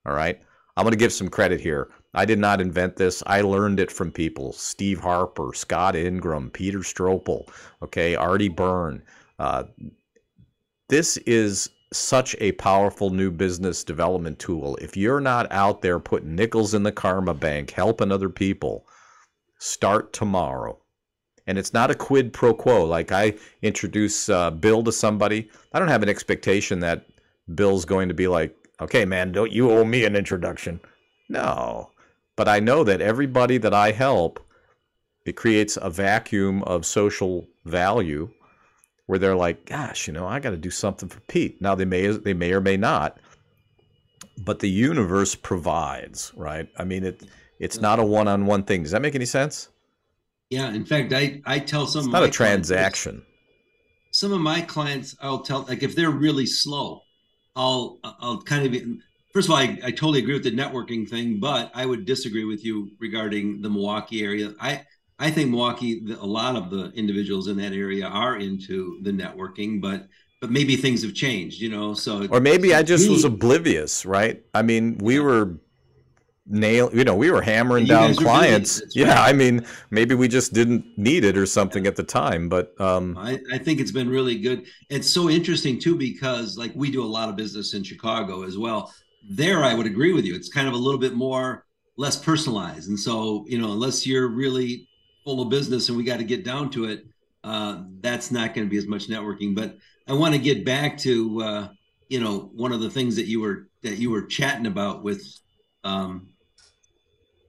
All 0.06 0.14
right. 0.14 0.42
I'm 0.78 0.84
going 0.84 0.92
to 0.92 0.98
give 0.98 1.12
some 1.12 1.28
credit 1.28 1.60
here. 1.60 1.90
I 2.14 2.24
did 2.24 2.40
not 2.40 2.62
invent 2.62 2.96
this. 2.96 3.22
I 3.28 3.42
learned 3.42 3.82
it 3.82 3.92
from 3.92 4.12
people 4.12 4.54
Steve 4.54 5.00
Harper, 5.00 5.52
Scott 5.54 5.96
Ingram, 5.96 6.52
Peter 6.52 6.80
Strople, 6.80 7.50
okay, 7.82 8.16
Artie 8.16 8.48
Byrne. 8.48 9.02
Uh, 9.40 9.64
this 10.88 11.18
is 11.18 11.70
such 11.94 12.36
a 12.40 12.52
powerful 12.54 13.10
new 13.10 13.32
business 13.32 13.84
development 13.84 14.40
tool. 14.40 14.76
If 14.82 14.98
you're 14.98 15.22
not 15.22 15.52
out 15.52 15.82
there 15.82 16.00
putting 16.00 16.36
nickels 16.36 16.74
in 16.74 16.84
the 16.84 16.92
karma 16.92 17.34
bank, 17.34 17.72
helping 17.72 18.12
other 18.12 18.30
people, 18.30 18.86
start 19.60 20.14
tomorrow. 20.14 20.78
And 21.46 21.58
it's 21.58 21.74
not 21.74 21.92
a 21.92 21.96
quid 21.96 22.34
pro 22.34 22.54
quo. 22.54 22.84
Like 22.84 23.12
I 23.12 23.36
introduce 23.62 24.28
uh, 24.28 24.52
Bill 24.52 24.84
to 24.84 24.92
somebody, 24.92 25.50
I 25.74 25.80
don't 25.80 25.88
have 25.88 26.04
an 26.04 26.10
expectation 26.10 26.80
that 26.82 27.06
Bill's 27.56 27.86
going 27.86 28.10
to 28.10 28.14
be 28.14 28.28
like, 28.28 28.56
okay, 28.82 29.06
man, 29.06 29.32
don't 29.32 29.52
you 29.52 29.72
owe 29.72 29.86
me 29.86 30.04
an 30.04 30.16
introduction? 30.16 30.82
No. 31.30 31.92
But 32.36 32.50
I 32.50 32.60
know 32.60 32.84
that 32.84 33.02
everybody 33.02 33.58
that 33.60 33.74
I 33.74 33.92
help, 33.92 34.46
it 35.26 35.38
creates 35.38 35.78
a 35.82 35.90
vacuum 35.90 36.64
of 36.64 36.86
social 36.86 37.48
value 37.66 38.30
where 39.08 39.18
they're 39.20 39.36
like, 39.36 39.66
gosh, 39.66 40.08
you 40.08 40.14
know, 40.14 40.28
I 40.28 40.40
got 40.40 40.52
to 40.52 40.58
do 40.58 40.70
something 40.70 41.10
for 41.10 41.20
Pete. 41.22 41.62
Now 41.62 41.76
they 41.76 41.86
may 41.86 42.08
they 42.08 42.34
may 42.34 42.52
or 42.54 42.62
may 42.62 42.78
not, 42.78 43.18
but 44.38 44.60
the 44.60 44.70
universe 44.70 45.34
provides, 45.36 46.32
right? 46.36 46.70
I 46.78 46.84
mean, 46.84 47.04
it 47.04 47.24
it's 47.60 47.80
not 47.82 48.00
a 48.00 48.04
one-on-one 48.06 48.64
thing. 48.64 48.84
Does 48.84 48.92
that 48.92 49.02
make 49.02 49.16
any 49.16 49.26
sense? 49.26 49.70
Yeah, 50.50 50.70
in 50.72 50.86
fact, 50.86 51.12
I 51.14 51.42
I 51.46 51.60
tell 51.60 51.88
some 51.88 52.02
It's 52.06 52.08
not 52.08 52.18
a 52.24 52.30
clients- 52.30 52.38
transaction. 52.38 53.24
some 54.12 54.32
of 54.34 54.40
my 54.42 54.62
clients 54.62 55.16
i'll 55.22 55.42
tell 55.42 55.62
like 55.68 55.84
if 55.84 55.94
they're 55.96 56.10
really 56.28 56.46
slow 56.46 57.02
i'll 57.56 58.00
i'll 58.04 58.42
kind 58.42 58.64
of 58.66 58.82
first 59.34 59.48
of 59.48 59.52
all 59.52 59.58
I, 59.58 59.78
I 59.84 59.92
totally 59.92 60.20
agree 60.20 60.34
with 60.34 60.44
the 60.46 60.52
networking 60.64 61.08
thing 61.08 61.40
but 61.40 61.70
i 61.76 61.86
would 61.86 62.06
disagree 62.06 62.46
with 62.46 62.64
you 62.64 62.76
regarding 63.00 63.62
the 63.62 63.70
milwaukee 63.70 64.24
area 64.24 64.54
i 64.62 64.82
i 65.20 65.30
think 65.32 65.50
milwaukee 65.50 66.02
a 66.20 66.26
lot 66.26 66.56
of 66.56 66.70
the 66.70 66.92
individuals 66.94 67.48
in 67.48 67.58
that 67.58 67.74
area 67.74 68.06
are 68.08 68.38
into 68.38 69.00
the 69.04 69.12
networking 69.12 69.82
but 69.82 70.08
but 70.42 70.52
maybe 70.52 70.76
things 70.76 71.02
have 71.04 71.14
changed 71.14 71.60
you 71.62 71.70
know 71.70 71.94
so 71.94 72.28
Or 72.30 72.40
maybe 72.40 72.74
I 72.74 72.84
just 72.84 73.10
was 73.10 73.24
oblivious, 73.24 74.06
right? 74.06 74.44
I 74.54 74.62
mean, 74.62 74.98
we 75.00 75.20
were 75.20 75.58
nail, 76.46 76.90
you 76.94 77.04
know, 77.04 77.16
we 77.16 77.32
were 77.32 77.42
hammering 77.42 77.86
down 77.86 78.14
guys 78.14 78.22
were 78.22 78.30
busy. 78.32 78.64
clients. 78.64 78.82
Yeah, 78.96 79.08
right. 79.08 79.30
I 79.30 79.34
mean, 79.34 79.66
maybe 79.92 80.16
we 80.16 80.28
just 80.28 80.54
didn't 80.54 80.86
need 80.98 81.24
it 81.26 81.38
or 81.38 81.46
something 81.46 81.88
at 81.88 81.96
the 81.96 82.04
time, 82.04 82.50
but 82.50 82.80
um 82.80 83.18
I, 83.18 83.40
I 83.54 83.58
think 83.58 83.80
it's 83.80 83.92
been 83.92 84.10
really 84.10 84.38
good. 84.40 84.66
It's 84.90 85.10
so 85.10 85.30
interesting 85.30 85.80
too 85.80 85.96
because 85.98 86.58
like 86.58 86.72
we 86.76 86.92
do 86.92 87.04
a 87.04 87.08
lot 87.18 87.30
of 87.30 87.36
business 87.36 87.74
in 87.74 87.84
Chicago 87.84 88.44
as 88.44 88.58
well. 88.58 88.94
There, 89.30 89.64
I 89.64 89.74
would 89.74 89.88
agree 89.88 90.14
with 90.14 90.26
you. 90.26 90.36
It's 90.36 90.50
kind 90.50 90.68
of 90.68 90.74
a 90.74 90.78
little 90.78 91.00
bit 91.00 91.14
more 91.14 91.66
less 91.98 92.18
personalized, 92.18 92.90
and 92.90 93.00
so 93.00 93.46
you 93.48 93.58
know, 93.60 93.72
unless 93.74 94.06
you're 94.08 94.28
really 94.30 94.88
full 95.28 95.42
of 95.42 95.50
business 95.50 95.90
and 95.90 95.98
we 95.98 96.06
got 96.06 96.20
to 96.20 96.24
get 96.24 96.46
down 96.46 96.70
to 96.70 96.86
it, 96.86 97.06
uh, 97.44 97.84
that's 98.00 98.32
not 98.32 98.54
going 98.54 98.66
to 98.66 98.72
be 98.72 98.78
as 98.78 98.88
much 98.88 99.10
networking. 99.10 99.54
But 99.54 99.76
I 100.08 100.14
want 100.14 100.34
to 100.34 100.40
get 100.40 100.64
back 100.64 100.98
to 101.00 101.42
uh, 101.42 101.68
you 102.08 102.22
know 102.22 102.50
one 102.54 102.72
of 102.72 102.80
the 102.80 102.90
things 102.90 103.18
that 103.18 103.26
you 103.26 103.42
were 103.42 103.68
that 103.84 103.98
you 103.98 104.10
were 104.10 104.22
chatting 104.24 104.66
about 104.66 105.04
with. 105.04 105.22
Um, 105.84 106.30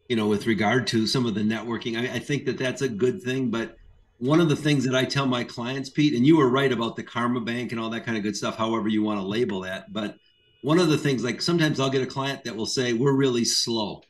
you 0.08 0.16
know, 0.16 0.26
with 0.26 0.46
regard 0.46 0.86
to 0.86 1.06
some 1.06 1.26
of 1.26 1.34
the 1.34 1.42
networking, 1.42 1.98
I, 1.98 2.14
I 2.14 2.18
think 2.18 2.46
that 2.46 2.56
that's 2.56 2.80
a 2.80 2.88
good 2.88 3.22
thing. 3.22 3.50
But 3.50 3.76
one 4.16 4.40
of 4.40 4.48
the 4.48 4.56
things 4.56 4.84
that 4.84 4.94
I 4.94 5.04
tell 5.04 5.26
my 5.26 5.44
clients, 5.44 5.90
Pete, 5.90 6.14
and 6.14 6.26
you 6.26 6.38
were 6.38 6.48
right 6.48 6.72
about 6.72 6.96
the 6.96 7.02
Karma 7.02 7.42
Bank 7.42 7.72
and 7.72 7.80
all 7.80 7.90
that 7.90 8.06
kind 8.06 8.16
of 8.16 8.22
good 8.22 8.34
stuff, 8.34 8.56
however 8.56 8.88
you 8.88 9.02
want 9.02 9.20
to 9.20 9.26
label 9.26 9.60
that. 9.60 9.92
But 9.92 10.16
one 10.62 10.78
of 10.78 10.88
the 10.88 10.96
things, 10.96 11.22
like 11.22 11.42
sometimes 11.42 11.78
I'll 11.78 11.90
get 11.90 12.00
a 12.00 12.06
client 12.06 12.44
that 12.44 12.56
will 12.56 12.66
say, 12.66 12.94
We're 12.94 13.12
really 13.12 13.44
slow. 13.44 14.02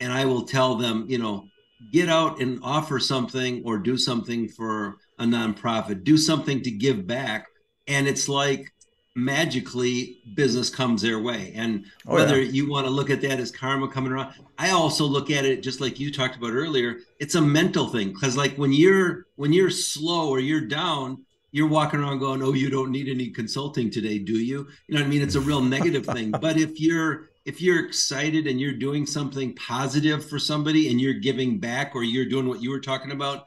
And 0.00 0.10
I 0.10 0.24
will 0.24 0.46
tell 0.46 0.76
them, 0.76 1.04
you 1.08 1.18
know, 1.18 1.46
get 1.92 2.08
out 2.08 2.40
and 2.40 2.58
offer 2.62 2.98
something 2.98 3.62
or 3.64 3.78
do 3.78 3.96
something 3.96 4.48
for 4.48 4.96
a 5.18 5.24
nonprofit, 5.24 6.04
do 6.04 6.16
something 6.18 6.62
to 6.62 6.70
give 6.70 7.06
back. 7.06 7.46
And 7.86 8.08
it's 8.08 8.28
like 8.28 8.72
magically 9.16 10.18
business 10.34 10.68
comes 10.70 11.00
their 11.02 11.20
way. 11.20 11.52
And 11.54 11.86
Oh, 12.06 12.14
whether 12.14 12.40
yeah. 12.42 12.50
you 12.50 12.68
want 12.70 12.86
to 12.86 12.90
look 12.90 13.10
at 13.10 13.20
that 13.22 13.38
as 13.40 13.50
karma 13.50 13.88
coming 13.88 14.12
around, 14.12 14.34
I 14.58 14.70
also 14.70 15.04
look 15.04 15.30
at 15.30 15.44
it 15.44 15.62
just 15.62 15.80
like 15.80 16.00
you 16.00 16.12
talked 16.12 16.36
about 16.36 16.52
earlier. 16.52 16.98
It's 17.20 17.34
a 17.36 17.40
mental 17.40 17.88
thing 17.88 18.08
because, 18.12 18.36
like, 18.36 18.56
when 18.56 18.72
you're 18.72 19.26
when 19.36 19.52
you're 19.52 19.70
slow 19.70 20.28
or 20.30 20.40
you're 20.40 20.60
down, 20.66 21.24
you're 21.52 21.68
walking 21.68 22.00
around 22.00 22.18
going, 22.18 22.42
"Oh, 22.42 22.52
you 22.54 22.70
don't 22.70 22.90
need 22.90 23.08
any 23.08 23.30
consulting 23.30 23.90
today, 23.90 24.18
do 24.18 24.32
you?" 24.38 24.66
You 24.88 24.94
know 24.94 25.00
what 25.00 25.06
I 25.06 25.08
mean? 25.08 25.22
It's 25.22 25.36
a 25.36 25.40
real 25.40 25.62
negative 25.62 26.04
thing. 26.16 26.30
But 26.32 26.56
if 26.56 26.80
you're 26.80 27.28
if 27.44 27.60
you're 27.60 27.84
excited 27.84 28.46
and 28.46 28.60
you're 28.60 28.72
doing 28.72 29.06
something 29.06 29.54
positive 29.54 30.28
for 30.28 30.38
somebody 30.38 30.90
and 30.90 31.00
you're 31.00 31.14
giving 31.14 31.58
back 31.58 31.94
or 31.94 32.02
you're 32.02 32.24
doing 32.24 32.48
what 32.48 32.62
you 32.62 32.70
were 32.70 32.80
talking 32.80 33.12
about, 33.12 33.46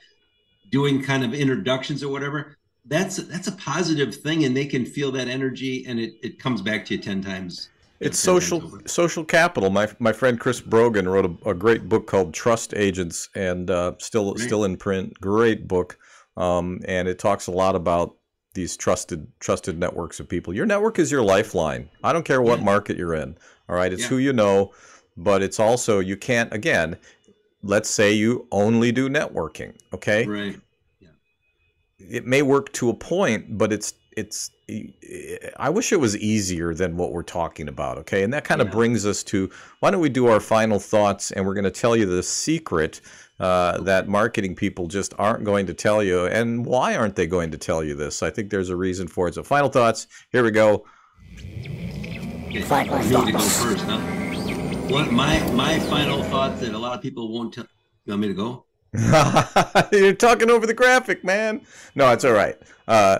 doing 0.69 1.01
kind 1.01 1.23
of 1.23 1.33
introductions 1.33 2.03
or 2.03 2.11
whatever, 2.11 2.57
that's 2.85 3.17
that's 3.17 3.47
a 3.47 3.53
positive 3.53 4.15
thing, 4.15 4.45
and 4.45 4.55
they 4.55 4.65
can 4.65 4.85
feel 4.85 5.11
that 5.11 5.27
energy, 5.27 5.85
and 5.87 5.99
it 5.99 6.13
it 6.21 6.39
comes 6.39 6.61
back 6.61 6.85
to 6.85 6.95
you 6.95 7.01
ten 7.01 7.21
times. 7.21 7.69
It's 7.99 8.21
10 8.21 8.25
social 8.25 8.63
over. 8.63 8.81
social 8.85 9.25
capital. 9.25 9.69
My 9.69 9.89
my 9.99 10.13
friend 10.13 10.39
Chris 10.39 10.61
Brogan 10.61 11.09
wrote 11.09 11.25
a, 11.25 11.49
a 11.49 11.53
great 11.53 11.89
book 11.89 12.07
called 12.07 12.33
Trust 12.33 12.73
Agents, 12.75 13.29
and 13.35 13.69
uh, 13.69 13.93
still 13.99 14.33
Great. 14.33 14.45
still 14.45 14.63
in 14.63 14.77
print. 14.77 15.19
Great 15.19 15.67
book, 15.67 15.97
um, 16.37 16.79
and 16.85 17.07
it 17.07 17.19
talks 17.19 17.47
a 17.47 17.51
lot 17.51 17.75
about 17.75 18.15
these 18.57 18.75
trusted 18.75 19.27
trusted 19.39 19.79
networks 19.79 20.19
of 20.19 20.27
people. 20.27 20.51
Your 20.53 20.65
network 20.65 20.97
is 20.99 21.11
your 21.11 21.21
lifeline. 21.21 21.89
I 22.03 22.11
don't 22.11 22.25
care 22.25 22.41
what 22.41 22.57
Yeah. 22.59 22.65
market 22.65 22.97
you're 22.97 23.13
in. 23.13 23.37
All 23.69 23.75
right, 23.75 23.93
it's 23.93 24.01
Yeah. 24.01 24.07
who 24.09 24.17
you 24.17 24.33
know, 24.33 24.73
but 25.15 25.41
it's 25.43 25.59
also 25.59 25.99
you 25.99 26.17
can't 26.17 26.51
again. 26.51 26.97
Let's 27.63 27.89
say 27.89 28.11
you 28.13 28.47
only 28.51 28.91
do 28.91 29.09
networking. 29.09 29.73
Okay, 29.93 30.25
Right. 30.25 30.59
Yeah. 30.99 31.09
it 31.99 32.25
may 32.25 32.41
work 32.41 32.73
to 32.73 32.89
a 32.89 32.93
point, 32.95 33.57
but 33.57 33.71
it's 33.71 33.93
it's. 34.17 34.49
I 35.57 35.69
wish 35.69 35.93
it 35.93 35.99
was 35.99 36.17
easier 36.17 36.73
than 36.73 36.97
what 36.97 37.11
we're 37.13 37.21
talking 37.21 37.67
about. 37.69 37.99
Okay, 37.99 38.23
and 38.23 38.33
that 38.33 38.43
kind 38.43 38.59
of 38.61 38.71
brings 38.71 39.05
us 39.05 39.23
to 39.25 39.49
why 39.79 39.91
don't 39.91 40.01
we 40.01 40.09
do 40.09 40.25
our 40.27 40.39
final 40.39 40.79
thoughts, 40.79 41.29
and 41.31 41.45
we're 41.45 41.53
going 41.53 41.63
to 41.73 41.79
tell 41.83 41.95
you 41.95 42.07
the 42.07 42.23
secret 42.23 42.99
uh, 43.39 43.81
that 43.81 44.07
marketing 44.07 44.55
people 44.55 44.87
just 44.87 45.13
aren't 45.17 45.43
going 45.43 45.67
to 45.67 45.73
tell 45.73 46.01
you, 46.01 46.25
and 46.25 46.65
why 46.65 46.95
aren't 46.95 47.15
they 47.15 47.27
going 47.27 47.51
to 47.51 47.57
tell 47.57 47.83
you 47.83 47.95
this? 47.95 48.23
I 48.23 48.29
think 48.29 48.49
there's 48.49 48.69
a 48.69 48.75
reason 48.75 49.07
for 49.07 49.27
it. 49.27 49.35
So, 49.35 49.43
final 49.43 49.69
thoughts. 49.69 50.07
Here 50.31 50.43
we 50.43 50.51
go. 50.51 50.85
Final 52.63 52.97
me 52.99 53.25
to 53.25 53.31
go 53.31 53.39
first, 53.39 53.83
huh? 53.83 53.99
What 54.89 55.11
my 55.11 55.39
my 55.51 55.79
final 55.81 56.23
thought 56.23 56.59
that 56.59 56.73
a 56.73 56.77
lot 56.77 56.95
of 56.95 57.01
people 57.01 57.31
won't 57.31 57.53
tell. 57.53 57.67
You 58.05 58.13
want 58.13 58.21
me 58.21 58.27
to 58.29 58.33
go? 58.33 58.65
You're 59.91 60.13
talking 60.13 60.49
over 60.49 60.65
the 60.65 60.73
graphic, 60.73 61.23
man. 61.23 61.61
No, 61.93 62.11
it's 62.13 62.25
all 62.25 62.31
right. 62.31 62.57
Uh, 62.87 63.19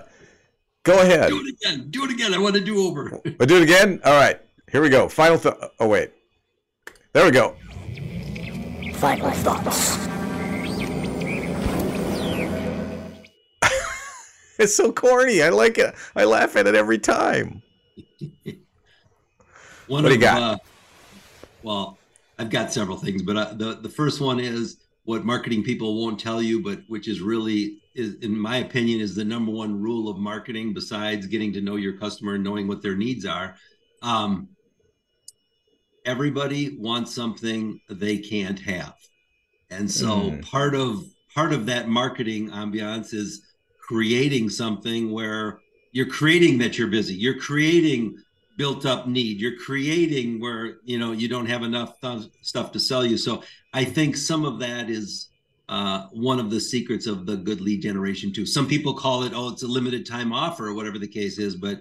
go 0.84 1.02
ahead. 1.02 1.30
Do 1.30 1.46
it 1.46 1.54
again. 1.54 1.88
Do 1.92 2.06
it 2.06 2.12
again. 2.12 2.34
I 2.34 2.38
want 2.38 2.56
to 2.56 2.62
do 2.62 2.88
over. 2.88 3.20
We'll 3.24 3.48
do 3.48 3.58
it 3.58 3.64
again. 3.64 4.00
All 4.06 4.18
right. 4.20 4.40
Here 4.72 4.82
we 4.82 4.90
go. 4.90 5.08
Final 5.08 5.38
thought. 5.38 5.72
Oh 5.80 5.88
wait. 5.88 6.12
There 7.14 7.26
we 7.26 7.32
go. 7.32 7.56
Final 8.98 9.32
thoughts. 9.32 10.08
It's 14.60 14.76
so 14.76 14.92
corny. 14.92 15.44
I 15.44 15.50
like 15.50 15.78
it. 15.78 15.94
I 16.16 16.24
laugh 16.24 16.56
at 16.56 16.66
it 16.66 16.74
every 16.74 16.98
time. 16.98 17.62
One 19.86 20.04
What 20.04 20.06
do 20.06 20.10
you 20.10 20.16
of, 20.16 20.22
got? 20.22 20.42
Uh, 20.42 20.58
well, 21.62 22.00
I've 22.40 22.50
got 22.50 22.74
several 22.74 22.98
things, 22.98 23.22
but 23.22 23.38
uh, 23.38 23.54
the 23.54 23.76
the 23.76 23.90
first 23.90 24.20
one 24.20 24.40
is 24.40 24.78
what 25.04 25.24
marketing 25.24 25.64
people 25.64 26.04
won't 26.04 26.20
tell 26.20 26.42
you, 26.42 26.64
but 26.64 26.80
which 26.88 27.08
is 27.08 27.22
really 27.22 27.84
is, 27.94 28.16
in 28.16 28.36
my 28.36 28.58
opinion, 28.58 29.00
is 29.00 29.14
the 29.14 29.24
number 29.24 29.52
one 29.52 29.80
rule 29.80 30.10
of 30.10 30.18
marketing. 30.18 30.74
Besides 30.74 31.28
getting 31.28 31.54
to 31.54 31.62
know 31.62 31.76
your 31.76 31.94
customer 31.98 32.34
and 32.34 32.44
knowing 32.44 32.68
what 32.68 32.82
their 32.82 32.96
needs 32.96 33.28
are, 33.28 33.56
um, 34.02 34.50
everybody 36.08 36.76
wants 36.80 37.14
something 37.14 37.80
they 37.90 38.18
can't 38.18 38.60
have, 38.60 38.96
and 39.70 39.90
so 39.92 40.08
Mm. 40.32 40.42
part 40.42 40.74
of 40.74 41.04
part 41.36 41.54
of 41.54 41.68
that 41.68 41.88
marketing 41.88 42.50
ambiance 42.50 43.14
is 43.14 43.44
creating 43.88 44.50
something 44.50 45.12
where 45.12 45.60
you're 45.92 46.08
creating 46.20 46.58
that 46.58 46.78
you're 46.78 46.88
busy. 46.88 47.14
You're 47.14 47.40
creating 47.40 48.18
built 48.58 48.86
up 48.88 49.08
need. 49.08 49.40
You're 49.40 49.58
creating 49.58 50.40
where 50.40 50.78
you 50.84 50.98
know 50.98 51.12
you 51.12 51.28
don't 51.28 51.46
have 51.46 51.62
enough 51.64 52.00
th- 52.02 52.24
stuff 52.42 52.72
to 52.72 52.80
sell 52.80 53.06
you. 53.06 53.18
So 53.18 53.44
I 53.74 53.84
think 53.84 54.18
some 54.18 54.46
of 54.46 54.58
that 54.60 54.90
is 54.90 55.28
uh, 55.70 56.08
one 56.14 56.40
of 56.40 56.50
the 56.50 56.62
secrets 56.62 57.06
of 57.08 57.26
the 57.26 57.36
good 57.36 57.60
lead 57.62 57.82
generation 57.82 58.32
too. 58.34 58.46
Some 58.46 58.68
people 58.68 58.94
call 58.94 59.24
it 59.24 59.34
oh 59.36 59.50
it's 59.50 59.64
a 59.64 59.68
limited 59.68 60.06
time 60.06 60.32
offer 60.34 60.68
or 60.68 60.74
whatever 60.74 60.98
the 60.98 61.08
case 61.20 61.38
is, 61.38 61.56
but 61.58 61.76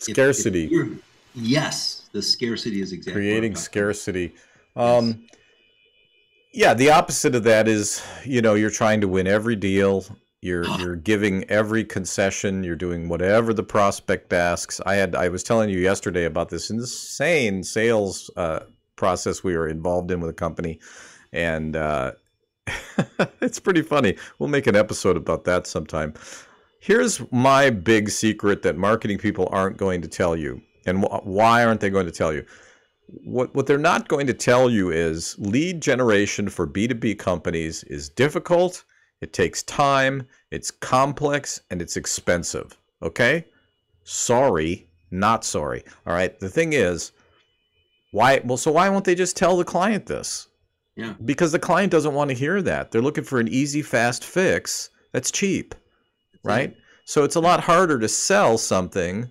if- 0.00 0.08
if 0.08 0.14
Scarcity. 0.16 0.66
you're- 0.70 0.96
yes, 1.34 2.08
the 2.12 2.22
scarcity 2.22 2.80
is 2.80 2.92
exactly 2.92 3.22
Creating 3.22 3.56
scarcity. 3.56 4.34
Um, 4.76 5.26
yeah, 6.52 6.74
the 6.74 6.90
opposite 6.90 7.34
of 7.34 7.44
that 7.44 7.68
is, 7.68 8.04
you 8.24 8.42
know, 8.42 8.54
you're 8.54 8.70
trying 8.70 9.00
to 9.00 9.08
win 9.08 9.26
every 9.26 9.56
deal. 9.56 10.04
You're 10.42 10.66
you're 10.78 10.96
giving 10.96 11.44
every 11.50 11.84
concession. 11.84 12.64
You're 12.64 12.74
doing 12.74 13.08
whatever 13.08 13.52
the 13.52 13.62
prospect 13.62 14.32
asks. 14.32 14.80
I 14.86 14.94
had 14.94 15.14
I 15.14 15.28
was 15.28 15.42
telling 15.42 15.68
you 15.68 15.78
yesterday 15.78 16.24
about 16.24 16.48
this 16.48 16.70
insane 16.70 17.62
sales 17.62 18.30
uh, 18.36 18.60
process 18.96 19.44
we 19.44 19.56
were 19.56 19.68
involved 19.68 20.10
in 20.10 20.18
with 20.20 20.30
a 20.30 20.34
company, 20.34 20.80
and 21.32 21.76
uh, 21.76 22.12
it's 23.40 23.60
pretty 23.60 23.82
funny. 23.82 24.16
We'll 24.38 24.48
make 24.48 24.66
an 24.66 24.76
episode 24.76 25.18
about 25.18 25.44
that 25.44 25.66
sometime. 25.66 26.14
Here's 26.80 27.20
my 27.30 27.68
big 27.68 28.08
secret 28.08 28.62
that 28.62 28.78
marketing 28.78 29.18
people 29.18 29.46
aren't 29.52 29.76
going 29.76 30.00
to 30.00 30.08
tell 30.08 30.34
you, 30.34 30.62
and 30.86 31.04
wh- 31.04 31.26
why 31.26 31.64
aren't 31.64 31.80
they 31.80 31.90
going 31.90 32.06
to 32.06 32.12
tell 32.12 32.32
you? 32.32 32.44
what 33.24 33.54
what 33.54 33.66
they're 33.66 33.78
not 33.78 34.08
going 34.08 34.26
to 34.26 34.34
tell 34.34 34.70
you 34.70 34.90
is 34.90 35.36
lead 35.38 35.80
generation 35.80 36.48
for 36.48 36.66
B2B 36.66 37.18
companies 37.18 37.82
is 37.84 38.08
difficult, 38.08 38.84
it 39.20 39.32
takes 39.32 39.62
time, 39.64 40.26
it's 40.50 40.70
complex 40.70 41.60
and 41.70 41.82
it's 41.82 41.96
expensive. 41.96 42.78
Okay? 43.02 43.46
Sorry, 44.04 44.88
not 45.10 45.44
sorry. 45.44 45.84
All 46.06 46.14
right? 46.14 46.38
The 46.38 46.48
thing 46.48 46.72
is 46.72 47.12
why 48.12 48.40
well 48.44 48.56
so 48.56 48.72
why 48.72 48.88
won't 48.88 49.04
they 49.04 49.14
just 49.14 49.36
tell 49.36 49.56
the 49.56 49.64
client 49.64 50.06
this? 50.06 50.48
Yeah. 50.96 51.14
Because 51.24 51.52
the 51.52 51.58
client 51.58 51.92
doesn't 51.92 52.14
want 52.14 52.30
to 52.30 52.36
hear 52.36 52.60
that. 52.62 52.90
They're 52.90 53.02
looking 53.02 53.24
for 53.24 53.40
an 53.40 53.48
easy 53.48 53.82
fast 53.82 54.24
fix 54.24 54.90
that's 55.12 55.30
cheap. 55.30 55.74
Right? 56.42 56.74
So 57.04 57.24
it's 57.24 57.36
a 57.36 57.40
lot 57.40 57.60
harder 57.60 57.98
to 57.98 58.08
sell 58.08 58.56
something 58.56 59.28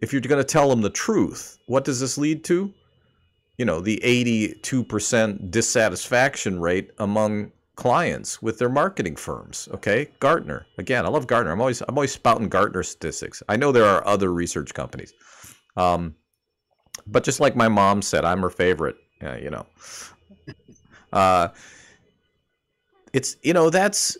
if 0.00 0.12
you're 0.12 0.20
going 0.20 0.40
to 0.40 0.44
tell 0.44 0.68
them 0.68 0.80
the 0.80 0.90
truth, 0.90 1.58
what 1.66 1.84
does 1.84 2.00
this 2.00 2.16
lead 2.16 2.44
to? 2.44 2.72
You 3.58 3.64
know, 3.66 3.80
the 3.80 4.00
82% 4.02 5.50
dissatisfaction 5.50 6.60
rate 6.60 6.90
among 6.98 7.52
clients 7.76 8.42
with 8.42 8.58
their 8.58 8.68
marketing 8.68 9.16
firms. 9.16 9.68
Okay, 9.72 10.08
Gartner. 10.20 10.66
Again, 10.78 11.04
I 11.04 11.08
love 11.08 11.26
Gartner. 11.26 11.52
I'm 11.52 11.60
always 11.60 11.82
I'm 11.82 11.96
always 11.96 12.12
spouting 12.12 12.48
Gartner 12.48 12.82
statistics. 12.82 13.42
I 13.48 13.56
know 13.56 13.72
there 13.72 13.84
are 13.84 14.06
other 14.06 14.32
research 14.32 14.74
companies, 14.74 15.12
um, 15.76 16.14
but 17.06 17.24
just 17.24 17.40
like 17.40 17.56
my 17.56 17.68
mom 17.68 18.02
said, 18.02 18.24
I'm 18.24 18.40
her 18.40 18.50
favorite. 18.50 18.96
Yeah, 19.20 19.36
you 19.36 19.50
know. 19.50 19.66
Uh, 21.12 21.48
it's 23.12 23.36
you 23.42 23.52
know 23.52 23.70
that's 23.70 24.16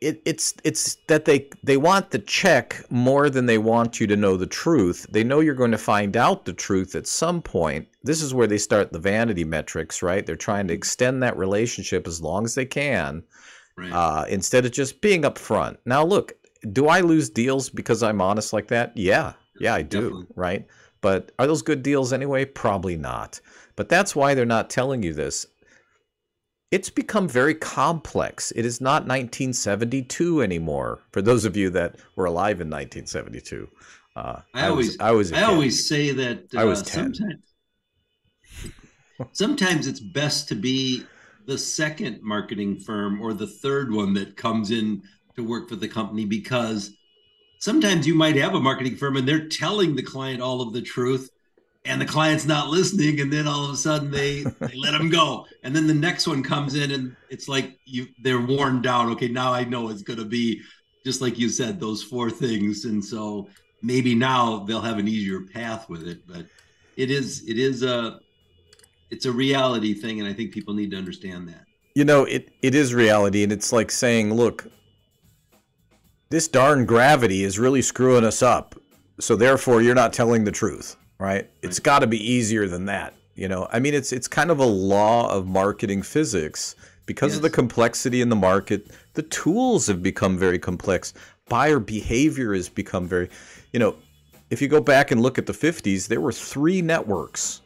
it, 0.00 0.20
it's 0.24 0.54
it's 0.64 0.96
that 1.08 1.24
they 1.24 1.48
they 1.62 1.76
want 1.76 2.10
the 2.10 2.18
check 2.18 2.84
more 2.90 3.28
than 3.30 3.46
they 3.46 3.58
want 3.58 4.00
you 4.00 4.06
to 4.08 4.16
know 4.16 4.36
the 4.36 4.46
truth. 4.46 5.06
They 5.10 5.24
know 5.24 5.40
you're 5.40 5.54
going 5.54 5.70
to 5.72 5.78
find 5.78 6.16
out 6.16 6.44
the 6.44 6.52
truth 6.52 6.94
at 6.94 7.06
some 7.06 7.42
point. 7.42 7.88
This 8.02 8.22
is 8.22 8.34
where 8.34 8.46
they 8.46 8.58
start 8.58 8.92
the 8.92 8.98
vanity 8.98 9.44
metrics, 9.44 10.02
right? 10.02 10.24
They're 10.24 10.36
trying 10.36 10.68
to 10.68 10.74
extend 10.74 11.22
that 11.22 11.36
relationship 11.36 12.06
as 12.06 12.20
long 12.20 12.44
as 12.44 12.54
they 12.54 12.66
can, 12.66 13.22
Right. 13.76 13.92
uh, 13.92 14.24
instead 14.28 14.64
of 14.64 14.72
just 14.72 15.00
being 15.00 15.22
upfront. 15.22 15.76
Now, 15.84 16.04
look, 16.04 16.32
do 16.72 16.88
I 16.88 17.00
lose 17.00 17.28
deals 17.30 17.68
because 17.68 18.02
I'm 18.02 18.20
honest 18.20 18.52
like 18.52 18.68
that? 18.68 18.92
Yeah, 18.96 19.34
yeah, 19.60 19.74
I 19.74 19.82
do, 19.82 20.00
Definitely. 20.02 20.26
right? 20.36 20.66
But 21.00 21.32
are 21.38 21.46
those 21.46 21.62
good 21.62 21.82
deals 21.82 22.12
anyway? 22.12 22.44
Probably 22.46 22.96
not. 22.96 23.40
But 23.76 23.88
that's 23.88 24.16
why 24.16 24.34
they're 24.34 24.46
not 24.46 24.70
telling 24.70 25.02
you 25.02 25.12
this 25.12 25.46
it's 26.76 26.90
become 26.90 27.26
very 27.26 27.54
complex. 27.54 28.52
It 28.54 28.66
is 28.66 28.82
not 28.82 29.06
1972 29.06 30.42
anymore. 30.42 31.00
For 31.10 31.22
those 31.22 31.46
of 31.46 31.56
you 31.56 31.70
that 31.70 31.96
were 32.16 32.26
alive 32.26 32.60
in 32.60 32.68
1972, 32.68 33.66
uh, 34.14 34.40
I 34.52 34.68
always, 34.68 34.88
was, 34.88 34.96
I 35.00 35.10
was, 35.10 35.32
I 35.32 35.42
always 35.44 35.88
say 35.88 36.12
that 36.12 36.54
uh, 36.54 36.60
I 36.60 36.64
was 36.64 36.82
10. 36.82 37.14
Sometimes, 37.14 37.42
sometimes 39.32 39.86
it's 39.86 40.00
best 40.00 40.48
to 40.48 40.54
be 40.54 41.04
the 41.46 41.56
second 41.56 42.20
marketing 42.22 42.78
firm 42.78 43.22
or 43.22 43.32
the 43.32 43.46
third 43.46 43.90
one 43.90 44.12
that 44.12 44.36
comes 44.36 44.70
in 44.70 45.02
to 45.34 45.42
work 45.42 45.70
for 45.70 45.76
the 45.76 45.88
company 45.88 46.26
because 46.26 46.94
sometimes 47.58 48.06
you 48.06 48.14
might 48.14 48.36
have 48.36 48.54
a 48.54 48.60
marketing 48.60 48.96
firm 48.96 49.16
and 49.16 49.26
they're 49.26 49.48
telling 49.48 49.96
the 49.96 50.02
client 50.02 50.42
all 50.42 50.60
of 50.60 50.74
the 50.74 50.82
truth 50.82 51.30
and 51.86 52.00
the 52.00 52.06
client's 52.06 52.46
not 52.46 52.68
listening 52.68 53.20
and 53.20 53.32
then 53.32 53.46
all 53.46 53.64
of 53.64 53.70
a 53.70 53.76
sudden 53.76 54.10
they, 54.10 54.42
they 54.60 54.76
let 54.76 54.92
them 54.92 55.08
go. 55.08 55.46
And 55.62 55.74
then 55.74 55.86
the 55.86 55.94
next 55.94 56.26
one 56.26 56.42
comes 56.42 56.74
in 56.74 56.90
and 56.90 57.16
it's 57.30 57.48
like 57.48 57.78
you 57.84 58.06
they're 58.22 58.40
worn 58.40 58.82
down. 58.82 59.10
Okay 59.12 59.28
now 59.28 59.52
i 59.52 59.64
know 59.64 59.88
it's 59.88 60.02
going 60.02 60.18
to 60.18 60.24
be 60.24 60.62
just 61.04 61.20
like 61.20 61.38
you 61.38 61.48
said 61.48 61.80
those 61.80 62.02
four 62.02 62.30
things. 62.30 62.84
And 62.84 63.04
so 63.04 63.48
maybe 63.82 64.14
now 64.14 64.64
they'll 64.64 64.80
have 64.80 64.98
an 64.98 65.08
easier 65.08 65.42
path 65.42 65.88
with 65.88 66.08
it 66.08 66.26
but 66.26 66.46
it 66.96 67.10
is 67.10 67.46
it 67.46 67.58
is 67.58 67.82
a 67.82 68.18
it's 69.10 69.26
a 69.26 69.30
reality 69.30 69.92
thing 69.92 70.18
and 70.18 70.28
i 70.28 70.32
think 70.32 70.50
people 70.50 70.74
need 70.74 70.90
to 70.90 70.96
understand 70.96 71.48
that. 71.48 71.66
You 71.96 72.04
know, 72.04 72.24
it, 72.24 72.50
it 72.60 72.74
is 72.74 72.92
reality, 72.92 73.42
and 73.42 73.50
it's 73.50 73.72
like 73.72 73.90
saying, 73.90 74.34
look, 74.34 74.66
this 76.28 76.46
darn 76.46 76.84
gravity 76.84 77.42
is 77.42 77.58
really 77.58 77.80
screwing 77.80 78.22
us 78.22 78.42
up. 78.42 78.74
So 79.18 79.34
therefore, 79.34 79.80
you're 79.80 79.94
not 79.94 80.12
telling 80.12 80.44
the 80.44 80.52
truth, 80.52 80.96
right? 81.18 81.48
It's 81.62 81.78
got 81.78 82.00
to 82.00 82.06
be 82.06 82.18
easier 82.18 82.66
than 82.68 82.86
that. 82.86 83.14
You 83.34 83.48
know, 83.48 83.68
I 83.70 83.80
mean, 83.80 83.94
it's 83.94 84.12
it's 84.12 84.28
kind 84.28 84.50
of 84.50 84.60
a 84.60 84.64
law 84.64 85.30
of 85.30 85.46
marketing 85.46 86.02
physics 86.02 86.74
because 87.04 87.36
of 87.36 87.42
the 87.42 87.50
complexity 87.50 88.20
in 88.20 88.28
the 88.28 88.36
market. 88.36 88.90
The 89.14 89.22
tools 89.22 89.86
have 89.86 90.02
become 90.02 90.38
very 90.38 90.58
complex. 90.58 91.12
Buyer 91.48 91.78
behavior 91.78 92.54
has 92.54 92.68
become 92.68 93.06
very, 93.06 93.28
you 93.72 93.78
know, 93.78 93.96
if 94.50 94.62
you 94.62 94.68
go 94.68 94.80
back 94.80 95.10
and 95.10 95.20
look 95.20 95.38
at 95.38 95.46
the 95.46 95.52
50s, 95.52 96.08
there 96.08 96.20
were 96.20 96.32
three 96.32 96.82
networks. 96.82 97.62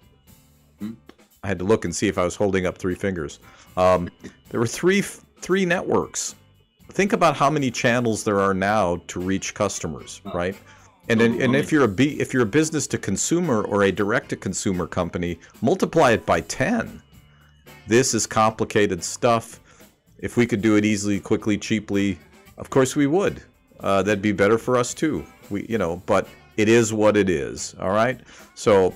I 1.43 1.49
had 1.49 1.59
to 1.59 1.65
look 1.65 1.85
and 1.85 1.95
see 1.95 2.09
if 2.09 2.19
I 2.19 2.25
was 2.25 2.37
holding 2.37 2.67
up 2.67 2.77
three 2.77 2.95
fingers. 2.95 3.39
Um, 3.77 4.11
there 4.51 4.61
were 4.61 4.67
three 4.67 5.03
three 5.03 5.65
networks. 5.65 6.35
Think 6.93 7.13
about 7.13 7.37
how 7.37 7.49
many 7.49 7.71
channels 7.71 8.25
there 8.25 8.41
are 8.41 8.53
now 8.53 9.01
to 9.07 9.21
reach 9.21 9.55
customers, 9.55 10.21
right? 10.35 10.57
And 11.11 11.21
then, 11.21 11.43
and 11.43 11.57
if 11.57 11.73
you're 11.73 11.83
a 11.83 11.89
B, 11.89 12.21
if 12.21 12.33
you're 12.33 12.45
a 12.45 12.47
business 12.47 12.87
to 12.87 12.97
consumer 12.97 13.63
or 13.65 13.83
a 13.83 13.91
direct 13.91 14.29
to 14.29 14.37
consumer 14.37 14.87
company, 14.87 15.41
multiply 15.61 16.13
it 16.13 16.25
by 16.25 16.41
ten. 16.43 17.03
This 17.89 18.15
is 18.15 18.29
complicated 18.29 19.03
stuff. 19.03 19.59
If 20.19 20.37
we 20.37 20.47
could 20.47 20.63
do 20.63 20.77
it 20.77 20.85
easily, 20.85 21.19
quickly, 21.19 21.59
cheaply, 21.59 22.17
of 22.59 22.71
course 22.71 22.95
we 22.95 23.09
would. 23.09 23.43
Uh, 23.81 24.03
that'd 24.05 24.23
be 24.23 24.31
better 24.31 24.57
for 24.57 24.77
us 24.77 24.95
too. 24.95 25.27
We, 25.51 25.67
you 25.69 25.79
know, 25.79 26.01
but 26.07 26.29
it 26.57 26.69
is 26.69 26.93
what 26.93 27.17
it 27.17 27.29
is. 27.29 27.75
All 27.81 27.91
right. 27.91 28.21
So, 28.55 28.95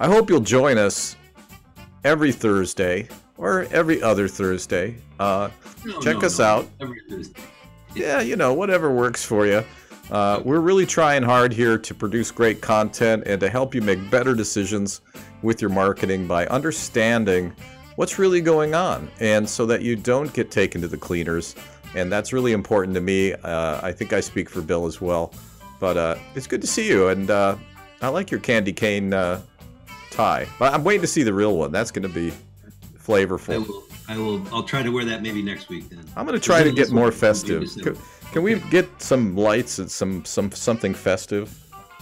I 0.00 0.08
hope 0.08 0.28
you'll 0.30 0.40
join 0.40 0.76
us 0.76 1.14
every 2.02 2.32
Thursday 2.32 3.06
or 3.36 3.68
every 3.70 4.02
other 4.02 4.26
Thursday. 4.26 4.96
Uh, 5.20 5.50
No, 5.84 6.00
check 6.00 6.18
no, 6.18 6.26
us 6.26 6.40
no. 6.40 6.44
out. 6.46 6.68
Every 6.80 7.00
Thursday. 7.08 7.40
Yeah, 7.94 8.20
you 8.22 8.34
know, 8.34 8.54
whatever 8.54 8.90
works 8.90 9.24
for 9.24 9.46
you. 9.46 9.62
Uh, 10.10 10.40
we're 10.44 10.60
really 10.60 10.86
trying 10.86 11.22
hard 11.22 11.52
here 11.52 11.78
to 11.78 11.94
produce 11.94 12.30
great 12.30 12.60
content 12.60 13.22
and 13.26 13.40
to 13.40 13.48
help 13.48 13.74
you 13.74 13.80
make 13.80 14.10
better 14.10 14.34
decisions 14.34 15.00
with 15.42 15.60
your 15.60 15.70
marketing 15.70 16.26
by 16.26 16.46
understanding 16.46 17.52
what's 17.96 18.18
really 18.18 18.40
going 18.40 18.74
on 18.74 19.10
and 19.20 19.48
so 19.48 19.64
that 19.66 19.82
you 19.82 19.96
don't 19.96 20.32
get 20.34 20.50
taken 20.50 20.80
to 20.80 20.88
the 20.88 20.96
cleaners. 20.96 21.54
And 21.94 22.10
that's 22.12 22.32
really 22.32 22.52
important 22.52 22.94
to 22.94 23.00
me. 23.00 23.32
Uh, 23.32 23.80
I 23.82 23.92
think 23.92 24.12
I 24.12 24.20
speak 24.20 24.50
for 24.50 24.60
Bill 24.60 24.86
as 24.86 25.00
well. 25.00 25.32
But 25.80 25.96
uh, 25.96 26.16
it's 26.34 26.46
good 26.46 26.60
to 26.60 26.66
see 26.66 26.88
you. 26.88 27.08
And 27.08 27.30
uh, 27.30 27.56
I 28.02 28.08
like 28.08 28.30
your 28.30 28.40
candy 28.40 28.72
cane 28.72 29.12
uh, 29.12 29.40
tie. 30.10 30.46
But 30.58 30.74
I'm 30.74 30.84
waiting 30.84 31.02
to 31.02 31.06
see 31.06 31.22
the 31.22 31.34
real 31.34 31.56
one. 31.56 31.72
That's 31.72 31.90
going 31.90 32.02
to 32.02 32.08
be 32.08 32.30
I 32.30 32.70
flavorful. 32.98 33.66
will. 33.66 33.84
I 34.06 34.18
will. 34.18 34.46
I'll 34.54 34.62
try 34.62 34.82
to 34.82 34.90
wear 34.90 35.04
that 35.06 35.22
maybe 35.22 35.42
next 35.42 35.68
week 35.68 35.88
then. 35.88 36.04
I'm 36.14 36.26
gonna 36.26 36.38
try 36.38 36.62
to 36.62 36.70
get 36.70 36.90
more 36.90 37.10
festive. 37.10 37.62
December. 38.34 38.60
Can, 38.60 38.60
can 38.60 38.64
we 38.64 38.70
get 38.70 39.02
some 39.02 39.36
lights 39.36 39.78
and 39.78 39.90
some 39.90 40.24
some 40.24 40.50
something 40.52 40.94
festive? 40.94 41.58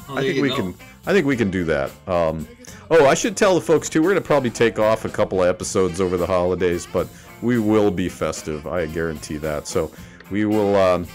Oh, 0.08 0.16
I 0.16 0.22
think 0.22 0.42
we 0.42 0.48
go. 0.48 0.56
can. 0.56 0.74
I 1.06 1.12
think 1.12 1.26
we 1.26 1.36
can 1.36 1.50
do 1.50 1.64
that. 1.64 1.90
Um, 2.06 2.46
oh, 2.90 3.06
I 3.06 3.14
should 3.14 3.36
tell 3.36 3.54
the 3.54 3.60
folks 3.60 3.88
too. 3.88 4.02
We're 4.02 4.10
gonna 4.10 4.20
probably 4.20 4.50
take 4.50 4.78
off 4.78 5.04
a 5.04 5.08
couple 5.08 5.42
of 5.42 5.48
episodes 5.48 6.00
over 6.00 6.16
the 6.16 6.26
holidays, 6.26 6.86
but 6.92 7.08
we 7.40 7.58
will 7.58 7.90
be 7.90 8.08
festive. 8.08 8.66
I 8.66 8.86
guarantee 8.86 9.36
that. 9.38 9.66
So 9.66 9.90
we 10.30 10.44
will. 10.44 10.76
Um, 10.76 11.06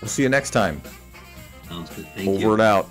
we'll 0.00 0.08
see 0.08 0.22
you 0.22 0.28
next 0.28 0.50
time. 0.50 0.80
Sounds 1.68 1.90
good. 1.90 2.06
Thank 2.14 2.28
Over 2.28 2.38
you. 2.38 2.52
and 2.54 2.62
out. 2.62 2.88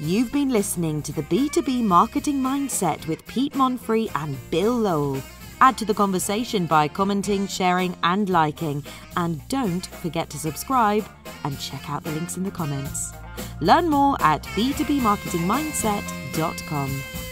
You've 0.00 0.30
been 0.30 0.50
listening 0.50 1.02
to 1.02 1.12
the 1.12 1.22
B2B 1.24 1.82
Marketing 1.82 2.40
Mindset 2.40 3.08
with 3.08 3.26
Pete 3.26 3.54
Monfre 3.54 4.08
and 4.14 4.36
Bill 4.48 4.72
Lowell. 4.72 5.20
Add 5.60 5.76
to 5.78 5.84
the 5.84 5.94
conversation 5.94 6.66
by 6.66 6.86
commenting, 6.88 7.46
sharing, 7.46 7.96
and 8.02 8.28
liking. 8.28 8.84
And 9.16 9.40
don't 9.48 9.86
forget 9.86 10.28
to 10.30 10.38
subscribe 10.38 11.04
and 11.44 11.56
check 11.58 11.88
out 11.90 12.04
the 12.04 12.12
links 12.12 12.36
in 12.36 12.44
the 12.44 12.50
comments. 12.50 13.12
Learn 13.60 13.88
more 13.88 14.16
at 14.20 14.42
b2bmarketingmindset.com. 14.44 17.27